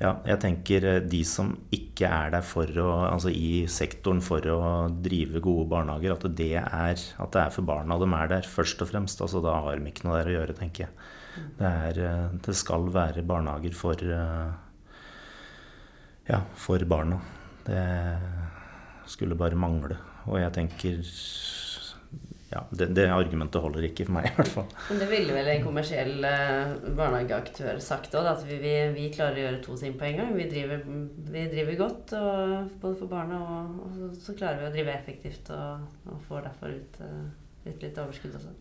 ja, 0.00 0.16
jeg 0.26 0.40
tenker 0.42 0.86
eh, 0.86 0.98
de 1.06 1.20
som 1.26 1.52
ikke 1.74 2.10
er 2.10 2.32
der 2.34 2.44
for 2.46 2.70
å, 2.82 2.88
altså 3.06 3.30
i 3.30 3.66
sektoren 3.70 4.20
for 4.24 4.42
å 4.50 4.58
drive 5.04 5.42
gode 5.44 5.68
barnehager, 5.70 6.16
at 6.16 6.26
det 6.38 6.52
er, 6.58 6.98
at 6.98 7.34
det 7.34 7.44
er 7.44 7.54
for 7.54 7.66
barna 7.68 7.98
de 8.02 8.10
er 8.18 8.32
der, 8.34 8.50
først 8.50 8.82
og 8.82 8.90
fremst. 8.90 9.22
Altså, 9.24 9.42
da 9.44 9.56
har 9.62 9.78
de 9.78 9.92
ikke 9.92 10.08
noe 10.08 10.18
der 10.18 10.32
å 10.32 10.36
gjøre, 10.40 10.58
tenker 10.58 10.86
jeg. 10.86 10.92
Det, 11.58 11.70
er, 11.70 12.30
det 12.42 12.54
skal 12.58 12.88
være 12.90 13.22
barnehager 13.26 13.74
for, 13.78 14.00
ja, 16.26 16.40
for 16.58 16.86
barna. 16.90 17.20
Det 17.68 17.84
skulle 19.06 19.38
bare 19.38 19.58
mangle. 19.58 20.00
Og 20.26 20.40
jeg 20.40 20.50
tenker 20.56 20.98
ja, 22.48 22.62
det, 22.70 22.86
det, 22.96 23.04
argumentet 23.12 23.60
holder 23.60 23.84
ikke 23.90 24.06
for 24.08 24.16
meg, 24.16 24.30
i 24.30 24.36
hvert 24.38 24.52
fall. 24.54 24.68
Men 24.88 25.02
det 25.02 25.08
ville 25.10 25.34
vel 25.36 25.50
en 25.52 25.64
kommersiell 25.66 26.24
eh, 26.24 26.70
barnehageaktør 26.96 27.80
sagt 27.84 28.16
òg, 28.16 28.28
at 28.30 28.46
vi, 28.48 28.56
vi, 28.62 28.72
vi, 28.94 29.10
klarer 29.12 29.36
å 29.36 29.42
gjøre 29.42 29.60
to 29.66 29.76
ting 29.76 29.98
på 30.00 30.06
en 30.08 30.22
gang. 30.22 30.30
Vi 30.36 30.46
driver, 30.48 30.80
vi 31.34 31.44
driver 31.52 31.76
godt 31.82 32.14
og, 32.16 32.72
både 32.80 33.00
for 33.02 33.12
barna, 33.12 33.42
og, 33.42 33.76
og, 33.84 34.16
så 34.24 34.36
klarer 34.38 34.62
vi 34.62 34.70
å 34.70 34.72
drive 34.78 34.96
effektivt 34.96 35.52
og, 35.52 35.84
og 36.08 36.24
får 36.30 36.48
derfor 36.48 36.72
ut, 36.72 36.98
uh, 37.04 37.28
ut, 37.66 37.84
litt 37.84 38.00
overskudd 38.00 38.40
også. 38.40 38.56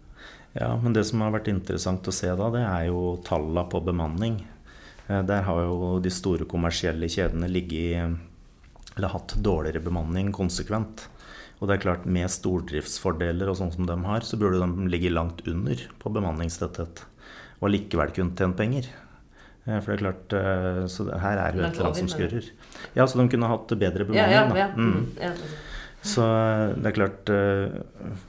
Ja, 0.58 0.74
men 0.82 0.92
det 0.98 1.06
som 1.08 1.24
har 1.24 1.32
vært 1.38 1.48
interessant 1.54 2.08
å 2.10 2.16
se 2.16 2.28
da, 2.28 2.52
det 2.52 2.66
er 2.68 2.90
jo 2.90 3.18
tallene 3.24 3.64
på 3.72 3.86
bemanning. 3.88 4.42
Eh, 5.08 5.22
der 5.24 5.48
har 5.48 5.64
jo 5.64 5.94
de 6.04 6.12
store 6.12 6.48
kommersielle 6.50 7.08
kjedene 7.08 7.48
ligget 7.48 8.18
eller 8.98 9.14
hatt 9.14 9.38
dårligere 9.46 9.80
bemanning 9.86 10.34
konsekvent. 10.36 11.06
Og 11.58 11.70
det 11.70 11.78
er 11.78 11.84
klart, 11.88 12.06
med 12.06 12.30
stordriftsfordeler 12.30 13.50
og 13.50 13.58
sånn 13.60 13.74
som 13.74 13.88
de 13.90 13.98
har, 14.06 14.26
så 14.26 14.38
burde 14.38 14.62
de 14.62 14.90
ligge 14.92 15.14
langt 15.14 15.42
under 15.50 15.82
på 16.02 16.14
bemanningstetthet. 16.14 17.04
Og 17.62 17.74
likevel 17.74 18.14
kunne 18.14 18.38
tjent 18.38 18.58
penger. 18.60 18.90
Eh, 19.68 19.80
for 19.82 19.92
det 19.92 19.98
er 19.98 20.04
klart, 20.04 20.34
eh, 20.34 20.84
Så 20.88 21.08
her 21.12 21.38
er 21.38 21.56
jo 21.56 21.64
et 21.64 21.74
eller 21.74 21.90
annet 21.90 22.04
som 22.04 22.12
skurrer. 22.12 22.52
Ja, 22.96 23.06
så 23.06 23.20
de 23.20 23.28
kunne 23.30 23.48
hatt 23.48 23.68
bedre 23.68 24.06
bemanning. 24.06 24.32
Ja, 24.32 24.56
ja, 24.56 24.68
mm. 24.76 25.34
Så 26.02 26.24
eh, 26.24 26.76
det 26.78 26.92
er 26.92 26.96
klart 26.96 27.32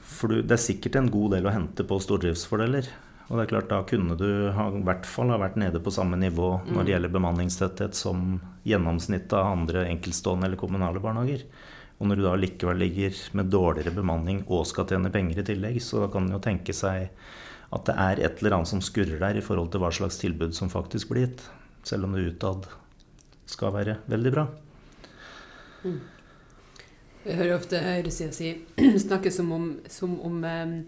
For 0.03 0.27
det 0.27 0.51
er 0.51 0.59
sikkert 0.59 0.97
en 0.99 1.09
god 1.09 1.37
del 1.37 1.47
å 1.47 1.53
hente 1.53 1.85
på 1.87 1.99
stordriftsfordeler. 2.01 2.89
Og 3.29 3.37
det 3.37 3.43
er 3.45 3.51
klart, 3.51 3.69
da 3.69 3.83
kunne 3.85 4.17
du 4.17 4.49
ha, 4.49 4.71
i 4.73 4.81
hvert 4.81 5.05
fall 5.05 5.29
ha 5.29 5.37
vært 5.37 5.55
nede 5.61 5.79
på 5.79 5.93
samme 5.93 6.17
nivå 6.17 6.63
når 6.65 6.79
det 6.79 6.81
mm. 6.81 6.93
gjelder 6.95 7.11
bemanningstetthet 7.13 7.93
som 7.93 8.39
gjennomsnittet 8.65 9.35
av 9.37 9.51
andre 9.53 9.85
enkeltstående 9.85 10.49
eller 10.49 10.57
kommunale 10.57 10.99
barnehager. 11.03 11.43
Og 11.99 12.07
når 12.07 12.19
du 12.19 12.23
da 12.23 12.35
likevel 12.39 12.79
ligger 12.79 13.15
med 13.35 13.51
dårligere 13.51 13.91
bemanning 13.91 14.45
og 14.47 14.67
skal 14.69 14.87
tjene 14.87 15.11
penger 15.11 15.41
i 15.41 15.47
tillegg, 15.51 15.81
så 15.83 16.07
kan 16.11 16.27
en 16.27 16.37
jo 16.37 16.43
tenke 16.43 16.75
seg 16.75 17.09
at 17.69 17.85
det 17.85 17.95
er 18.01 18.21
et 18.23 18.39
eller 18.39 18.55
annet 18.57 18.71
som 18.71 18.81
skurrer 18.81 19.19
der 19.21 19.37
i 19.37 19.43
forhold 19.45 19.73
til 19.73 19.83
hva 19.83 19.91
slags 19.93 20.17
tilbud 20.21 20.55
som 20.57 20.71
faktisk 20.71 21.11
blir 21.11 21.27
gitt. 21.27 21.43
Selv 21.85 22.07
om 22.07 22.15
det 22.15 22.23
utad 22.31 22.65
skal 23.49 23.75
være 23.75 23.99
veldig 24.09 24.31
bra. 24.33 24.47
Mm. 25.83 25.99
Jeg 27.25 27.35
hører 27.35 27.57
ofte 27.57 27.81
høyresida 27.83 28.33
si 28.35 28.53
snakke 29.07 29.31
som 29.33 29.51
om, 29.53 29.71
som 29.91 30.15
om 30.25 30.43
eh, 30.47 30.79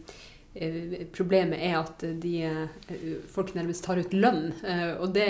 Problemet 1.16 1.62
er 1.64 1.78
at 1.80 2.02
de, 2.24 2.32
eh, 2.44 3.04
folk 3.32 3.54
nærmest 3.56 3.86
tar 3.86 4.02
ut 4.02 4.12
lønn. 4.12 4.50
Og 5.00 5.14
det, 5.16 5.28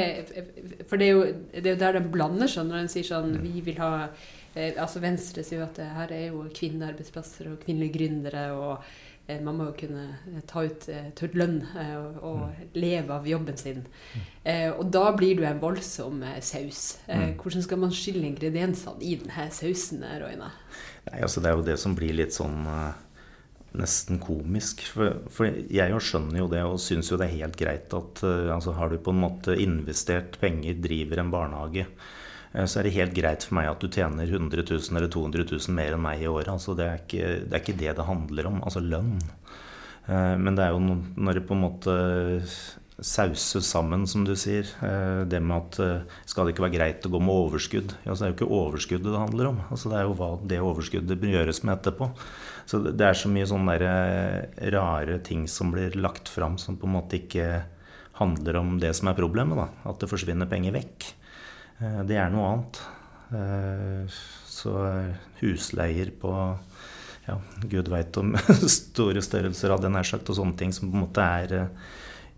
for 0.89 0.97
det 0.97 1.09
er, 1.09 1.11
jo, 1.11 1.27
det 1.53 1.61
er 1.61 1.75
jo 1.75 1.81
der 1.83 1.99
de 1.99 2.01
blander 2.09 2.49
seg 2.49 2.65
når 2.65 2.87
de 2.87 2.93
sier 2.95 3.05
sånn 3.05 3.35
mm. 3.35 3.43
Vi 3.45 3.61
vil 3.67 3.77
ha 3.83 3.91
eh, 4.07 4.31
altså 4.55 4.99
Venstre 5.03 5.43
sier 5.45 5.61
jo 5.61 5.67
at 5.69 5.79
her 5.95 6.11
er 6.15 6.27
jo 6.31 6.43
kvinnearbeidsplasser 6.51 7.51
og 7.53 7.61
kvinnelige 7.63 7.95
gründere. 7.95 8.51
og 8.51 8.83
eh, 9.27 9.39
man 9.43 9.55
må 9.57 9.69
jo 9.69 9.75
kunne 9.79 10.07
eh, 10.33 10.41
ta 10.47 10.65
ut, 10.65 10.87
eh, 10.89 11.11
ta 11.15 11.29
lønn 11.33 11.61
eh, 11.71 11.93
og, 11.97 12.17
og 12.21 12.41
mm. 12.41 12.73
leve 12.75 13.15
av 13.15 13.27
jobben 13.27 13.57
sin. 13.57 13.85
Mm. 13.85 14.25
Eh, 14.43 14.71
og 14.71 14.91
da 14.91 15.05
blir 15.15 15.37
det 15.37 15.45
jo 15.45 15.51
en 15.51 15.61
voldsom 15.61 16.25
saus. 16.41 16.83
Mm. 17.07 17.37
Hvordan 17.39 17.67
skal 17.67 17.83
man 17.85 17.95
skille 17.95 18.27
ingrediensene 18.27 18.99
i 19.03 19.15
denne 19.21 19.47
sausen? 19.55 20.03
Roine? 20.03 20.51
Nei, 21.07 21.21
altså 21.21 21.41
Det 21.41 21.51
er 21.51 21.57
jo 21.57 21.69
det 21.71 21.79
som 21.79 21.95
blir 21.97 22.17
litt 22.17 22.35
sånn 22.35 22.67
nesten 23.71 24.19
komisk. 24.19 24.83
For, 24.91 25.21
for 25.31 25.47
jeg 25.47 25.93
jo 25.93 26.01
skjønner 26.03 26.41
jo 26.43 26.49
det 26.51 26.65
og 26.67 26.81
syns 26.83 27.07
jo 27.07 27.19
det 27.19 27.29
er 27.29 27.37
helt 27.45 27.55
greit 27.59 27.93
at 27.95 28.23
altså 28.27 28.75
har 28.75 28.91
du 28.91 28.99
på 28.99 29.13
en 29.15 29.21
måte 29.23 29.55
investert 29.55 30.35
penger, 30.41 30.75
driver 30.83 31.23
en 31.23 31.31
barnehage, 31.31 31.85
så 32.51 32.81
er 32.81 32.87
det 32.87 32.95
helt 32.97 33.15
greit 33.15 33.45
for 33.47 33.55
meg 33.59 33.69
at 33.71 33.79
du 33.83 33.87
tjener 33.87 34.27
100 34.27 34.65
000 34.67 34.97
eller 34.97 35.11
200 35.11 35.47
000 35.53 35.75
mer 35.77 35.95
enn 35.95 36.03
meg 36.03 36.23
i 36.23 36.27
året. 36.27 36.51
Altså, 36.51 36.75
det, 36.75 36.87
er 36.87 36.99
ikke, 37.03 37.31
det, 37.45 37.53
er 37.53 37.63
ikke, 37.63 37.79
det 37.79 37.95
det 37.97 38.07
handler 38.09 38.49
om. 38.49 38.59
Altså 38.65 38.83
lønn. 38.83 39.15
Uh, 40.09 40.35
men 40.35 40.57
det 40.57 40.65
er 40.65 40.75
jo 40.75 40.81
når 40.83 41.39
det 41.39 41.47
på 41.47 41.55
en 41.55 41.63
måte 41.63 41.95
sauses 43.01 43.65
sammen, 43.65 44.03
som 44.05 44.25
du 44.27 44.35
sier. 44.37 44.67
Det 45.25 45.39
med 45.41 45.57
at 45.57 46.05
skal 46.29 46.45
det 46.45 46.53
ikke 46.53 46.67
være 46.67 46.75
greit 46.75 47.07
å 47.07 47.09
gå 47.09 47.21
med 47.23 47.33
overskudd? 47.47 47.95
Ja, 48.05 48.13
så 48.13 48.27
er 48.27 48.29
det 48.29 48.35
jo 48.35 48.37
ikke 48.41 48.59
overskuddet 48.59 49.09
det 49.09 49.23
handler 49.23 49.49
om. 49.49 49.61
Altså, 49.73 49.89
det 49.89 49.97
er 49.97 50.05
jo 50.05 50.17
hva 50.19 50.29
det 50.51 50.59
overskuddet 50.61 51.25
gjøres 51.31 51.63
med 51.65 51.79
etterpå. 51.79 52.11
Så 52.69 52.81
det 52.85 53.07
er 53.07 53.17
så 53.17 53.31
mye 53.31 53.47
sånne 53.49 53.77
rare 54.75 55.17
ting 55.25 55.47
som 55.49 55.73
blir 55.73 55.97
lagt 55.97 56.29
fram 56.29 56.59
som 56.61 56.77
på 56.77 56.87
en 56.87 56.95
måte 56.99 57.17
ikke 57.17 57.47
handler 58.21 58.59
om 58.61 58.77
det 58.81 58.93
som 58.97 59.09
er 59.09 59.17
problemet. 59.17 59.57
Da. 59.57 59.89
At 59.91 60.03
det 60.03 60.11
forsvinner 60.11 60.49
penger 60.49 60.77
vekk. 60.77 61.09
Eh, 61.81 62.01
det 62.09 62.19
er 62.21 62.33
noe 62.33 62.51
annet. 62.51 62.81
Eh, 63.31 64.19
så 64.51 64.75
husleier 65.41 66.13
på 66.21 66.35
ja, 67.27 67.37
gud 67.69 67.89
veit 67.91 68.17
om 68.21 68.35
store 68.81 69.23
størrelser, 69.23 69.73
hadde 69.73 69.89
jeg 69.89 69.95
nær 69.97 70.07
sagt, 70.13 70.29
og 70.29 70.37
sånne 70.37 70.57
ting 70.59 70.73
som 70.75 70.89
på 70.89 70.97
en 70.97 71.05
måte 71.05 71.25
er 71.41 71.57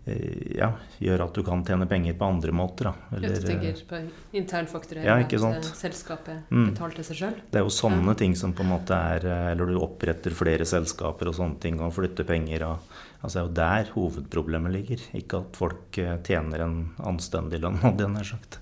Eh, 0.04 0.56
ja, 0.58 0.68
gjør 1.00 1.22
at 1.24 1.36
du 1.36 1.40
kan 1.46 1.62
tjene 1.64 1.86
penger 1.88 2.16
på 2.18 2.26
andre 2.28 2.52
måter. 2.52 2.90
Da. 2.90 3.16
Eller, 3.16 3.38
du 3.40 3.46
tenker 3.46 3.78
på 3.88 4.00
internfakturering, 4.36 5.06
ja, 5.08 5.48
at 5.48 5.68
selskapet 5.78 6.50
mm. 6.52 6.66
betalte 6.68 7.04
seg 7.06 7.20
sjøl? 7.22 7.38
Det 7.48 7.60
er 7.60 7.64
jo 7.64 7.72
sånne 7.72 8.12
ja. 8.12 8.18
ting 8.20 8.36
som 8.36 8.52
på 8.56 8.66
en 8.66 8.72
måte 8.74 8.98
er 9.14 9.24
eh, 9.24 9.46
Eller 9.54 9.72
du 9.72 9.80
oppretter 9.80 10.36
flere 10.36 10.68
selskaper 10.68 11.30
og 11.30 11.38
sånne 11.38 11.60
ting 11.62 11.80
og 11.80 11.94
flytter 11.96 12.28
penger. 12.28 12.66
Og, 12.68 12.98
altså 13.22 13.32
Det 13.32 13.40
er 13.40 13.46
jo 13.46 13.54
der 13.62 13.94
hovedproblemet 13.94 14.76
ligger. 14.76 15.06
Ikke 15.16 15.40
at 15.40 15.56
folk 15.56 16.00
eh, 16.02 16.18
tjener 16.26 16.66
en 16.66 16.78
anstendig 17.14 17.62
lønn, 17.64 17.80
hadde 17.84 18.04
jeg 18.04 18.16
nær 18.18 18.28
sagt. 18.34 18.60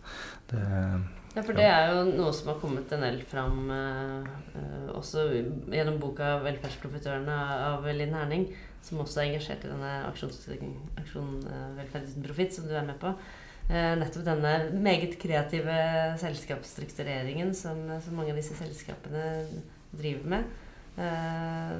Det, 0.52 0.64
ja, 1.32 1.42
for 1.42 1.56
det 1.56 1.64
er 1.64 1.92
jo 1.92 2.02
noe 2.12 2.32
som 2.36 2.52
har 2.52 2.58
kommet 2.60 2.92
en 2.92 3.06
del 3.06 3.22
fram 3.24 3.70
eh, 3.72 4.90
også 4.92 5.24
gjennom 5.72 5.96
boka 6.02 6.36
'Velferdsprofitørene' 6.44 7.38
av 7.70 7.88
Linn 7.88 8.12
Herning 8.12 8.50
som 8.82 9.02
også 9.02 9.22
er 9.22 9.30
engasjert 9.30 9.64
i 9.66 9.70
denne 9.70 9.92
aksjon, 10.08 10.32
aksjon 11.00 11.32
uh, 11.46 11.70
Velferd 11.78 12.08
uten 12.10 12.26
profitt, 12.26 12.54
som 12.56 12.66
du 12.66 12.74
er 12.74 12.86
med 12.86 12.98
på. 13.02 13.12
Eh, 13.70 13.92
nettopp 13.94 14.24
denne 14.26 14.52
meget 14.82 15.14
kreative 15.22 15.76
selskapsstruktureringen 16.20 17.52
som, 17.54 17.78
som, 18.02 18.16
mange 18.18 18.34
av 18.34 18.40
disse 18.40 18.56
selskapene 18.58 19.26
driver 19.94 20.32
med. 20.34 20.56
Uh, 20.98 21.78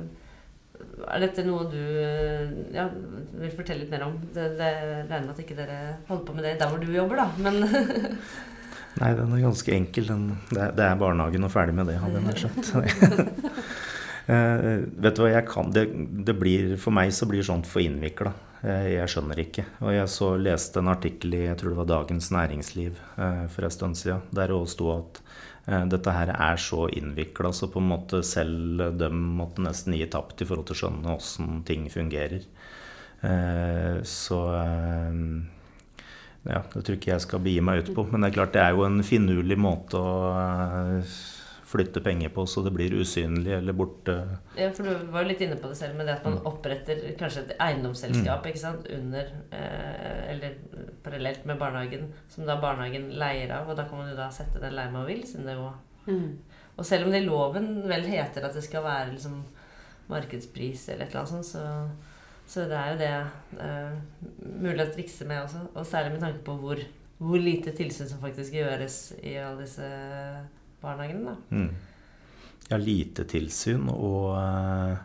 er 1.12 1.22
dette 1.22 1.44
noe 1.46 1.66
du 1.70 1.82
ja, 2.74 2.86
vil 2.88 3.52
fortelle 3.54 3.82
litt 3.82 3.92
mer 3.92 4.06
om? 4.06 4.16
Det, 4.34 4.46
det 4.58 4.70
regner 5.10 5.26
med 5.26 5.34
at 5.34 5.42
ikke 5.42 5.58
dere 5.58 5.76
holder 6.08 6.24
på 6.26 6.34
med 6.38 6.46
det 6.46 6.56
der 6.62 6.72
hvor 6.72 6.82
du 6.82 6.88
jobber, 6.90 7.22
da. 7.22 7.28
Men 7.42 7.60
Nei, 9.02 9.16
den 9.18 9.32
er 9.34 9.42
ganske 9.42 9.74
enkel. 9.74 10.06
Den, 10.06 10.28
det, 10.52 10.60
er, 10.60 10.74
det, 10.78 10.86
er, 10.86 11.00
barnehagen 11.00 11.46
og 11.46 11.50
ferdig 11.50 11.74
med 11.74 11.88
det, 11.90 11.98
hadde 11.98 12.20
jeg 12.20 12.26
nær 12.28 12.38
sagt. 12.38 12.70
Uh, 14.30 14.78
vet 15.02 15.16
du 15.18 15.24
hva, 15.24 15.30
jeg 15.32 15.46
kan 15.48 15.72
det, 15.74 15.88
det, 16.28 16.36
blir, 16.38 16.76
For 16.78 16.94
meg 16.94 17.10
så 17.14 17.26
blir 17.26 17.42
sånt 17.46 17.66
for 17.66 17.82
innvikla. 17.82 18.30
Jeg, 18.62 18.92
jeg, 18.94 19.10
skjønner 19.10 19.40
ikke. 19.42 19.64
Og 19.82 19.96
jeg 19.96 20.10
så 20.12 20.28
leste 20.38 20.78
en 20.78 20.92
artikkel 20.92 21.34
i 21.34 21.46
jeg 21.48 21.58
tror 21.58 21.74
det 21.74 21.80
var 21.80 21.88
Dagens 21.90 22.30
Næringsliv 22.34 23.00
uh, 23.16 23.48
for 23.50 23.66
en 23.66 23.74
stund 23.74 23.98
siden, 23.98 24.22
der 24.30 24.52
det 24.52 24.58
òg 24.60 24.68
sto 24.70 24.92
at 24.94 25.18
uh, 25.66 25.82
dette 25.90 26.14
her 26.14 26.30
er 26.36 26.62
så 26.62 26.86
innvikla, 26.94 27.50
så 27.50 27.66
på 27.72 27.82
en 27.82 27.90
måte 27.90 28.22
selv 28.26 28.86
dem 29.00 29.18
måtte 29.40 29.66
nesten 29.66 29.98
gi 29.98 30.06
tapt 30.14 30.44
i 30.44 30.46
forhold 30.46 30.70
til 30.70 30.78
å 30.78 30.82
skjønne 30.84 31.16
åssen 31.16 31.64
ting 31.66 31.90
fungerer. 31.90 32.46
så 34.02 34.38
ja, 36.48 36.62
det 36.72 36.82
tror 36.82 36.96
ikke 36.98 37.12
jeg 37.12 37.22
skal 37.22 37.42
begi 37.44 37.60
meg 37.64 37.84
ut 37.84 37.92
på. 37.96 38.06
Men 38.10 38.24
det 38.24 38.32
er 38.32 38.38
klart 38.40 38.56
det 38.56 38.64
er 38.64 38.74
jo 38.74 38.86
en 38.86 39.02
finurlig 39.06 39.58
måte 39.60 40.00
å 40.00 41.04
flytte 41.72 42.02
penger 42.04 42.28
på 42.34 42.44
så 42.46 42.60
det 42.66 42.72
blir 42.74 42.94
usynlig 43.00 43.54
eller 43.56 43.76
borte. 43.76 44.16
Ja, 44.58 44.68
for 44.76 44.84
Du 44.84 45.06
var 45.12 45.24
jo 45.24 45.30
litt 45.30 45.40
inne 45.44 45.56
på 45.60 45.70
det 45.70 45.78
selv 45.78 45.96
med 45.96 46.08
det 46.08 46.18
at 46.18 46.26
man 46.26 46.36
mm. 46.36 46.48
oppretter 46.50 47.00
kanskje 47.20 47.46
et 47.46 47.54
eiendomsselskap 47.56 48.44
mm. 48.44 48.50
ikke 48.50 48.60
sant, 48.60 48.88
under 48.92 49.30
eh, 49.56 50.20
eller 50.34 50.58
parallelt 51.04 51.46
med 51.48 51.60
barnehagen, 51.62 52.10
som 52.28 52.44
da 52.48 52.58
barnehagen 52.60 53.08
leier 53.22 53.54
av. 53.56 53.70
Og 53.72 53.78
da 53.78 53.86
kan 53.88 54.02
man 54.02 54.12
jo 54.12 54.18
da 54.18 54.28
sette 54.34 54.60
den 54.60 54.76
leia 54.76 54.92
man 54.92 55.08
vil. 55.08 55.24
siden 55.28 55.48
det 55.48 55.56
jo... 55.56 55.70
Mm. 56.10 56.28
Og 56.76 56.86
selv 56.88 57.06
om 57.06 57.14
det 57.14 57.22
i 57.22 57.26
loven 57.26 57.68
vel 57.88 58.04
heter 58.08 58.44
at 58.48 58.56
det 58.56 58.64
skal 58.64 58.84
være 58.84 59.12
liksom 59.14 59.42
markedspris 60.10 60.88
eller 60.90 61.06
et 61.06 61.12
eller 61.12 61.22
annet 61.22 61.32
sånt, 61.32 61.46
så, 61.46 62.11
så 62.52 62.66
det 62.68 62.76
er 62.76 62.90
jo 62.90 62.98
det 63.00 63.12
uh, 63.62 64.26
mulig 64.60 64.84
å 64.84 64.92
trikse 64.92 65.24
med 65.28 65.46
også. 65.46 65.62
Og 65.72 65.86
særlig 65.88 66.16
med 66.16 66.24
tanke 66.26 66.42
på 66.44 66.56
hvor, 66.60 66.82
hvor 67.16 67.40
lite 67.40 67.72
tilsyn 67.76 68.10
som 68.10 68.20
faktisk 68.20 68.58
gjøres 68.58 68.98
i 69.22 69.38
alle 69.40 69.64
disse 69.64 69.88
barnehagene. 70.82 71.38
Mm. 71.48 71.70
Ja, 72.68 72.76
lite 72.76 73.24
tilsyn 73.28 73.88
og 73.94 74.34
uh, 74.36 75.00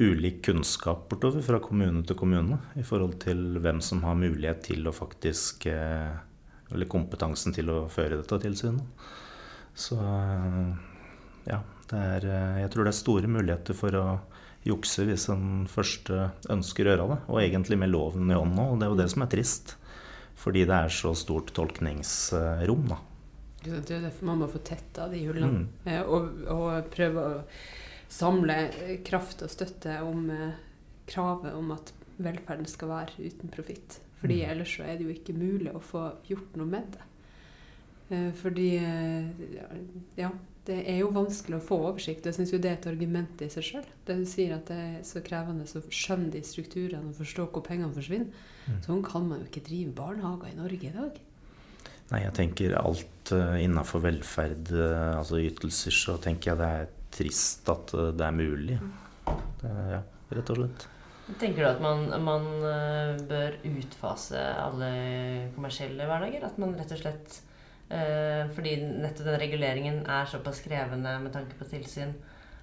ulik 0.00 0.40
kunnskap 0.48 1.04
bortover 1.10 1.44
fra 1.44 1.60
kommune 1.60 2.06
til 2.08 2.16
kommune 2.16 2.56
i 2.80 2.86
forhold 2.88 3.18
til 3.20 3.60
hvem 3.60 3.84
som 3.84 4.00
har 4.08 4.16
mulighet 4.16 4.64
til 4.70 4.88
å 4.88 4.96
faktisk 4.96 5.68
uh, 5.68 6.16
Eller 6.70 6.88
kompetansen 6.88 7.52
til 7.52 7.68
å 7.68 7.82
føre 7.90 8.16
dette 8.16 8.36
tilsynet. 8.46 9.04
Så 9.74 9.96
ja, 11.44 11.58
det 11.90 11.98
er 11.98 12.26
Jeg 12.62 12.70
tror 12.70 12.86
det 12.86 12.92
er 12.92 12.98
store 12.98 13.30
muligheter 13.30 13.74
for 13.74 13.96
å 13.98 14.04
jukse 14.66 15.06
hvis 15.08 15.28
en 15.32 15.66
først 15.70 16.10
ønsker 16.52 16.86
å 16.86 16.92
gjøre 16.92 17.10
det. 17.12 17.20
Og 17.32 17.42
egentlig 17.42 17.78
med 17.80 17.92
loven 17.92 18.30
i 18.30 18.36
hånden 18.36 18.60
òg. 18.60 18.74
Og 18.74 18.80
det 18.80 18.86
er 18.86 18.92
jo 18.94 19.00
det 19.00 19.10
som 19.12 19.24
er 19.24 19.30
trist. 19.32 19.76
Fordi 20.40 20.64
det 20.68 20.76
er 20.76 20.92
så 20.94 21.12
stort 21.18 21.52
tolkningsrom, 21.56 22.88
da. 22.88 23.00
Det 23.60 23.92
er 23.92 24.06
derfor 24.06 24.30
man 24.30 24.40
må 24.40 24.48
få 24.48 24.62
tetta 24.64 25.06
de 25.12 25.20
hullene. 25.26 25.66
Mm. 25.66 25.66
Eh, 25.84 26.00
og, 26.00 26.44
og, 26.48 26.68
prøve 26.92 27.24
å 27.24 27.40
samle 28.10 28.56
kraft 29.06 29.44
og 29.44 29.52
støtte 29.52 29.98
om 30.06 30.30
eh, 30.32 30.54
kravet 31.10 31.56
om 31.56 31.74
at 31.74 31.92
velferden 32.20 32.68
skal 32.70 32.92
være 32.94 33.26
uten 33.26 33.52
profitt. 33.52 34.00
Fordi 34.20 34.40
mm. 34.40 34.46
ellers 34.54 34.76
så 34.78 34.86
er 34.88 34.96
det 34.96 35.06
jo 35.08 35.12
ikke 35.12 35.36
mulig 35.36 35.74
å 35.74 35.82
få 35.84 36.06
gjort 36.28 36.56
noe 36.60 36.72
med 36.72 36.96
det. 36.96 37.06
Eh, 38.16 38.30
fordi 38.40 38.70
Ja, 40.16 40.32
det 40.70 40.78
er 40.88 41.00
jo 41.02 41.10
vanskelig 41.14 41.58
å 41.58 41.64
få 41.64 41.78
oversikt. 41.88 42.26
Jeg 42.28 42.36
syns 42.36 42.52
jo 42.54 42.60
det 42.62 42.70
er 42.70 42.78
et 42.78 42.88
argument 42.90 43.42
i 43.42 43.48
seg 43.52 43.66
sjøl. 43.66 43.88
Det 44.06 44.16
du 44.20 44.26
sier 44.28 44.54
at 44.54 44.70
det 44.70 44.78
er 44.78 45.00
så 45.06 45.22
krevende 45.26 45.66
å 45.66 45.82
skjønne 45.90 46.30
de 46.34 46.42
strukturene 46.46 47.10
og 47.10 47.18
forstå 47.18 47.48
hvor 47.50 47.64
pengene 47.66 47.92
forsvinner. 47.96 48.46
Mm. 48.68 48.78
Sånn 48.86 49.02
kan 49.06 49.26
man 49.26 49.42
jo 49.42 49.48
ikke 49.50 49.64
drive 49.66 49.96
barnehager 49.98 50.52
i 50.52 50.58
Norge 50.58 50.88
i 50.90 50.94
dag. 50.94 51.18
Nei, 52.10 52.22
jeg 52.24 52.34
tenker 52.34 52.76
alt 52.78 53.34
uh, 53.34 53.56
innafor 53.62 54.02
velferd, 54.02 54.72
uh, 54.74 55.18
altså 55.20 55.38
ytelser, 55.42 55.94
så 55.94 56.16
tenker 56.22 56.52
jeg 56.52 56.60
det 56.60 56.70
er 56.78 56.88
trist 57.14 57.70
at 57.70 57.94
uh, 57.94 58.08
det 58.14 58.26
er 58.26 58.34
mulig. 58.34 58.78
Det, 59.60 59.74
ja, 59.94 60.00
rett 60.34 60.50
og 60.54 60.58
slett. 60.62 60.88
Tenker 61.38 61.62
du 61.62 61.68
at 61.68 61.82
man, 61.82 62.08
man 62.26 62.48
bør 63.30 63.54
utfase 63.68 64.40
alle 64.58 64.88
kommersielle 65.54 66.08
hverdager? 66.08 66.42
At 66.48 66.58
man 66.58 66.74
rett 66.74 66.90
og 66.96 66.98
slett 67.04 67.36
Fordi 67.90 68.76
nettopp 68.86 69.26
den 69.26 69.40
reguleringen 69.42 69.96
er 70.06 70.28
såpass 70.30 70.60
krevende 70.62 71.10
med 71.24 71.32
tanke 71.34 71.56
på 71.58 71.66
tilsyn, 71.66 72.12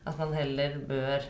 at 0.07 0.15
man 0.15 0.31
heller 0.31 0.77
bør 0.87 1.25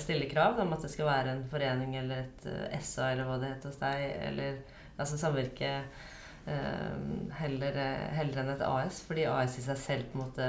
stille 0.00 0.24
krav 0.30 0.56
om 0.62 0.72
at 0.72 0.86
det 0.86 0.88
skal 0.88 1.04
være 1.04 1.34
en 1.34 1.42
forening 1.52 1.98
eller 2.00 2.22
et 2.22 2.46
SA 2.80 3.10
eller 3.12 3.28
hva 3.28 3.36
det 3.42 3.50
heter 3.50 3.68
hos 3.68 3.80
deg, 3.82 4.06
eller 4.30 4.56
altså 4.96 5.20
samvirke 5.20 5.74
heller, 6.46 7.76
eh, 7.76 8.06
heller, 8.16 8.42
enn 8.42 8.54
et 8.54 8.64
AS. 8.66 9.02
Fordi 9.06 9.26
AS 9.28 9.58
i 9.58 9.64
seg 9.64 9.78
selv 9.78 10.10
på 10.10 10.18
en 10.18 10.24
måte 10.24 10.48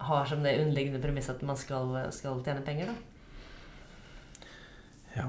har 0.00 0.26
som 0.26 0.42
det 0.44 0.58
underliggende 0.62 1.02
premiss 1.02 1.30
at 1.30 1.42
man 1.42 1.58
skal, 1.60 1.92
skal, 2.12 2.42
tjene 2.44 2.64
penger. 2.64 2.92
da. 2.92 3.09
Ja, 5.16 5.24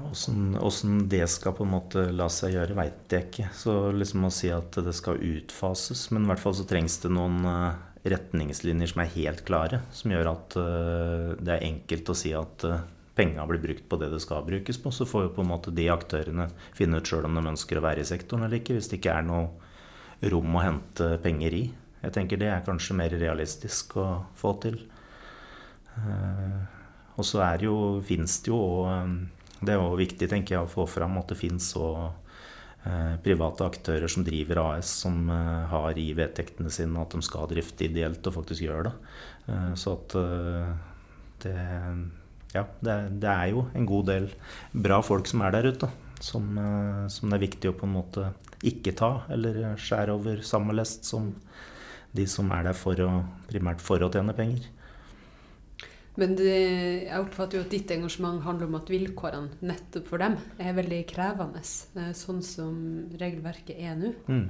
Åssen 0.60 1.08
det 1.08 1.26
skal 1.26 1.56
på 1.58 1.64
en 1.66 1.72
måte 1.74 2.04
la 2.14 2.28
seg 2.30 2.54
gjøre, 2.54 2.76
veit 2.78 3.10
jeg 3.10 3.26
ikke. 3.26 3.48
Så 3.56 3.74
liksom 3.90 4.28
å 4.28 4.30
si 4.34 4.52
at 4.54 4.78
det 4.78 4.94
skal 4.94 5.18
utfases 5.18 6.04
Men 6.12 6.26
i 6.26 6.30
hvert 6.30 6.42
fall 6.42 6.54
så 6.54 6.66
trengs 6.68 7.00
det 7.02 7.10
noen 7.10 7.42
eh, 7.50 7.80
retningslinjer 8.14 8.92
som 8.92 9.02
er 9.02 9.14
helt 9.16 9.42
klare. 9.48 9.82
Som 9.90 10.14
gjør 10.14 10.30
at 10.36 10.58
eh, 10.60 11.32
det 11.42 11.56
er 11.56 11.66
enkelt 11.66 12.12
å 12.14 12.18
si 12.18 12.30
at 12.38 12.66
penga 13.18 13.44
blir 13.46 13.60
brukt 13.60 13.88
på 13.90 13.98
det 14.00 14.12
det 14.14 14.22
skal 14.22 14.46
brukes 14.46 14.78
på. 14.78 14.94
Så 14.94 15.08
får 15.08 15.26
jo 15.26 15.34
på 15.34 15.42
en 15.42 15.50
måte 15.50 15.74
de 15.74 15.90
aktørene 15.92 16.48
finne 16.78 17.02
ut 17.02 17.10
sjøl 17.10 17.26
om 17.26 17.36
de 17.40 17.44
ønsker 17.52 17.80
å 17.80 17.84
være 17.84 18.04
i 18.04 18.08
sektoren 18.08 18.46
eller 18.46 18.62
ikke. 18.62 18.78
Hvis 18.78 18.92
det 18.92 19.00
ikke 19.00 19.18
er 19.18 19.26
noe 19.26 20.30
rom 20.30 20.56
å 20.56 20.62
hente 20.62 21.16
penger 21.22 21.58
i. 21.58 21.66
Jeg 22.02 22.14
tenker 22.14 22.38
det 22.38 22.48
er 22.54 22.64
kanskje 22.66 22.96
mer 22.98 23.14
realistisk 23.18 23.96
å 23.98 24.08
få 24.38 24.54
til. 24.62 24.78
Eh, 25.98 26.58
og 27.18 27.26
så 27.26 27.42
er 27.50 27.66
jo, 27.66 27.76
fins 28.06 28.38
det 28.42 28.54
jo 28.54 28.62
òg 28.62 29.41
Det 29.62 29.74
er 29.74 29.80
jo 29.80 29.98
viktig 29.98 30.28
tenker 30.30 30.56
jeg, 30.56 30.66
å 30.66 30.70
få 30.70 30.86
fram 30.90 31.16
at 31.20 31.30
det 31.30 31.38
finnes 31.38 31.68
så 31.74 31.88
eh, 32.84 33.14
private 33.22 33.68
aktører 33.70 34.10
som 34.10 34.26
driver 34.26 34.62
AS, 34.64 34.90
som 35.04 35.28
eh, 35.30 35.68
har 35.70 35.98
i 35.98 36.08
vedtektene 36.18 36.72
sine 36.74 37.02
at 37.02 37.14
de 37.14 37.22
skal 37.22 37.50
drifte 37.50 37.86
ideelt 37.86 38.26
og 38.26 38.40
faktisk 38.40 38.66
gjør 38.66 38.90
det. 38.90 38.96
Så 39.78 39.96
at 39.96 40.12
det 41.42 41.54
ja, 42.52 42.66
det, 42.84 42.94
det, 43.22 43.30
er 43.30 43.52
jo 43.52 43.66
en 43.72 43.86
god 43.88 44.08
del 44.10 44.28
bra 44.84 45.00
folk 45.04 45.28
som 45.28 45.44
er 45.44 45.54
der 45.54 45.70
ute. 45.72 45.88
Som, 46.22 46.52
eh, 46.60 47.06
som, 47.10 47.30
det 47.30 47.38
er 47.38 47.46
viktig 47.46 47.70
å 47.70 47.76
på 47.78 47.88
en 47.88 47.96
måte 47.96 48.28
ikke 48.68 48.94
ta 48.98 49.24
eller 49.32 49.72
skjære 49.80 50.14
over 50.14 50.44
samme 50.46 50.76
lest 50.76 51.08
som 51.08 51.32
de 52.12 52.26
som 52.28 52.50
er 52.54 52.68
der 52.68 52.76
for 52.76 52.98
å, 53.02 53.10
primært 53.48 53.82
for 53.82 54.04
å 54.04 54.10
tjene 54.12 54.36
penger. 54.36 54.68
Men 56.20 56.34
det, 56.36 56.56
jeg 57.06 57.22
oppfatter 57.22 57.56
jo 57.56 57.64
at 57.64 57.72
ditt 57.72 57.92
engasjement 57.94 58.42
handler 58.44 58.68
om 58.68 58.76
at 58.76 58.90
vilkårene 58.92 59.62
nettopp 59.64 60.10
for 60.10 60.20
dem 60.20 60.36
er 60.60 60.76
veldig 60.76 60.98
krevende, 61.08 61.62
sånn 62.18 62.42
som 62.44 62.76
regelverket 63.20 63.80
er 63.80 63.96
nå. 63.96 64.12
Mm. 64.28 64.44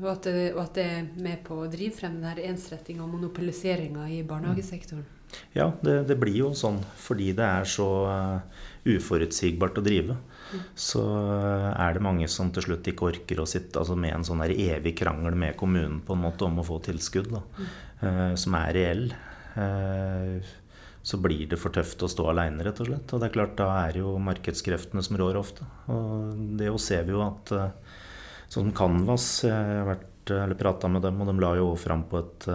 Og, 0.00 0.06
og 0.06 0.58
at 0.62 0.74
det 0.78 0.82
er 0.86 1.06
med 1.22 1.40
på 1.46 1.62
å 1.62 1.70
drive 1.70 1.94
frem 1.96 2.18
denne 2.18 2.50
ensrettinga 2.50 3.02
og 3.06 3.14
monopoliseringa 3.14 4.06
i 4.10 4.20
barnehagesektoren. 4.26 5.06
Ja, 5.54 5.68
det, 5.82 5.96
det, 6.08 6.16
blir 6.18 6.34
jo 6.34 6.50
sånn 6.58 6.80
fordi 6.98 7.30
det 7.38 7.46
er 7.46 7.66
så 7.68 7.86
uh, 8.10 8.66
uforutsigbart 8.90 9.78
å 9.78 9.84
drive. 9.86 10.16
Mm. 10.50 10.62
Så 10.74 11.02
uh, 11.04 11.70
er 11.70 11.94
det 11.94 12.02
mange 12.02 12.26
som 12.30 12.50
til 12.54 12.66
slutt 12.66 12.90
ikke 12.90 13.10
orker 13.12 13.42
å 13.42 13.48
sitte 13.50 13.82
altså 13.82 13.94
med 13.98 14.16
en 14.16 14.26
sånn 14.26 14.42
evig 14.46 14.96
krangel 14.98 15.38
med 15.38 15.58
kommunen 15.58 16.00
på 16.06 16.16
en 16.16 16.24
måte 16.24 16.46
om 16.46 16.58
å 16.62 16.66
få 16.66 16.80
tilskudd, 16.86 17.30
da, 17.34 17.42
mm. 17.60 18.38
som 18.42 18.58
er 18.58 18.74
reell. 18.74 19.04
Så 19.54 21.18
blir 21.18 21.48
det 21.50 21.58
for 21.58 21.74
tøft 21.74 22.02
å 22.04 22.10
stå 22.10 22.28
aleine, 22.30 22.62
rett 22.62 22.78
og 22.82 22.90
slett. 22.90 23.12
Og 23.12 23.22
det 23.22 23.30
er 23.30 23.34
klart, 23.34 23.56
da 23.58 23.70
er 23.82 23.96
det 23.96 24.02
jo 24.02 24.12
markedskreftene 24.22 25.02
som 25.02 25.18
rår 25.18 25.38
ofte. 25.40 25.66
Og 25.90 26.38
det 26.60 26.68
jo 26.68 26.78
ser 26.80 27.08
vi 27.08 27.16
jo 27.16 27.24
at 27.24 27.52
sånn 28.52 28.70
Canvas 28.76 29.26
Jeg 29.46 29.80
har 29.80 29.88
vært, 29.88 30.34
eller 30.36 30.60
prata 30.60 30.90
med 30.92 31.02
dem, 31.06 31.18
og 31.22 31.32
de 31.32 31.36
la 31.42 31.54
jo 31.58 31.72
fram 31.80 32.04
på 32.10 32.20
et, 32.20 32.48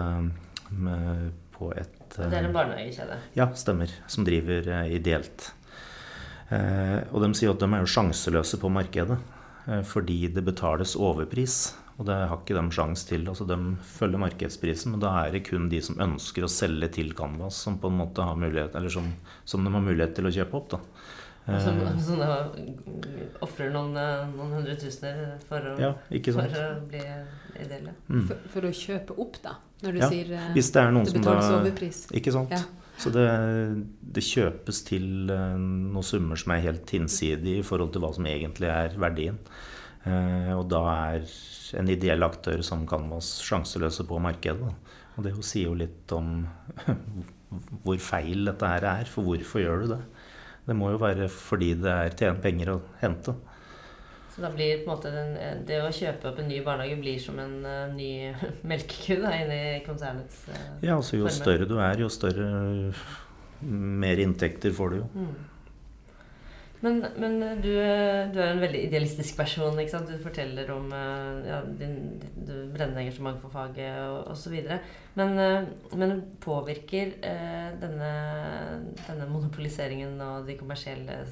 med, 0.72 1.30
på 1.58 1.74
et 1.76 1.96
det 2.16 2.38
er 2.38 2.48
en 2.48 2.56
barnehagekjede? 2.56 3.18
Ja, 3.36 3.50
stemmer. 3.58 3.92
Som 4.12 4.26
driver 4.28 4.68
eh, 4.72 4.96
ideelt. 4.96 5.50
Eh, 6.54 7.02
og 7.12 7.24
de 7.24 7.32
sier 7.38 7.52
at 7.52 7.62
de 7.62 7.70
er 7.72 7.84
jo 7.84 7.92
sjanseløse 7.92 8.60
på 8.62 8.72
markedet 8.72 9.18
eh, 9.68 9.82
fordi 9.88 10.26
det 10.34 10.46
betales 10.46 10.96
overpris. 10.96 11.76
Og 11.96 12.08
det 12.10 12.16
har 12.28 12.40
ikke 12.42 12.58
de 12.58 12.76
sjans 12.76 13.06
til. 13.08 13.28
altså 13.32 13.46
De 13.48 13.58
følger 13.88 14.20
markedsprisen, 14.20 14.92
men 14.92 15.04
da 15.04 15.14
er 15.22 15.36
det 15.36 15.46
kun 15.48 15.70
de 15.72 15.80
som 15.84 16.00
ønsker 16.04 16.44
å 16.44 16.52
selge 16.52 16.90
til 16.98 17.14
Canvas, 17.16 17.62
som 17.64 17.78
på 17.80 17.92
en 17.92 18.02
måte 18.02 18.26
har 18.26 18.36
mulighet, 18.40 18.76
eller 18.76 18.92
som, 18.92 19.08
som 19.48 19.64
de 19.64 19.72
har 19.72 19.86
mulighet 19.86 20.18
til 20.18 20.28
å 20.28 20.34
kjøpe 20.36 20.60
opp. 20.60 20.74
da. 20.76 20.82
Som, 21.46 21.78
som 22.02 22.22
ofrer 23.46 23.70
noen, 23.70 23.94
noen 24.32 24.56
hundretusener 24.58 25.36
for, 25.46 25.62
å, 25.62 25.76
ja, 25.78 25.92
for 26.34 26.56
å 26.58 26.64
bli 26.90 27.04
ideelle. 27.62 27.94
Mm. 28.10 28.24
For, 28.26 28.48
for, 28.56 28.66
å 28.66 28.72
kjøpe 28.74 29.18
opp, 29.22 29.38
da? 29.44 29.54
Når 29.86 29.94
du 29.94 30.02
ja, 30.02 30.10
sier 30.10 30.32
eh, 30.34 30.48
hvis 30.56 30.72
det 30.74 30.82
er 30.82 30.96
noen 30.96 31.06
det 31.06 31.20
betales 31.20 31.46
som 31.46 31.54
da, 31.54 31.62
overpris. 31.62 32.02
Ikke 32.18 32.34
sant. 32.34 32.56
Ja. 32.56 32.64
Så 32.98 33.12
det, 33.14 33.28
det, 34.16 34.24
kjøpes 34.26 34.82
til 34.88 35.06
noen 35.30 36.08
summer 36.08 36.40
som 36.40 36.56
er 36.56 36.64
helt 36.64 36.92
hinsidige 36.96 37.62
i 37.62 37.68
forhold 37.68 37.94
til 37.94 38.04
hva 38.04 38.14
som 38.16 38.28
egentlig 38.32 38.72
er 38.72 38.96
verdien. 39.00 39.38
Og 40.56 40.64
da 40.72 40.82
er 40.94 41.28
en 41.74 41.90
ideell 41.90 42.26
aktør 42.26 42.62
som 42.66 42.86
Canvas 42.90 43.38
sjanseløse 43.46 44.06
på 44.08 44.20
markedet. 44.22 44.74
Og 45.16 45.26
det 45.26 45.34
sier 45.48 45.70
jo 45.70 45.80
litt 45.80 46.12
om 46.16 46.44
hvor 47.86 48.00
feil 48.04 48.46
dette 48.50 48.70
her 48.70 48.88
er. 48.92 49.10
For 49.10 49.26
hvorfor 49.26 49.64
gjør 49.64 49.84
du 49.84 49.92
det? 49.96 50.02
Det 50.66 50.78
må 50.78 50.92
jo 50.94 51.02
være 51.02 51.30
fordi 51.32 51.74
det 51.78 51.92
er 51.92 52.18
tjent 52.18 52.42
penger 52.44 52.74
å 52.76 52.80
hente. 53.02 53.36
Så 54.36 54.44
da 54.44 54.50
blir 54.52 54.82
på 54.84 54.90
en 54.90 54.92
måte 54.92 55.12
den, 55.14 55.36
det 55.68 55.78
å 55.80 55.92
kjøpe 55.96 56.28
opp 56.28 56.40
en 56.42 56.50
ny 56.52 56.58
barnehage 56.66 56.98
blir 57.00 57.20
som 57.24 57.38
en 57.40 57.54
uh, 57.64 57.94
ny 57.96 58.34
melkeku 58.70 59.22
da, 59.22 59.32
inni 59.40 59.60
konsernets 59.86 60.42
uh, 60.50 60.58
Ja, 60.84 60.98
altså 60.98 61.22
jo 61.22 61.30
former. 61.30 61.38
større 61.38 61.70
du 61.70 61.78
er, 61.80 62.02
jo 62.04 62.10
større 62.12 62.50
mer 63.62 64.20
inntekter 64.20 64.76
får 64.76 64.92
du 64.92 64.98
jo. 64.98 65.06
Mm. 65.16 65.36
Men, 66.86 67.02
men 67.18 67.40
du, 67.64 67.72
du, 67.74 68.40
er 68.40 68.52
en 68.54 68.62
veldig 68.62 68.86
idealistisk 68.88 69.40
person. 69.40 69.80
ikke 69.82 69.96
sant? 69.96 70.12
Du 70.12 70.22
forteller 70.22 70.70
om 70.76 70.88
uh, 70.94 71.42
ja, 71.48 71.60
din, 71.66 71.96
din 72.22 72.72
brennende 72.74 73.02
engasjement 73.02 73.42
for 73.42 73.54
faget 73.54 74.30
osv. 74.30 74.56
Men, 75.18 75.38
men 75.98 76.18
påvirker 76.44 77.16
denne, 77.82 78.12
denne 79.08 79.30
monopoliseringen 79.32 80.20
og 80.22 80.50
de 80.50 80.60
kommersielle 80.60 81.24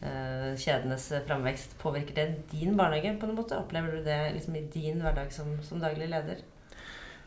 Eh, 0.00 0.52
kjedenes 0.60 1.08
framvekst. 1.26 1.78
Påvirker 1.80 2.14
det 2.14 2.26
din 2.50 2.76
barnehage 2.76 3.14
på 3.20 3.28
noen 3.28 3.40
måte? 3.40 3.56
Opplever 3.56 3.96
du 3.96 4.04
det 4.04 4.18
liksom 4.36 4.58
i 4.58 4.66
din 4.72 5.00
hverdag 5.00 5.32
som, 5.32 5.56
som 5.64 5.80
daglig 5.80 6.10
leder? 6.12 6.42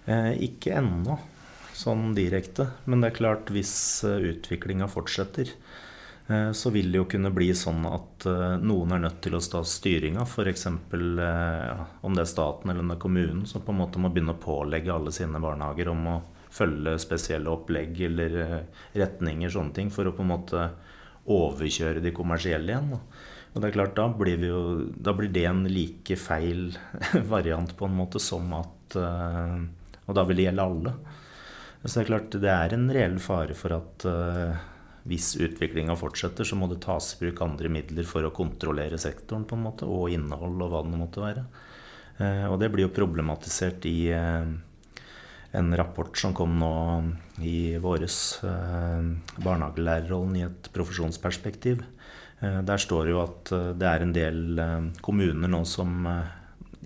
Eh, 0.05 0.33
ikke 0.45 0.75
ennå, 0.77 1.17
sånn 1.73 2.13
direkte. 2.17 2.69
Men 2.85 3.01
det 3.01 3.11
er 3.11 3.17
klart, 3.17 3.49
hvis 3.53 3.73
eh, 4.05 4.21
utviklinga 4.33 4.89
fortsetter, 4.91 5.49
eh, 5.49 5.68
så 6.53 6.69
vil 6.69 6.91
det 6.91 6.99
jo 6.99 7.07
kunne 7.09 7.31
bli 7.33 7.47
sånn 7.57 7.81
at 7.89 8.25
uh, 8.29 8.59
noen 8.61 8.91
er 8.93 9.01
nødt 9.01 9.17
til 9.25 9.33
å 9.33 9.41
stå 9.41 9.63
styringa. 9.65 10.27
F.eks. 10.27 10.67
Ja, 10.69 11.87
om 12.05 12.13
det 12.17 12.25
er 12.25 12.29
staten 12.29 12.69
eller 12.69 12.85
er 12.93 13.01
kommunen 13.01 13.47
som 13.49 13.63
på 13.65 13.73
en 13.73 13.81
måte 13.81 14.01
må 14.01 14.11
begynne 14.13 14.35
å 14.37 14.43
pålegge 14.43 14.93
alle 14.93 15.13
sine 15.15 15.41
barnehager 15.41 15.89
om 15.89 16.05
å 16.11 16.19
følge 16.53 16.97
spesielle 17.01 17.49
opplegg 17.49 17.97
eller 18.09 18.37
retninger, 18.93 19.49
sånne 19.53 19.73
ting, 19.73 19.91
for 19.93 20.09
å 20.09 20.13
på 20.13 20.25
en 20.25 20.31
måte 20.35 20.69
overkjøre 21.29 22.01
de 22.05 22.13
kommersielle 22.13 22.73
igjen. 22.73 22.93
Og 22.93 23.57
det 23.57 23.69
er 23.69 23.77
klart, 23.79 23.97
da 23.97 24.07
blir, 24.13 24.45
jo, 24.45 24.63
da 24.97 25.13
blir, 25.17 25.33
det 25.33 25.45
en 25.49 25.65
like 25.69 26.17
feil 26.17 26.75
variant 27.33 27.73
på 27.77 27.89
en 27.89 28.01
måte 28.01 28.21
som 28.21 28.53
at 28.57 28.97
Og 28.97 30.17
da 30.17 30.25
vil 30.25 30.41
det 30.41 30.49
gjelde 30.49 30.65
alle. 30.65 30.93
Så 31.83 31.93
det 31.93 32.01
er 32.03 32.09
klart, 32.09 32.41
det 32.41 32.53
er 32.53 32.75
en 32.75 32.91
reell 32.93 33.17
fare 33.21 33.57
for 33.57 33.77
at 33.77 34.05
hvis 35.09 35.33
utviklinga 35.41 35.97
fortsetter, 35.99 36.47
så 36.47 36.57
må 36.59 36.69
det 36.69 36.81
tas 36.85 37.11
i 37.15 37.19
bruk 37.23 37.43
andre 37.45 37.73
midler 37.73 38.07
for 38.07 38.25
å 38.25 38.33
kontrollere 38.35 39.01
sektoren 39.01 39.47
på 39.49 39.57
en 39.57 39.65
måte, 39.65 39.89
og 39.89 40.13
innhold 40.13 40.61
og 40.61 40.73
hva 40.73 40.85
det 40.85 41.01
måtte 41.01 41.25
være. 41.25 41.45
Uh, 42.19 42.45
og 42.51 42.59
det 42.61 42.69
blir 42.71 42.85
jo 42.85 42.95
problematisert 42.95 43.85
i 43.89 43.99
en 45.51 45.75
rapport 45.75 46.17
som 46.17 46.33
kom 46.33 46.57
nå 46.61 46.73
i 47.41 47.77
våres, 47.81 48.39
eh, 48.43 49.05
barnehagelærerrollen 49.43 50.35
i 50.37 50.45
et 50.45 50.69
profesjonsperspektiv. 50.73 51.83
Eh, 52.41 52.61
der 52.61 52.77
står 52.77 53.05
det 53.05 53.15
jo 53.15 53.23
at 53.23 53.51
eh, 53.51 53.71
det 53.73 53.87
er 53.87 54.05
en 54.05 54.13
del 54.13 54.61
kommuner 55.01 55.49
nå 55.49 55.63
som 55.65 56.05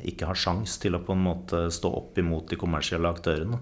ikke 0.04 0.28
har 0.28 0.40
sjans 0.40 0.78
til 0.82 0.96
å 0.96 1.04
på 1.04 1.14
en 1.14 1.26
måte 1.28 1.68
stå 1.72 1.92
opp 1.92 2.18
imot 2.18 2.50
de 2.50 2.60
kommersielle 2.60 3.12
aktørene. 3.12 3.60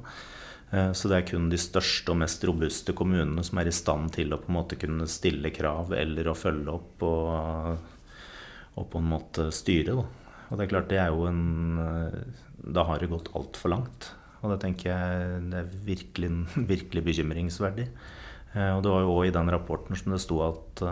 Så 0.72 1.10
det 1.12 1.18
er 1.18 1.26
kun 1.28 1.50
de 1.52 1.58
største 1.60 2.14
og 2.14 2.22
mest 2.22 2.46
robuste 2.48 2.94
kommunene 2.96 3.44
som 3.44 3.60
er 3.60 3.68
i 3.68 3.74
stand 3.76 4.14
til 4.16 4.32
å 4.32 4.38
på 4.40 4.48
en 4.48 4.56
måte 4.56 4.78
kunne 4.80 5.04
stille 5.12 5.52
krav 5.52 5.92
eller 5.98 6.30
å 6.32 6.36
følge 6.38 6.72
opp 6.72 7.04
og, 7.04 7.90
og 8.80 8.88
på 8.94 9.02
en 9.02 9.10
måte 9.12 9.50
styre. 9.52 9.98
Da. 9.98 10.06
Og 10.48 10.56
det 10.56 10.64
er 10.64 10.72
klart 10.72 10.88
det 10.94 11.02
er 11.04 11.12
jo 11.12 11.28
en 11.28 11.44
Da 12.62 12.86
har 12.88 13.04
det 13.04 13.12
gått 13.12 13.34
altfor 13.36 13.74
langt. 13.74 14.14
Og 14.42 14.54
det 14.54 14.62
tenker 14.64 14.90
jeg 14.92 15.44
det 15.52 15.60
er 15.60 15.72
virkelig, 15.86 16.32
virkelig 16.74 17.06
bekymringsverdig. 17.10 17.88
Eh, 18.56 18.72
og 18.76 18.84
det 18.84 18.94
var 18.94 19.06
jo 19.06 19.16
òg 19.16 19.30
i 19.30 19.36
den 19.36 19.52
rapporten 19.54 19.98
som 19.98 20.16
det 20.16 20.22
sto 20.24 20.42
at 20.46 20.86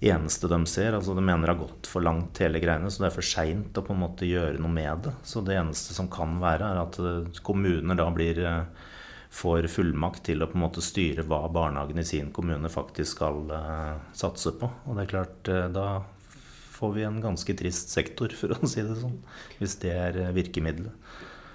eneste 0.00 0.48
de 0.48 0.58
ser 0.68 0.92
altså 0.96 1.14
De 1.16 1.24
mener 1.24 1.46
det 1.46 1.54
har 1.54 1.62
gått 1.62 1.88
for 1.88 2.04
langt, 2.04 2.36
hele 2.42 2.60
greiene, 2.60 2.90
så 2.92 3.02
det 3.02 3.10
er 3.10 3.16
for 3.16 3.26
seint 3.26 3.78
å 3.78 3.84
på 3.84 3.94
en 3.94 4.02
måte 4.02 4.28
gjøre 4.28 4.60
noe 4.60 4.72
med 4.72 5.06
det. 5.06 5.14
Så 5.24 5.42
det 5.44 5.56
eneste 5.56 5.96
som 5.96 6.10
kan 6.12 6.36
være, 6.42 6.68
er 6.68 6.82
at 6.82 6.98
uh, 7.00 7.40
kommuner 7.46 7.98
da 7.98 8.08
blir 8.14 8.42
uh, 8.44 8.90
får 9.36 9.68
fullmakt 9.72 10.26
til 10.28 10.44
å 10.44 10.50
på 10.50 10.58
en 10.58 10.64
måte 10.66 10.84
styre 10.84 11.24
hva 11.28 11.42
barnehagen 11.52 12.00
i 12.00 12.06
sin 12.08 12.28
kommune 12.32 12.70
faktisk 12.72 13.18
skal 13.18 13.50
satse 14.16 14.54
på. 14.56 14.70
Og 14.86 14.96
det 14.96 15.02
er 15.04 15.10
klart, 15.10 15.50
da 15.74 15.88
får 16.76 16.92
vi 16.94 17.04
en 17.04 17.18
ganske 17.20 17.56
trist 17.58 17.92
sektor, 17.92 18.32
for 18.32 18.54
å 18.54 18.70
si 18.70 18.84
det 18.86 18.96
sånn. 19.00 19.18
Hvis 19.58 19.76
det 19.82 19.92
er 19.92 20.20
virkemidlet. 20.36 20.94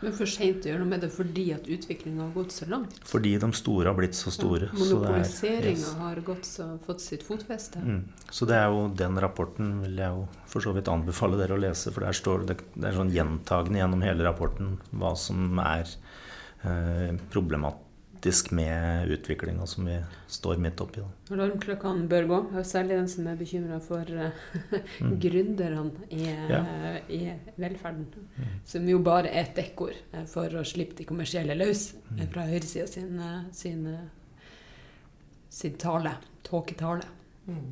Men 0.02 0.16
for 0.18 0.30
seint 0.30 0.66
å 0.66 0.72
gjøre 0.72 0.82
noe 0.82 0.92
med 0.92 1.04
det 1.06 1.12
fordi 1.14 1.46
at 1.56 1.68
utviklinga 1.70 2.24
har 2.24 2.32
gått 2.34 2.56
så 2.56 2.68
langt? 2.72 2.98
Fordi 3.08 3.36
de 3.42 3.52
store 3.58 3.92
har 3.92 3.98
blitt 3.98 4.18
så 4.18 4.34
store. 4.34 4.72
Ja, 4.72 4.80
Monopoliseringa 4.80 5.78
yes. 5.78 5.92
har 6.00 6.24
så, 6.48 6.68
fått 6.86 7.04
sitt 7.04 7.26
fotfeste. 7.28 7.84
Mm. 7.86 8.02
Så 8.32 8.48
det 8.50 8.58
er 8.58 8.74
jo 8.74 8.88
den 8.98 9.22
rapporten 9.22 9.76
vil 9.84 10.02
jeg 10.02 10.18
jo 10.18 10.26
for 10.50 10.66
så 10.66 10.74
vidt 10.76 10.90
anbefale 10.92 11.38
dere 11.40 11.58
å 11.58 11.62
lese. 11.62 11.94
For 11.94 12.08
der 12.08 12.18
står 12.18 12.50
det, 12.50 12.58
det 12.74 12.90
er 12.90 12.98
sånn 12.98 13.14
gjentagende 13.14 13.84
gjennom 13.84 14.04
hele 14.08 14.26
rapporten 14.26 14.76
hva 14.90 15.14
som 15.20 15.62
er 15.62 15.86
eh, 16.66 17.16
problematisk 17.34 17.91
kritisk 18.22 18.52
med 18.52 19.10
utviklinga 19.10 19.66
som 19.66 19.86
vi 19.86 19.98
står 20.28 20.58
midt 20.58 20.82
oppi. 20.82 21.02
Alarmklokkene 21.32 22.08
bør 22.08 22.28
gå, 22.30 22.40
særlig 22.64 23.00
den 23.00 23.08
som 23.10 23.28
er 23.28 23.36
bekymra 23.36 23.80
for 23.82 24.06
uh, 24.06 24.30
mm. 25.02 25.16
gründerne 25.20 25.90
i, 26.10 26.28
ja. 26.50 26.60
uh, 26.62 27.10
i, 27.10 27.34
velferden. 27.58 28.06
Mm. 28.38 28.60
Som 28.66 28.90
jo 28.90 29.00
bare 29.00 29.32
er 29.32 29.48
et 29.48 29.56
dekkord 29.58 29.98
uh, 30.14 30.26
for 30.30 30.54
å 30.54 30.64
slippe 30.64 31.00
de 31.00 31.08
kommersielle 31.10 31.56
løs 31.58 31.96
mm. 32.12 32.28
fra 32.34 32.46
høyresida 32.46 32.86
sin, 32.88 33.18
sin, 33.52 33.88
sin, 35.50 35.78
tale. 35.82 36.14
Tåketale. 36.46 37.10
Mm. 37.48 37.72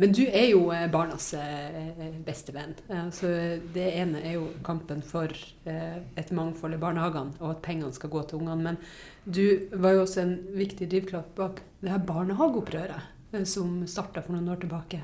Men 0.00 0.12
du 0.16 0.22
er 0.26 0.48
jo 0.50 0.66
eh, 0.74 0.86
barnas 0.92 1.28
eh, 1.38 2.16
beste 2.26 2.54
venn. 2.54 2.74
Så 3.14 3.30
det 3.74 3.86
ene 3.96 4.22
er 4.22 4.36
jo 4.36 4.48
kampen 4.66 5.02
for 5.06 5.32
eh, 5.68 5.98
et 6.18 6.32
mangfold 6.36 6.76
i 6.76 6.80
barnehagene, 6.80 7.36
og 7.40 7.56
at 7.56 7.62
pengene 7.64 7.94
skal 7.96 8.12
gå 8.12 8.24
til 8.26 8.42
ungene. 8.42 8.72
Men 8.72 8.80
du 9.24 9.68
var 9.76 9.96
jo 9.96 10.04
også 10.04 10.22
en 10.24 10.36
viktig 10.56 10.90
drivkraft 10.92 11.34
bak 11.38 11.62
det 11.82 11.92
her 11.92 12.02
barnehageopprøret 12.06 13.44
som 13.48 13.82
starta 13.90 14.22
for 14.24 14.36
noen 14.36 14.52
år 14.54 14.62
tilbake. 14.62 15.02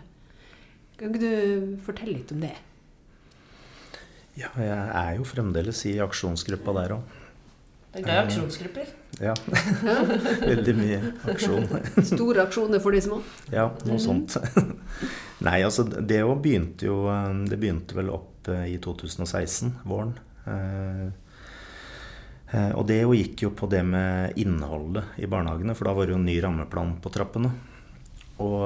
Kan 0.99 1.11
ikke 1.13 1.25
du 1.25 1.81
fortelle 1.83 2.21
litt 2.21 2.33
om 2.33 2.45
det? 2.45 2.55
Ja, 4.39 4.49
jeg 4.57 4.71
er 4.73 5.17
jo 5.19 5.27
fremdeles 5.29 5.83
i 5.91 5.99
aksjonsgruppa 6.01 6.73
der 6.79 6.97
òg. 6.97 7.19
Det 7.93 8.01
er 8.01 8.05
glad 8.07 8.15
i 8.17 8.21
aksjonsgrupper. 8.25 8.93
Ja. 9.21 9.35
Veldig 10.53 10.75
mye 10.79 11.01
aksjon. 11.29 11.67
Store 12.09 12.47
aksjoner 12.47 12.81
for 12.81 12.97
de 12.97 13.03
små? 13.05 13.19
Ja, 13.53 13.67
noe 13.85 14.01
sånt. 14.01 14.39
Nei, 15.47 15.59
altså 15.61 15.85
det 15.85 16.23
òg 16.25 16.39
begynte 16.45 16.87
jo 16.87 17.03
Det 17.49 17.59
begynte 17.61 17.99
vel 17.99 18.09
opp 18.15 18.49
eh, 18.49 18.71
i 18.73 18.79
2016, 18.81 19.75
våren. 19.85 20.15
Eh, 20.49 21.05
eh, 22.55 22.73
og 22.73 22.87
det 22.89 23.03
jo 23.03 23.13
gikk 23.19 23.45
jo 23.45 23.53
på 23.61 23.69
det 23.69 23.83
med 23.85 24.41
innholdet 24.41 25.21
i 25.21 25.29
barnehagene, 25.29 25.77
for 25.77 25.91
da 25.91 25.97
var 25.99 26.09
det 26.09 26.17
jo 26.17 26.23
en 26.23 26.29
ny 26.31 26.39
rammeplan 26.41 26.97
på 27.05 27.13
trappene. 27.13 27.53
Og 28.43 28.65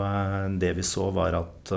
det 0.62 0.70
vi 0.78 0.86
så, 0.86 1.10
var 1.12 1.34
at 1.36 1.72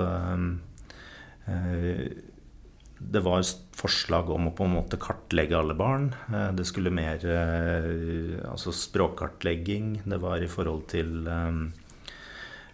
det 3.00 3.22
var 3.24 3.42
forslag 3.76 4.28
om 4.30 4.50
å 4.50 4.54
på 4.54 4.66
en 4.66 4.74
måte 4.76 4.98
kartlegge 5.00 5.56
alle 5.56 5.74
barn. 5.74 6.10
Eh, 6.28 6.50
det 6.56 6.66
skulle 6.68 6.92
mer 6.92 7.24
eh, 7.24 8.36
altså 8.50 8.74
språkkartlegging. 8.76 10.02
Det 10.04 10.20
var 10.20 10.44
i 10.44 10.50
forhold 10.50 10.84
til 10.92 11.24
um, 11.26 11.62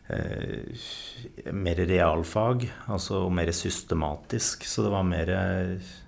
mer 0.07 1.80
realfag, 1.88 2.68
altså 2.86 3.24
mer 3.32 3.50
systematisk. 3.52 4.64
Så 4.68 4.84
det 4.84 4.90
var 4.92 5.07
mer, 5.07 5.32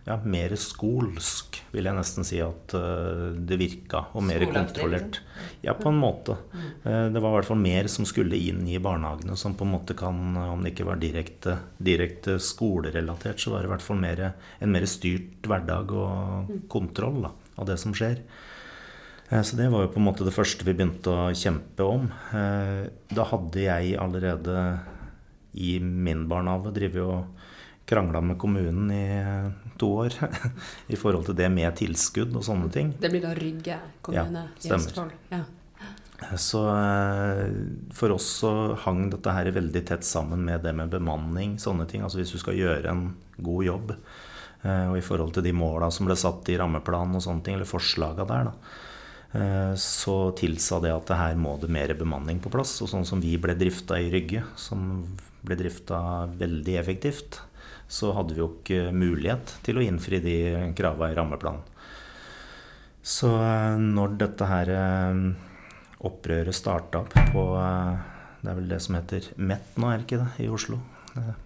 ja, 0.07 0.17
mer 0.23 0.55
skolsk, 0.61 1.59
vil 1.73 1.89
jeg 1.89 1.99
nesten 1.99 2.27
si 2.27 2.39
at 2.43 2.75
uh, 2.79 3.35
det 3.35 3.59
virka. 3.61 4.05
Og 4.15 4.25
mer 4.29 4.45
kontrollert. 4.53 5.21
Ja, 5.65 5.75
på 5.79 5.91
en 5.91 5.99
måte. 5.99 6.39
Uh, 6.85 7.09
det 7.11 7.19
var 7.19 7.33
i 7.33 7.37
hvert 7.39 7.51
fall 7.51 7.63
mer 7.63 7.91
som 7.91 8.07
skulle 8.09 8.39
inn 8.39 8.63
i 8.71 8.79
barnehagene, 8.83 9.37
som 9.41 9.57
på 9.59 9.67
en 9.67 9.75
måte 9.75 9.97
kan, 9.99 10.21
om 10.47 10.63
det 10.63 10.75
ikke 10.75 10.89
var 10.89 11.03
direkte, 11.03 11.59
direkte 11.77 12.39
skolerelatert, 12.43 13.43
så 13.43 13.55
var 13.55 13.65
det 13.65 13.73
i 13.73 13.75
hvert 13.75 13.89
fall 13.89 14.03
mer, 14.03 14.29
en 14.63 14.75
mer 14.75 14.87
styrt 14.89 15.49
hverdag 15.49 15.97
og 15.97 16.55
kontroll 16.71 17.25
da, 17.27 17.35
av 17.59 17.73
det 17.73 17.81
som 17.83 17.97
skjer. 17.97 18.23
Eh, 19.29 19.43
så 19.43 19.57
det 19.57 19.69
var 19.69 19.85
jo 19.85 19.93
på 19.93 20.01
en 20.01 20.07
måte 20.09 20.27
det 20.27 20.35
første 20.35 20.67
vi 20.67 20.75
begynte 20.75 21.13
å 21.13 21.29
kjempe 21.37 21.85
om. 21.87 22.09
Eh, 22.37 22.89
da 23.13 23.27
hadde 23.29 23.65
jeg 23.65 23.99
allerede 24.01 24.63
i 25.59 25.79
min 25.81 26.27
barnehage 26.31 26.73
drevet 26.77 27.05
og 27.05 27.45
krangla 27.89 28.21
med 28.21 28.39
kommunen 28.41 28.91
i 28.93 29.05
eh, 29.19 29.51
to 29.81 29.93
år 30.05 30.17
i 30.93 30.99
forhold 30.99 31.29
til 31.29 31.39
det 31.39 31.51
med 31.53 31.77
tilskudd 31.79 32.35
og 32.37 32.45
sånne 32.47 32.73
ting. 32.73 32.95
Det 33.01 33.13
blir 33.13 33.25
da 33.25 33.35
Rygge 33.37 33.79
kommune 34.05 34.49
ja, 34.49 34.59
i 34.65 34.75
Østfold? 34.77 35.15
Ja. 35.33 35.45
Så 36.35 36.59
for 37.95 38.11
oss 38.11 38.25
så 38.41 38.51
hang 38.83 39.05
dette 39.13 39.31
her 39.31 39.53
veldig 39.55 39.85
tett 39.87 40.03
sammen 40.03 40.41
med 40.49 40.65
det 40.67 40.73
med 40.75 40.91
bemanning, 40.91 41.53
sånne 41.63 41.87
ting. 41.87 42.03
Altså 42.03 42.19
hvis 42.19 42.33
du 42.35 42.41
skal 42.43 42.59
gjøre 42.59 42.91
en 42.91 43.05
god 43.39 43.63
jobb, 43.69 43.93
og 44.67 44.97
i 44.99 45.05
forhold 45.07 45.37
til 45.37 45.47
de 45.47 45.53
måla 45.55 45.93
som 45.95 46.11
ble 46.11 46.17
satt 46.19 46.51
i 46.51 46.57
rammeplanen 46.59 47.15
og 47.15 47.23
sånne 47.23 47.47
ting, 47.47 47.55
eller 47.55 47.71
forslaga 47.71 48.27
der, 48.27 48.51
da 48.51 48.88
så 49.29 50.15
tilsa 50.33 50.79
det 50.81 50.89
at 50.89 51.11
her 51.13 51.35
må 51.37 51.51
det 51.61 51.69
mer 51.69 51.93
bemanning 51.99 52.39
på 52.41 52.49
plass. 52.53 52.71
Og 52.81 52.89
sånn 52.89 53.05
som 53.05 53.21
vi 53.21 53.35
ble 53.37 53.53
drifta 53.61 53.99
i 54.01 54.09
Rygge, 54.09 54.41
som 54.57 55.03
ble 55.45 55.59
drifta 55.59 55.99
veldig 56.39 56.79
effektivt, 56.81 57.43
så 57.89 58.13
hadde 58.17 58.37
vi 58.37 58.43
jo 58.43 58.51
ikke 58.53 58.93
mulighet 58.93 59.55
til 59.65 59.81
å 59.81 59.85
innfri 59.85 60.21
de 60.25 60.37
krava 60.77 61.11
i 61.11 61.17
rammeplanen. 61.17 61.65
Så 63.09 63.31
eh, 63.41 63.79
når 63.81 64.19
dette 64.21 64.49
her 64.49 64.73
eh, 64.75 65.21
opprøret 66.05 66.55
starta 66.55 67.05
på 67.33 67.45
Det 67.59 68.51
er 68.51 68.59
vel 68.59 68.69
det 68.71 68.79
som 68.85 68.99
heter 68.99 69.31
MET 69.41 69.79
nå, 69.81 69.89
er 69.89 69.99
det 69.99 70.07
ikke 70.07 70.21
det, 70.21 70.31
i 70.45 70.53
Oslo? 70.53 70.79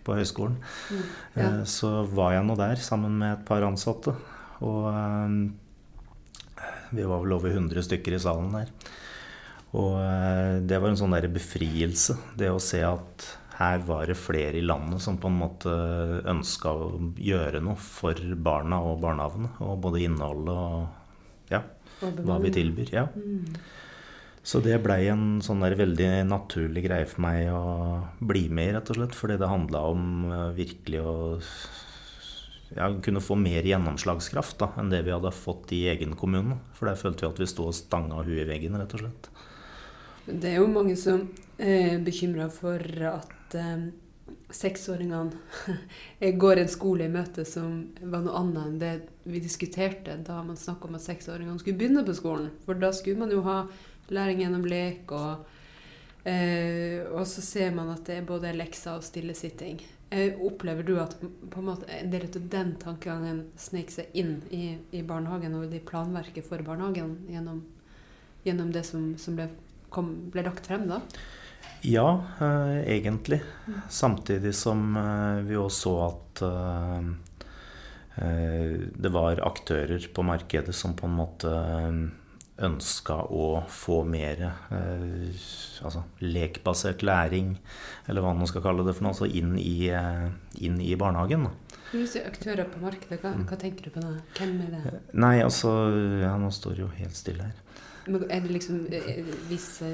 På 0.05 0.19
høyskolen. 0.19 0.59
Mm, 0.93 1.05
ja. 1.39 1.51
Så 1.65 2.03
var 2.13 2.35
jeg 2.35 2.45
nå 2.45 2.57
der 2.59 2.83
sammen 2.83 3.15
med 3.23 3.39
et 3.39 3.45
par 3.49 3.65
ansatte. 3.65 4.13
Og 4.61 4.85
vi 6.93 7.07
var 7.09 7.23
vel 7.25 7.37
over 7.39 7.53
100 7.55 7.87
stykker 7.89 8.17
i 8.17 8.23
salen 8.23 8.53
der. 8.55 8.73
Og 9.79 9.97
eh, 10.01 10.59
det 10.69 10.81
var 10.81 10.93
en 10.93 11.01
sånn 11.01 11.15
der 11.17 11.31
befrielse. 11.33 12.19
Det 12.39 12.51
å 12.53 12.61
se 12.63 12.83
at 12.85 13.29
her 13.59 13.85
var 13.87 14.09
det 14.09 14.17
flere 14.19 14.59
i 14.59 14.65
landet 14.65 15.03
som 15.05 15.19
på 15.21 15.31
en 15.31 15.39
måte 15.43 15.75
ønska 16.29 16.73
å 16.73 16.89
gjøre 17.21 17.61
noe 17.65 17.79
for 17.81 18.19
barna 18.37 18.81
og 18.85 19.01
barnehagene. 19.05 19.55
Og 19.65 19.79
både 19.85 20.03
innholdet 20.07 20.57
og 20.57 21.53
ja, 21.53 21.63
hva 22.01 22.41
vi 22.43 22.53
tilbyr. 22.55 22.93
Ja. 22.93 23.07
Mm. 23.15 23.57
Så 24.43 24.59
det 24.59 24.81
blei 24.83 25.05
en 25.07 25.39
sånn 25.45 25.63
der 25.63 25.77
veldig 25.79 26.09
naturlig 26.27 26.83
greie 26.89 27.07
for 27.07 27.23
meg 27.23 27.47
å 27.55 28.01
bli 28.19 28.49
med 28.51 28.73
i, 28.73 28.75
rett 28.75 28.91
og 28.91 28.99
slett. 28.99 29.15
Fordi 29.15 29.39
det 29.39 29.51
handla 29.51 29.85
om 29.93 30.09
eh, 30.27 30.49
virkelig 30.57 31.05
å 31.07 31.15
ja, 32.77 32.89
kunne 33.05 33.23
få 33.25 33.37
mer 33.39 33.67
gjennomslagskraft 33.67 34.59
da, 34.63 34.71
enn 34.81 34.93
det 34.93 35.03
vi 35.07 35.15
hadde 35.15 35.33
fått 35.35 35.73
i 35.77 35.85
egen 35.93 36.17
kommune. 36.19 36.59
For 36.77 36.91
der 36.91 37.01
følte 37.01 37.27
vi 37.27 37.33
at 37.33 37.43
vi 37.43 37.51
sto 37.51 37.69
og 37.71 37.77
stanga 37.77 38.23
huet 38.23 38.45
i 38.45 38.49
veggen, 38.49 38.79
rett 38.81 38.95
og 38.97 39.05
slett. 39.05 39.33
Det 40.27 40.53
er 40.53 40.61
jo 40.61 40.71
mange 40.71 40.95
som 40.99 41.27
er 41.59 41.99
bekymra 42.05 42.47
for 42.53 42.83
at 43.09 43.57
eh, 43.59 43.89
seksåringene 44.55 46.31
går 46.43 46.63
en 46.63 46.71
skole 46.71 47.09
i 47.09 47.13
møte 47.13 47.45
som 47.49 47.89
var 48.01 48.23
noe 48.25 48.37
annet 48.39 48.63
enn 48.63 48.79
det 48.81 48.93
vi 49.25 49.43
diskuterte 49.43 50.19
da 50.27 50.41
man 50.45 50.59
snakka 50.59 50.89
om 50.89 50.99
at 50.99 51.05
seksåringene 51.05 51.59
skulle 51.63 51.79
begynne 51.81 52.05
på 52.07 52.15
skolen. 52.17 52.53
For 52.67 52.79
da 52.79 52.93
skulle 52.95 53.23
man 53.23 53.35
jo 53.35 53.43
ha 53.47 53.65
læring 54.13 54.43
gjennom 54.43 54.65
lek, 54.69 55.13
og, 55.15 55.45
eh, 56.29 57.03
og 57.11 57.27
så 57.27 57.43
ser 57.45 57.75
man 57.75 57.93
at 57.95 58.07
det 58.07 58.21
er 58.21 58.29
både 58.29 58.55
lekser 58.57 58.99
og 58.99 59.07
stillesitting. 59.07 59.81
Eh, 60.13 60.35
opplever 60.45 60.83
du 60.83 60.99
at 61.01 61.15
en, 61.23 61.65
måte, 61.65 61.87
en 61.89 62.11
del 62.13 62.27
av 62.29 62.49
den 62.53 62.75
tankegangen 62.77 63.39
snek 63.57 63.89
seg 63.95 64.11
inn 64.13 64.35
i, 64.53 64.75
i, 64.93 65.01
barnehagen 65.09 65.55
og 65.57 65.73
i 65.73 65.81
planverket 65.81 66.45
for 66.45 66.61
barnehagen 66.67 67.15
gjennom, 67.33 67.63
gjennom 68.45 68.75
det 68.75 68.83
som, 68.85 69.07
som 69.17 69.39
ble, 69.39 69.47
kom, 69.89 70.11
ble, 70.35 70.45
lagt 70.45 70.69
frem 70.69 70.85
da? 70.91 71.01
Ja, 71.81 72.27
eh, 72.45 72.83
egentlig. 72.93 73.41
Mm. 73.65 73.81
Samtidig 73.89 74.53
som 74.59 74.85
eh, 75.01 75.41
vi 75.49 75.57
også 75.57 75.81
så 75.81 75.95
at 76.11 76.45
eh, 76.51 77.09
eh, 78.21 78.77
det 78.93 79.15
var 79.17 79.41
aktører 79.49 80.13
på 80.13 80.27
markedet 80.29 80.77
som 80.77 80.93
på 80.99 81.09
en 81.09 81.17
måte 81.23 81.55
ønska 82.61 83.17
å 83.33 83.63
få 83.73 84.03
mer 84.05 84.43
eh, 84.45 85.29
altså, 85.85 86.05
lekbasert 86.21 87.03
læring, 87.07 87.55
eller 88.07 88.25
hva 88.25 88.35
man 88.37 88.49
skal 88.51 88.65
kalle 88.65 88.85
det 88.87 88.95
for 88.97 89.07
noe, 89.07 89.15
altså 89.15 89.29
inn 89.29 89.55
i, 89.61 89.89
eh, 89.89 90.29
inn 90.65 90.81
i 90.83 90.93
barnehagen. 91.01 91.49
Hvis 91.93 92.17
aktører 92.21 92.69
på 92.73 92.81
markedet, 92.85 93.21
hva, 93.23 93.35
hva, 93.37 93.59
tenker 93.61 93.89
du 93.89 93.95
på 93.95 94.05
da? 94.05 94.15
Hvem 94.39 94.55
er 94.67 94.77
det? 94.77 95.01
Nei, 95.13 95.37
altså 95.45 95.73
Ja, 96.23 96.37
nå 96.41 96.49
står 96.53 96.77
det 96.77 96.85
jo 96.85 96.93
helt 96.97 97.19
stille 97.19 97.49
her. 97.51 97.59
Men 98.07 98.25
er 98.33 98.45
det 98.45 98.55
liksom 98.57 98.87
eh, 98.93 99.35
visse 99.51 99.91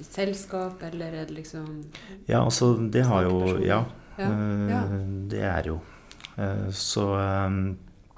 selskap, 0.00 0.82
eller 0.86 1.14
er 1.20 1.28
det 1.28 1.36
liksom 1.36 1.68
Ja, 2.28 2.44
altså 2.44 2.72
det 2.90 3.04
har 3.06 3.26
jo 3.28 3.58
Ja. 3.62 3.84
ja. 4.18 4.32
ja. 4.70 4.82
Det 5.30 5.46
er 5.46 5.70
jo. 5.70 5.80
Så 6.72 7.04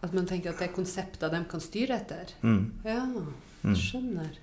at 0.03 0.15
man 0.15 0.27
tenker 0.27 0.51
at 0.51 0.59
det 0.59 0.71
er 0.71 0.75
konsepter 0.75 1.31
de 1.31 1.43
kan 1.49 1.63
styre 1.63 2.01
etter? 2.01 2.33
Mm. 2.43 2.65
Ja, 2.87 3.05
mm. 3.07 3.77
skjønner. 3.79 4.41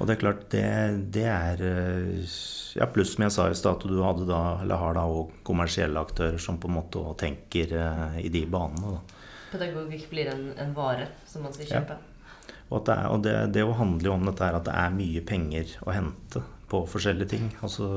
Og 0.00 0.08
det 0.08 0.16
er 0.16 0.20
klart, 0.22 0.44
det, 0.52 0.64
det 1.12 1.26
er 1.28 1.62
eh, 1.62 2.36
Ja, 2.78 2.86
pluss 2.88 3.14
som 3.14 3.26
jeg 3.26 3.34
sa 3.34 3.48
i 3.50 3.56
stad, 3.58 3.84
du 3.84 4.00
hadde 4.02 4.24
da, 4.28 4.60
eller 4.62 4.80
har 4.80 4.94
da 4.96 5.04
òg 5.10 5.34
kommersielle 5.46 6.00
aktører 6.00 6.40
som 6.40 6.58
på 6.60 6.70
en 6.70 6.76
måte 6.78 7.02
tenker 7.20 7.74
uh, 7.74 8.14
i 8.16 8.30
de 8.32 8.44
banene. 8.46 8.94
da. 8.94 9.18
Pedagogikk 9.50 10.06
blir 10.12 10.30
en, 10.30 10.44
en, 10.54 10.70
vare 10.76 11.08
som 11.28 11.42
man 11.44 11.52
skal 11.56 11.68
kjøpe? 11.68 11.98
Ja. 11.98 12.54
Og, 12.70 12.84
det, 12.86 12.94
er, 12.94 13.10
og 13.10 13.24
det, 13.26 13.34
det 13.56 13.66
handler 13.66 14.06
jo 14.06 14.14
om 14.14 14.30
dette 14.30 14.46
her 14.46 14.56
at 14.60 14.68
det 14.68 14.76
er 14.78 14.94
mye 14.94 15.24
penger 15.26 15.74
å 15.82 15.92
hente 15.92 16.44
på 16.70 16.84
forskjellige 16.88 17.32
ting. 17.34 17.50
Altså 17.66 17.90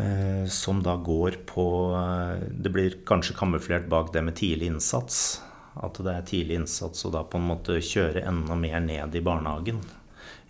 eh, 0.00 0.48
som 0.48 0.80
da 0.82 0.96
går 0.96 1.42
på 1.52 1.66
uh, 1.92 2.40
Det 2.48 2.72
blir 2.72 3.02
kanskje 3.06 3.36
kamuflert 3.38 3.90
bak 3.92 4.10
det 4.16 4.24
med 4.24 4.40
tidlig 4.40 4.72
innsats. 4.72 5.42
At 5.80 5.98
det 6.04 6.12
er 6.12 6.28
tidlig 6.28 6.58
innsats 6.60 7.06
og 7.08 7.14
da 7.14 7.22
på 7.24 7.40
en 7.40 7.48
måte 7.48 7.78
kjøre 7.80 8.26
enda 8.28 8.56
mer 8.58 8.80
ned 8.84 9.16
i 9.16 9.24
barnehagen. 9.24 9.80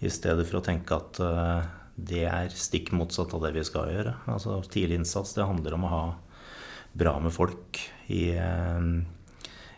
I 0.03 0.11
stedet 0.11 0.49
for 0.49 0.59
å 0.59 0.67
tenke 0.67 0.99
at 0.99 1.21
uh, 1.23 1.63
det 1.95 2.25
er 2.27 2.55
stikk 2.57 2.91
motsatt 2.97 3.35
av 3.37 3.45
det 3.47 3.53
vi 3.55 3.65
skal 3.67 3.93
gjøre. 3.93 4.17
Altså 4.33 4.59
Tidlig 4.67 5.03
innsats 5.03 5.37
det 5.37 5.47
handler 5.47 5.79
om 5.79 5.87
å 5.87 5.93
ha 5.93 6.05
bra 6.93 7.15
med 7.23 7.33
folk 7.33 7.79
i, 8.11 8.35
uh, 8.35 8.83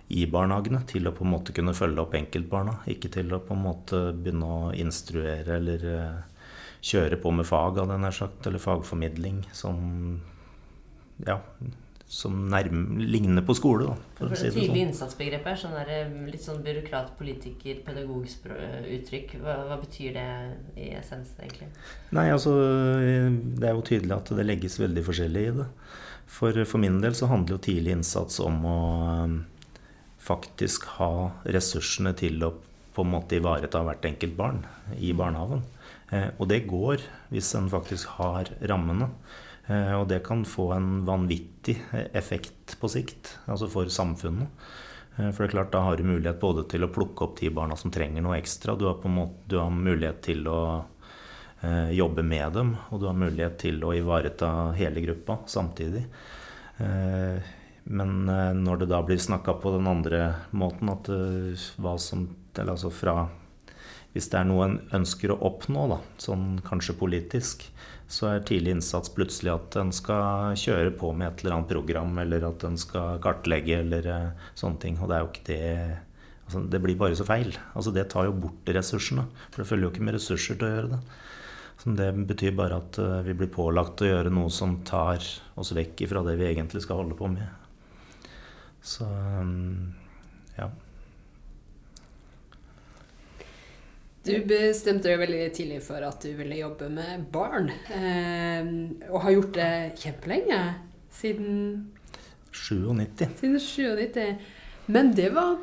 i 0.08 0.24
barnehagene 0.32 0.80
til 0.88 1.10
å 1.10 1.14
på 1.14 1.26
en 1.26 1.34
måte 1.36 1.56
kunne 1.56 1.76
følge 1.76 2.06
opp 2.06 2.16
enkeltbarna. 2.16 2.78
Ikke 2.90 3.12
til 3.12 3.36
å 3.36 3.42
på 3.44 3.56
en 3.56 3.66
måte 3.66 4.06
begynne 4.16 4.48
å 4.48 4.72
instruere 4.80 5.60
eller 5.60 5.88
uh, 5.92 6.22
kjøre 6.84 7.20
på 7.20 7.32
med 7.36 7.48
fag, 7.48 7.78
hadde 7.80 7.96
jeg 7.96 8.04
nær 8.04 8.16
sagt, 8.16 8.46
eller 8.48 8.62
fagformidling 8.62 9.44
som 9.56 9.78
ja, 11.24 11.38
som 12.10 12.34
nærm, 12.52 12.98
ligner 13.00 13.42
på 13.46 13.56
skole, 13.56 13.88
da, 13.88 13.94
for, 14.18 14.28
for 14.28 14.34
å 14.34 14.38
si 14.38 14.46
det 14.46 14.52
sånn. 14.52 14.66
Tidlig 14.68 14.82
innsatsbegrep 14.88 15.46
er 15.50 15.60
sånn 15.60 15.76
der, 15.78 15.92
eh, 15.94 16.12
litt 16.30 16.44
sånn 16.44 16.60
byråkrat, 16.64 17.14
politiker, 17.18 17.80
pedagogisk 17.86 18.48
uttrykk. 18.50 19.38
Hva, 19.42 19.56
hva, 19.70 19.78
betyr 19.80 20.18
det 20.18 20.26
i 20.76 20.90
essens, 20.98 21.32
egentlig? 21.40 21.70
Nei, 22.14 22.28
altså 22.34 22.52
Det 22.54 23.68
er 23.68 23.74
jo 23.74 23.86
tydelig 23.88 24.18
at 24.18 24.34
det 24.36 24.46
legges 24.46 24.78
veldig 24.82 25.06
forskjellig 25.08 25.46
i 25.48 25.56
det. 25.62 25.70
For, 26.34 26.64
for 26.68 26.82
min 26.82 27.00
del 27.02 27.16
så 27.16 27.28
handler 27.30 27.56
jo 27.56 27.64
tidlig 27.66 27.96
innsats 27.98 28.38
om 28.42 28.62
å 28.68 28.78
faktisk 30.24 30.86
ha 30.98 31.12
ressursene 31.44 32.14
til 32.16 32.40
å 32.46 32.54
på 32.94 33.02
en 33.02 33.10
måte 33.10 33.38
ivareta 33.40 33.82
hvert 33.84 34.06
enkelt 34.06 34.36
barn 34.38 34.60
i 35.02 35.10
barnehagen. 35.16 35.64
Eh, 36.14 36.30
og 36.38 36.48
det 36.50 36.64
går 36.70 37.02
hvis 37.32 37.50
en 37.58 37.66
faktisk 37.72 38.16
har 38.20 38.52
rammene. 38.70 39.10
Eh, 39.66 39.92
og 39.96 40.08
det 40.10 40.22
kan 40.26 40.44
få 40.48 40.70
en 40.76 41.04
vanvittig 41.06 41.78
effekt 42.12 42.76
på 42.80 42.90
sikt, 42.92 43.36
altså 43.48 43.70
for 43.72 43.88
samfunnet. 43.92 44.64
Eh, 45.16 45.30
for 45.30 45.44
det 45.44 45.48
er 45.48 45.54
klart, 45.56 45.72
da 45.72 45.84
har 45.86 45.96
du 45.96 46.04
mulighet 46.08 46.40
både 46.42 46.66
til 46.70 46.84
å 46.84 46.92
plukke 46.92 47.28
opp 47.28 47.40
de 47.40 47.52
barna 47.54 47.76
som 47.80 47.92
trenger 47.94 48.24
noe 48.24 48.38
ekstra. 48.38 48.76
Du 48.76 48.86
har, 48.90 49.00
måte, 49.08 49.40
du 49.48 49.58
har 49.60 49.72
mulighet 49.72 50.22
til 50.28 50.46
å 50.50 50.60
eh, 51.62 51.90
jobbe 51.96 52.26
med 52.26 52.56
dem, 52.58 52.76
og 52.90 53.00
du 53.00 53.08
har 53.08 53.18
mulighet 53.18 53.58
til 53.64 53.84
å 53.84 53.94
ivareta 53.96 54.72
hele 54.78 55.04
gruppa 55.04 55.40
samtidig. 55.50 56.04
Eh, 56.78 57.52
men 57.84 58.28
eh, 58.28 58.52
når 58.56 58.82
det 58.82 58.90
da 58.92 59.02
blir 59.04 59.20
snakka 59.20 59.58
på 59.60 59.74
den 59.76 59.88
andre 59.88 60.26
måten, 60.56 60.90
at 60.92 61.10
eh, 61.12 61.66
hva 61.76 61.98
som 62.00 62.28
Eller 62.54 62.76
altså 62.76 62.90
fra 62.94 63.28
Hvis 64.14 64.28
det 64.30 64.38
er 64.38 64.46
noe 64.46 64.66
en 64.68 64.76
ønsker 64.94 65.32
å 65.34 65.40
oppnå, 65.42 65.88
da, 65.90 65.98
sånn 66.22 66.60
kanskje 66.64 66.94
politisk, 66.96 67.64
så 68.10 68.28
er 68.30 68.44
tidlig 68.46 68.74
innsats 68.76 69.12
plutselig 69.14 69.52
at 69.54 69.76
en 69.80 69.92
skal 69.94 70.56
kjøre 70.60 70.92
på 70.98 71.12
med 71.16 71.30
et 71.30 71.44
eller 71.44 71.56
annet 71.56 71.72
program, 71.72 72.18
eller 72.20 72.46
at 72.50 72.66
en 72.68 72.76
skal 72.80 73.20
kartlegge, 73.24 73.80
eller 73.80 74.08
eh, 74.12 74.48
sånne 74.60 74.82
ting. 74.82 74.98
Og 75.00 75.10
det 75.10 75.16
er 75.16 75.24
jo 75.24 75.30
ikke 75.32 75.46
det 75.48 75.62
altså, 76.44 76.64
Det 76.74 76.82
blir 76.84 77.00
bare 77.00 77.18
så 77.18 77.26
feil. 77.28 77.56
Altså, 77.72 77.94
det 77.96 78.08
tar 78.12 78.28
jo 78.28 78.36
bort 78.44 78.74
ressursene. 78.76 79.26
For 79.50 79.62
det 79.62 79.68
følger 79.70 79.88
jo 79.88 79.94
ikke 79.94 80.06
med 80.10 80.18
ressurser 80.18 80.60
til 80.60 80.68
å 80.68 80.72
gjøre 80.76 80.92
det. 80.94 81.02
Så 81.82 81.96
det 81.98 82.12
betyr 82.28 82.54
bare 82.56 82.78
at 82.78 83.00
vi 83.26 83.34
blir 83.36 83.50
pålagt 83.52 84.04
å 84.04 84.08
gjøre 84.08 84.30
noe 84.32 84.52
som 84.52 84.78
tar 84.86 85.24
oss 85.58 85.74
vekk 85.74 86.06
fra 86.08 86.22
det 86.24 86.38
vi 86.38 86.46
egentlig 86.52 86.84
skal 86.84 87.02
holde 87.02 87.18
på 87.18 87.28
med. 87.32 87.64
Så 88.84 89.04
um, 89.04 89.94
ja. 90.58 90.68
Du 94.24 94.32
bestemte 94.48 95.10
deg 95.10 95.20
veldig 95.20 95.42
tidlig 95.52 95.82
for 95.84 96.04
at 96.06 96.22
du 96.24 96.30
ville 96.38 96.56
jobbe 96.56 96.88
med 96.92 97.26
barn. 97.32 97.68
Eh, 97.92 98.70
og 99.10 99.20
har 99.26 99.34
gjort 99.34 99.52
det 99.58 99.72
kjempelenge. 100.00 100.60
Siden 101.12 101.58
97. 102.54 103.26
Siden 103.42 103.58
97. 103.60 104.46
Men 104.86 105.12
det 105.16 105.30
var 105.36 105.58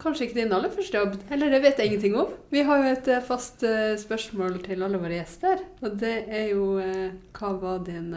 kanskje 0.00 0.26
ikke 0.26 0.38
din 0.42 0.52
aller 0.52 0.72
første 0.72 1.00
jobb? 1.00 1.16
Eller 1.32 1.52
det 1.52 1.62
vet 1.64 1.80
jeg 1.80 1.92
ingenting 1.92 2.20
om. 2.20 2.36
Vi 2.52 2.64
har 2.68 2.84
jo 2.84 2.92
et 2.92 3.10
eh, 3.12 3.24
fast 3.24 3.64
uh, 3.64 3.96
spørsmål 4.00 4.60
til 4.64 4.84
alle 4.84 5.00
våre 5.00 5.16
gjester. 5.16 5.64
Og 5.80 5.96
det 6.00 6.14
er 6.28 6.52
jo 6.52 6.78
uh, 6.84 7.12
hva 7.36 7.56
var 7.64 7.84
din 7.88 8.12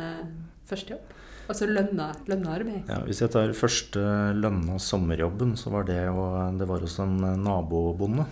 første 0.67 0.97
jobb? 0.97 1.11
Altså 1.45 1.67
lønna, 1.69 2.09
lønna 2.27 2.55
arbeid? 2.57 2.87
Ja, 2.89 3.03
hvis 3.05 3.21
jeg 3.21 3.31
tar 3.31 3.51
første 3.55 4.01
lønna 4.35 4.79
sommerjobben, 4.81 5.53
så 5.59 5.71
var 5.71 5.85
det, 5.87 6.01
jo, 6.07 6.25
det 6.57 6.67
var 6.67 6.83
hos 6.83 6.97
en 7.03 7.21
nabobonde. 7.45 8.25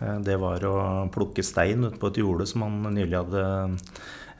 Eh, 0.00 0.20
det 0.24 0.38
var 0.40 0.64
å 0.68 0.76
plukke 1.14 1.44
stein 1.46 1.86
ute 1.86 1.98
på 2.00 2.12
et 2.12 2.20
jorde 2.22 2.46
som 2.48 2.64
han 2.66 2.80
nylig 2.94 3.18
hadde 3.18 3.44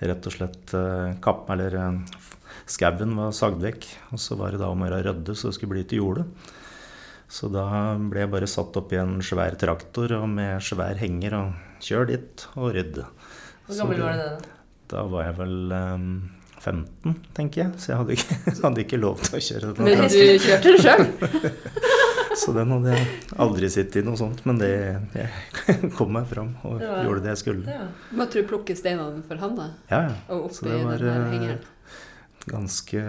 rett 0.08 0.30
og 0.30 0.34
slett 0.34 0.74
eh, 0.78 1.16
kapp, 1.24 1.48
eller 1.54 1.78
eh, 1.78 2.24
Skauen 2.68 3.14
var 3.16 3.34
sagd 3.36 3.62
vekk. 3.64 3.86
Og 4.12 4.20
så 4.22 4.36
var 4.38 4.52
det 4.52 4.62
da 4.62 4.70
om 4.72 4.82
å 4.82 4.88
gjøre 4.88 5.04
rydde 5.08 5.36
så 5.36 5.48
det 5.48 5.56
skulle 5.56 5.78
bli 5.78 5.86
til 5.88 6.02
jorde. 6.02 6.26
Så 7.28 7.50
da 7.52 7.66
ble 8.00 8.24
jeg 8.24 8.32
bare 8.32 8.48
satt 8.48 8.76
opp 8.80 8.92
i 8.92 9.00
en 9.00 9.18
svær 9.24 9.56
traktor 9.60 10.14
og 10.16 10.28
med 10.32 10.62
svær 10.64 11.00
henger 11.00 11.36
og 11.36 11.84
kjør 11.84 12.08
dit 12.08 12.44
og 12.56 12.72
rydde. 12.76 13.04
Hvor 13.66 13.80
gammel 13.82 14.02
var 14.04 14.16
du 14.16 14.24
da? 14.24 14.54
Da 14.88 15.04
var 15.12 15.26
jeg 15.26 15.36
vel 15.36 15.74
um, 15.76 16.06
15, 16.56 17.18
tenker 17.36 17.62
jeg. 17.62 17.72
Så 17.76 17.92
jeg 17.92 18.00
hadde 18.00 18.16
ikke, 18.16 18.38
hadde 18.64 18.84
ikke 18.86 19.00
lov 19.00 19.20
til 19.24 19.36
å 19.36 19.44
kjøre. 19.48 19.74
Men 19.84 20.04
du 20.08 20.18
kjørte 20.46 20.74
det 20.76 20.80
sjøl? 20.84 21.08
så 22.38 22.54
den 22.56 22.70
hadde 22.74 22.94
jeg 22.94 23.08
aldri 23.44 23.70
sittet 23.72 24.00
i 24.02 24.04
noe 24.06 24.18
sånt. 24.20 24.44
Men 24.48 24.60
det, 24.60 24.70
jeg 25.16 25.90
kom 25.98 26.14
meg 26.14 26.28
fram 26.30 26.54
og 26.62 26.78
var, 26.78 27.02
gjorde 27.06 27.24
det 27.26 27.34
jeg 27.34 27.42
skulle. 27.42 27.78
Ja. 27.78 27.88
Måtte 28.18 28.40
du 28.40 28.48
plukke 28.50 28.76
steinene 28.78 29.24
for 29.26 29.40
hånda? 29.42 29.72
Ja, 29.90 30.04
ja. 30.08 30.14
Og 30.34 30.48
oppi 30.50 30.70
den 30.70 30.88
her 30.92 31.28
hengeren? 31.32 31.66
Ganske 32.48 33.04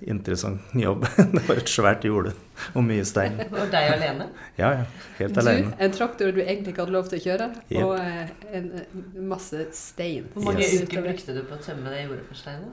interessant 0.00 0.60
jobb. 0.72 1.04
det 1.34 1.42
var 1.48 1.60
et 1.60 1.70
svært 1.70 2.06
jorde 2.08 2.32
og 2.72 2.86
mye 2.86 3.04
stein. 3.08 3.36
Og 3.50 3.68
deg 3.72 3.90
alene? 3.96 4.28
Ja, 4.58 4.70
ja. 4.80 4.86
Helt 5.18 5.36
du, 5.36 5.42
alene. 5.42 5.74
En 5.82 5.94
traktor 5.94 6.32
du 6.32 6.40
egentlig 6.44 6.74
ikke 6.74 6.84
hadde 6.86 6.96
lov 6.96 7.10
til 7.10 7.20
å 7.20 7.24
kjøre, 7.26 7.50
yep. 7.68 7.84
og 7.84 7.94
eh, 8.00 8.34
en, 8.60 8.70
masse 9.30 9.66
stein. 9.76 10.28
Hvor 10.34 10.48
mange 10.48 10.64
yes. 10.64 10.84
uker 10.84 11.04
brukte 11.04 11.36
du 11.36 11.44
på 11.48 11.58
å 11.58 11.62
tømme 11.64 11.92
det 11.92 12.04
jordet 12.06 12.26
for 12.30 12.40
stein? 12.40 12.66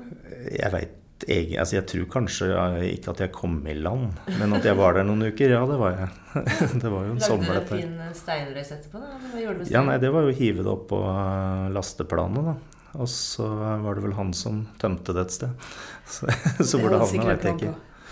Jeg 0.47 0.73
veit 0.75 0.97
jeg, 1.27 1.51
altså 1.59 1.77
jeg 1.77 1.85
tror 1.91 2.07
kanskje 2.15 2.47
ikke 2.87 3.13
at 3.13 3.23
jeg 3.25 3.33
kom 3.35 3.59
i 3.69 3.75
land, 3.77 4.17
men 4.39 4.57
at 4.57 4.65
jeg 4.65 4.77
var 4.79 4.97
der 4.97 5.05
noen 5.07 5.27
uker, 5.29 5.53
ja, 5.53 5.61
det 5.69 5.77
var 5.81 5.95
jeg. 5.97 6.09
det 6.83 6.91
var 6.91 7.05
jo 7.07 7.15
en 7.15 7.23
sommer, 7.23 7.59
dette. 7.59 7.77
Lagde 7.77 7.87
du 7.87 7.93
en 7.93 8.09
fin 8.09 8.17
steinrøys 8.21 8.73
etterpå, 8.77 9.01
da? 9.03 9.69
Ja, 9.71 9.83
nei, 9.87 9.99
det 10.01 10.11
var 10.13 10.27
jo 10.27 10.33
å 10.33 10.37
hive 10.37 10.65
det 10.65 10.73
opp 10.73 10.87
på 10.91 11.01
lasteplanet, 11.75 12.51
da. 12.51 12.81
Og 12.99 13.07
så 13.07 13.47
var 13.47 13.95
det 13.95 14.03
vel 14.03 14.17
han 14.17 14.33
som 14.35 14.65
tømte 14.81 15.15
det 15.15 15.27
et 15.27 15.37
sted. 15.37 15.69
Så, 16.11 16.27
så 16.59 16.79
hvor 16.81 16.91
det 16.91 16.97
havna, 16.99 17.27
veit 17.29 17.45
jeg 17.47 17.55
ikke. 17.55 17.69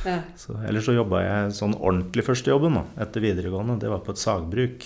Ja. 0.08 0.22
Så, 0.40 0.54
ellers 0.64 0.86
så 0.88 0.94
jobba 0.96 1.20
jeg 1.20 1.56
sånn 1.58 1.74
ordentlig 1.76 2.24
førstejobben 2.24 2.78
etter 3.04 3.24
videregående. 3.26 3.76
Det 3.82 3.90
var 3.92 4.06
på 4.06 4.14
et 4.16 4.22
sagbruk. 4.22 4.86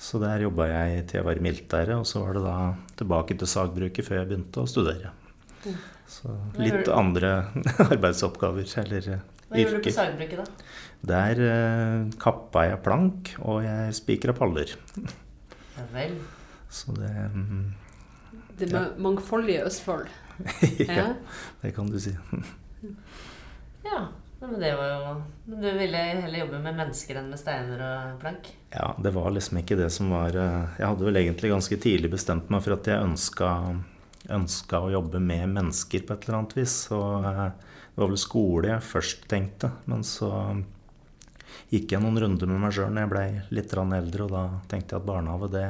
Så 0.00 0.18
der 0.22 0.46
jobba 0.46 0.66
jeg 0.70 1.02
til 1.10 1.20
jeg 1.20 1.26
var 1.28 1.38
i 1.38 1.52
og 1.94 2.06
så 2.08 2.22
var 2.24 2.38
det 2.38 2.44
da 2.46 2.56
tilbake 2.98 3.36
til 3.38 3.50
sagbruket 3.50 4.06
før 4.06 4.22
jeg 4.22 4.30
begynte 4.30 4.64
å 4.64 4.70
studere. 4.70 5.12
Mm. 5.66 5.76
Så 6.12 6.32
litt 6.60 6.90
andre 6.92 7.34
arbeidsoppgaver 7.90 8.68
eller 8.84 8.98
yrker. 9.00 9.28
Hva 9.48 9.60
gjorde 9.60 9.78
du 9.78 9.86
på 9.86 9.92
sagbruket, 9.96 10.40
da? 10.40 10.72
Der 11.12 11.40
eh, 11.44 12.10
kappa 12.22 12.66
jeg 12.68 12.80
plank, 12.84 13.34
og 13.42 13.62
jeg 13.64 13.96
spikra 13.96 14.34
paller. 14.36 14.72
Ja 15.76 15.86
vel. 15.92 16.14
Så 16.72 16.94
det 16.96 17.10
mm, 17.34 17.64
det 18.60 18.70
ja. 18.72 18.86
mangfoldige 18.96 19.64
Østfold. 19.66 20.08
ja, 20.88 21.14
det 21.60 21.72
kan 21.76 21.90
du 21.90 22.00
si. 22.00 22.16
ja. 23.90 24.08
Men 24.42 24.56
det 24.58 24.72
var 24.74 24.88
jo 24.90 25.10
Du 25.46 25.68
ville 25.70 25.98
heller 25.98 26.40
jobbe 26.40 26.58
med 26.64 26.74
mennesker 26.74 27.20
enn 27.20 27.28
med 27.30 27.38
steiner 27.38 27.78
og 27.86 28.16
plank? 28.24 28.48
Ja, 28.72 28.88
det 28.98 29.12
var 29.14 29.28
liksom 29.30 29.60
ikke 29.60 29.76
det 29.78 29.86
som 29.94 30.10
var 30.10 30.34
eh, 30.34 30.80
Jeg 30.80 30.88
hadde 30.88 31.06
vel 31.06 31.20
egentlig 31.20 31.52
ganske 31.52 31.78
tidlig 31.78 32.10
bestemt 32.10 32.50
meg 32.50 32.64
for 32.64 32.74
at 32.74 32.90
jeg 32.90 33.06
ønska, 33.06 33.50
ønska 34.32 34.80
å 34.82 34.90
jobbe 34.92 35.20
med 35.22 35.52
mennesker 35.54 36.04
på 36.06 36.14
et 36.14 36.26
eller 36.26 36.38
annet 36.40 36.56
vis. 36.58 36.76
Og 36.94 37.26
eh, 37.28 37.46
det 37.92 38.00
var 38.00 38.10
vel 38.10 38.20
skole 38.20 38.72
jeg 38.72 38.88
først 38.88 39.26
tenkte. 39.30 39.72
Men 39.90 40.04
så 40.06 40.30
gikk 41.72 41.94
jeg 41.94 42.02
noen 42.04 42.20
runder 42.24 42.50
med 42.50 42.62
meg 42.64 42.74
sjøl 42.76 42.92
når 42.92 43.04
jeg 43.04 43.12
blei 43.12 43.26
litt 43.56 43.74
eldre, 43.76 44.26
og 44.26 44.32
da 44.32 44.44
tenkte 44.70 44.96
jeg 44.96 45.02
at 45.02 45.08
barnehage, 45.08 45.50
det 45.52 45.66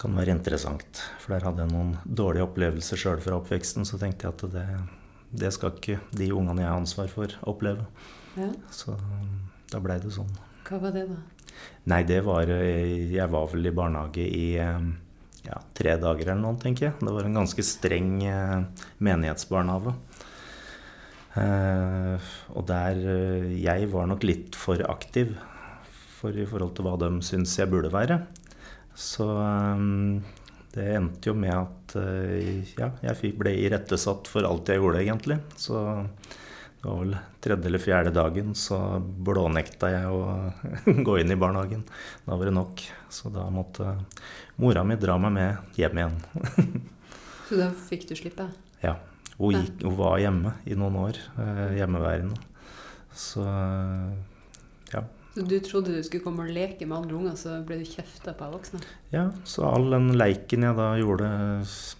kan 0.00 0.16
være 0.16 0.36
interessant. 0.36 1.02
For 1.20 1.34
der 1.34 1.44
hadde 1.48 1.64
jeg 1.64 1.72
noen 1.74 1.96
dårlige 2.04 2.46
opplevelser 2.48 3.00
sjøl 3.00 3.20
fra 3.24 3.36
oppveksten. 3.40 3.88
Så 3.88 4.00
tenkte 4.00 4.28
jeg 4.28 4.36
at 4.36 4.46
det, 4.54 4.66
det, 5.42 5.52
skal 5.56 5.74
ikke 5.76 6.00
de 6.16 6.30
ungene 6.36 6.64
jeg 6.64 6.70
har 6.70 6.80
ansvar 6.80 7.12
for, 7.12 7.36
oppleve. 7.48 7.84
Ja. 8.38 8.48
Så 8.72 8.96
da 9.70 9.82
blei 9.82 9.98
det 10.00 10.12
sånn. 10.14 10.32
Hva 10.68 10.80
var 10.80 10.94
det, 10.96 11.04
da? 11.10 11.20
Nei, 11.90 12.04
det 12.06 12.20
var 12.24 12.46
Jeg 12.46 13.26
var 13.32 13.48
vel 13.50 13.66
i 13.66 13.74
barnehage 13.74 14.24
i 14.24 14.46
ja, 15.46 15.60
tre 15.76 15.94
dager 16.00 16.28
eller 16.28 16.42
noe, 16.42 16.58
tenker 16.60 16.88
jeg. 16.88 16.96
Det 17.00 17.14
var 17.14 17.26
en 17.26 17.38
ganske 17.40 17.64
streng 17.64 18.12
eh, 18.28 18.58
menighetsbarnehage. 19.04 19.94
Eh, 21.40 22.30
og 22.58 22.64
der 22.66 22.98
eh, 22.98 23.52
Jeg 23.62 23.86
var 23.92 24.08
nok 24.10 24.26
litt 24.26 24.58
for 24.58 24.82
aktiv 24.90 25.36
for 26.20 26.36
i 26.36 26.44
forhold 26.44 26.74
til 26.76 26.84
hva 26.84 26.98
de 27.00 27.14
syns 27.24 27.56
jeg 27.56 27.70
burde 27.72 27.92
være. 27.94 28.20
Så 28.92 29.24
det 30.74 30.84
endte 30.98 31.30
jo 31.30 31.32
med 31.38 31.54
at 31.54 31.94
ja, 32.76 32.90
jeg 33.00 33.30
ble 33.40 33.54
irettesatt 33.62 34.28
for 34.28 34.44
alt 34.44 34.68
jeg 34.68 34.82
gjorde, 34.82 35.00
egentlig. 35.00 35.38
Så 35.56 35.80
det 36.80 36.88
var 36.88 37.00
vel 37.02 37.16
tredje 37.44 37.68
eller 37.68 37.82
fjerde 37.82 38.12
dagen 38.16 38.54
så 38.56 38.78
blånekta 39.00 39.90
jeg 39.92 40.08
å 40.08 40.22
gå 41.06 41.18
inn 41.20 41.34
i 41.34 41.36
barnehagen. 41.36 41.82
Da 42.24 42.38
var 42.40 42.48
det 42.48 42.54
nok. 42.56 42.80
Så 43.12 43.28
da 43.34 43.44
måtte 43.52 43.98
mora 44.56 44.84
mi 44.86 44.96
dra 44.96 45.18
meg 45.20 45.34
med 45.36 45.76
hjem 45.76 46.00
igjen. 46.00 46.16
så 47.50 47.60
da 47.60 47.68
fikk 47.90 48.08
du 48.08 48.14
slippe? 48.16 48.48
Ja. 48.80 48.96
Hun, 49.36 49.58
gikk, 49.58 49.84
hun 49.84 49.98
var 49.98 50.18
hjemme 50.20 50.54
i 50.64 50.76
noen 50.78 50.96
år. 51.02 51.20
Eh, 51.40 51.76
hjemmeværende. 51.80 52.40
Så 53.12 53.44
ja. 54.94 55.04
Så 55.34 55.44
du 55.46 55.60
trodde 55.62 55.94
du 55.94 56.02
skulle 56.02 56.24
komme 56.24 56.42
og 56.42 56.50
leke 56.50 56.86
med 56.90 57.04
andre 57.04 57.14
unger, 57.14 57.36
så 57.38 57.60
ble 57.66 57.78
du 57.78 57.86
kjefta 57.86 58.32
på 58.34 58.48
av 58.48 58.56
voksne? 58.56 58.80
Ja, 59.12 59.28
så 59.46 59.62
all 59.68 59.86
den 59.92 60.10
leiken 60.18 60.66
jeg 60.66 60.78
da 60.78 60.88
gjorde 60.98 61.28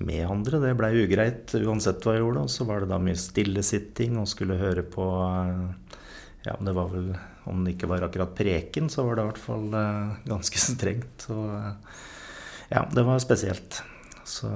med 0.03 0.24
andre, 0.26 0.59
det 0.64 0.72
blei 0.81 0.91
ugreit 1.05 1.55
uansett 1.61 2.03
hva 2.03 2.16
jeg 2.16 2.24
gjorde. 2.24 2.43
Og 2.49 2.51
så 2.51 2.66
var 2.66 2.83
det 2.83 2.91
da 2.91 2.99
mye 3.03 3.18
stillesitting 3.18 4.18
og 4.18 4.28
skulle 4.31 4.59
høre 4.59 4.83
på 4.83 5.07
eh, 5.28 5.97
Ja, 6.49 6.57
det 6.59 6.74
var 6.74 6.91
vel 6.91 7.12
Om 7.51 7.64
det 7.64 7.76
ikke 7.76 7.91
var 7.91 8.03
akkurat 8.07 8.35
preken, 8.35 8.91
så 8.91 9.07
var 9.07 9.16
det 9.16 9.22
i 9.22 9.31
hvert 9.31 9.43
fall 9.47 9.78
eh, 9.78 10.14
ganske 10.26 10.64
strengt. 10.66 11.26
Så 11.28 11.39
eh, 11.55 11.99
ja, 12.74 12.87
det 12.91 13.07
var 13.07 13.22
spesielt. 13.22 13.83
Så 14.26 14.51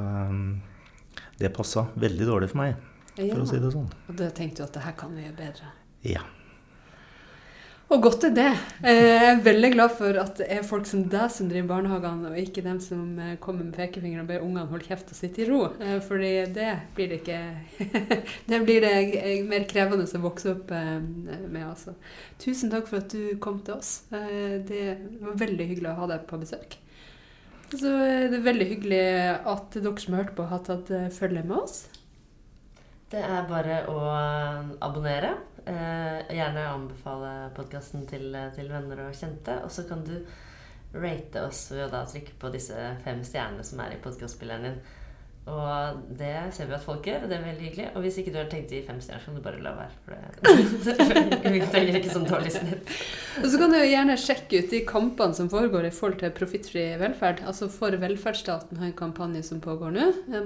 det 1.38 1.54
passa 1.54 1.88
veldig 1.98 2.26
dårlig 2.26 2.50
for 2.52 2.62
meg, 2.62 2.76
for 3.16 3.42
å 3.42 3.46
si 3.50 3.58
det 3.58 3.72
sånn. 3.74 3.90
Og 4.06 4.16
da 4.18 4.30
tenkte 4.34 4.62
du 4.62 4.68
at 4.68 4.76
det 4.76 4.84
her 4.84 4.94
kan 4.98 5.14
vi 5.14 5.26
gjøre 5.26 5.38
bedre? 5.40 5.76
Ja. 6.06 6.22
Og 7.94 8.00
godt 8.02 8.24
er 8.26 8.32
det. 8.34 8.52
Eh, 8.82 9.04
jeg 9.06 9.26
er 9.28 9.42
veldig 9.44 9.68
glad 9.76 9.92
for 9.94 10.16
at 10.18 10.40
det 10.40 10.48
er 10.50 10.64
folk 10.66 10.86
som 10.90 11.04
deg 11.10 11.28
som 11.30 11.46
driver 11.46 11.68
barnehagene, 11.76 12.32
og 12.32 12.40
ikke 12.40 12.64
dem 12.64 12.80
som 12.82 13.20
eh, 13.22 13.36
kommer 13.42 13.62
med 13.62 13.76
pekefingeren 13.76 14.24
og 14.24 14.30
ber 14.32 14.42
ungene 14.42 14.66
holde 14.66 14.88
kjeft 14.88 15.12
og 15.14 15.18
sitte 15.18 15.44
i 15.44 15.46
ro. 15.46 15.60
Eh, 15.78 16.00
fordi 16.02 16.32
det 16.56 16.72
blir 16.96 17.12
det 17.12 17.20
ikke 17.20 17.38
Det 18.50 18.60
blir 18.66 18.82
det 18.82 19.36
mer 19.46 19.68
krevende 19.70 20.08
å 20.10 20.22
vokse 20.24 20.56
opp 20.56 20.74
med, 20.74 21.62
altså. 21.62 21.94
Tusen 22.42 22.72
takk 22.72 22.90
for 22.90 22.98
at 22.98 23.14
du 23.14 23.38
kom 23.38 23.62
til 23.62 23.78
oss. 23.78 23.92
Det 24.10 24.82
var 25.22 25.38
veldig 25.44 25.70
hyggelig 25.70 25.92
å 25.92 25.98
ha 26.02 26.10
deg 26.10 26.26
på 26.26 26.42
besøk. 26.42 26.78
Så 27.70 27.78
det 27.86 28.40
er 28.40 28.46
veldig 28.50 28.70
hyggelig 28.74 29.04
at 29.54 29.78
dere 29.78 30.02
som 30.02 30.18
hørte 30.18 30.34
på, 30.34 30.50
har 30.50 30.66
tatt 30.66 30.90
følge 31.14 31.46
med 31.46 31.60
oss. 31.62 31.84
Det 33.14 33.22
er 33.22 33.46
bare 33.46 33.84
å 33.86 33.98
abonnere. 34.82 35.36
Eh, 35.66 36.34
gjerne 36.36 36.66
anbefale 36.68 37.30
podkasten 37.56 38.04
til, 38.08 38.34
til, 38.56 38.68
venner 38.68 39.06
og 39.06 39.14
kjente. 39.16 39.56
Og 39.64 39.72
så 39.72 39.86
kan 39.88 40.04
du 40.04 40.18
rate 40.94 41.46
oss 41.46 41.70
ved 41.72 41.88
å 41.88 42.04
trykke 42.10 42.36
på 42.40 42.50
disse 42.54 42.76
fem 43.04 43.24
stjernene 43.24 43.64
som 43.66 43.80
er 43.82 43.96
i 43.96 44.02
podkastspilleren 44.04 44.68
din. 44.68 44.78
Og 45.44 45.98
det 46.16 46.36
ser 46.56 46.70
vi 46.70 46.72
at 46.72 46.84
folk 46.84 47.04
gjør, 47.04 47.24
og 47.24 47.28
det 47.28 47.36
er 47.36 47.42
veldig 47.44 47.64
hyggelig. 47.66 47.88
Og 47.92 48.04
hvis 48.04 48.16
ikke 48.20 48.32
du 48.32 48.38
har 48.40 48.46
tenkt 48.48 48.70
i 48.72 48.80
fem 48.84 49.00
stjerner, 49.04 49.20
så 49.20 49.28
kan 49.28 49.36
du 49.36 49.44
bare 49.44 49.60
la 49.64 49.74
være. 49.76 49.92
For 50.04 50.12
det, 50.14 51.68
trenger 51.74 51.98
ikke 51.98 52.14
sånn 52.14 52.28
dårlig 52.28 52.54
snitt. 52.54 52.94
Og 53.42 53.48
så 53.52 53.60
kan 53.60 53.74
du 53.74 53.78
gjerne 53.80 54.16
sjekke 54.20 54.62
ut 54.64 54.72
de 54.72 54.80
kampene 54.88 55.36
som 55.36 55.50
foregår 55.52 55.88
i 55.88 55.92
forhold 55.92 56.20
til 56.22 56.32
profittfri 56.36 56.86
velferd. 57.00 57.44
Altså 57.44 57.68
For 57.72 57.96
velferdsstaten 58.04 58.80
har 58.80 58.88
en 58.88 58.96
kampanje 58.96 59.44
som 59.48 59.60
pågår 59.64 59.92
nå. 59.96 60.10
Eh, 60.32 60.40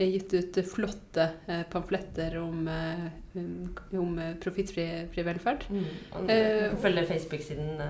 forlaget 0.00 0.06
har 0.06 0.06
gitt 0.06 0.34
ut 0.34 0.66
flotte 0.66 1.30
eh, 1.46 1.62
pamfletter 1.70 2.38
om, 2.38 2.68
eh, 2.68 3.98
om 3.98 4.20
profittfri 4.40 5.22
velferd. 5.22 5.64
Mm. 5.68 6.28
Eh, 6.28 6.76
følge 6.80 7.06
Facebook-siden 7.06 7.80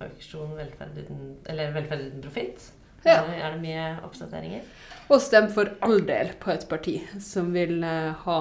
Auksjon 0.00 0.56
velferd 0.56 0.96
uten, 0.96 1.36
eller 1.46 1.72
velferd 1.72 2.00
uten 2.06 2.22
profitt. 2.22 2.72
Ja. 3.04 3.24
Er 3.24 3.54
det 3.54 3.60
mye 3.62 3.98
oppdateringer? 4.04 4.62
Og 5.10 5.20
stem 5.20 5.48
for 5.50 5.72
all 5.82 6.00
del 6.06 6.34
på 6.38 6.50
et 6.52 6.68
parti 6.68 7.00
som 7.20 7.52
vil 7.52 7.82
ha 7.82 8.40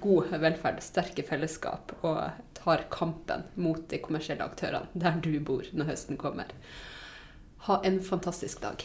god 0.00 0.32
velferd, 0.40 0.82
sterke 0.82 1.24
fellesskap 1.24 1.92
og 2.02 2.30
tar 2.54 2.86
kampen 2.90 3.44
mot 3.56 3.88
de 3.88 3.98
kommersielle 3.98 4.44
aktørene 4.44 4.88
der 4.94 5.20
du 5.20 5.40
bor 5.40 5.64
når 5.72 5.92
høsten 5.92 6.20
kommer. 6.20 6.52
Ha 7.66 7.80
en 7.84 8.00
fantastisk 8.00 8.62
dag. 8.62 8.84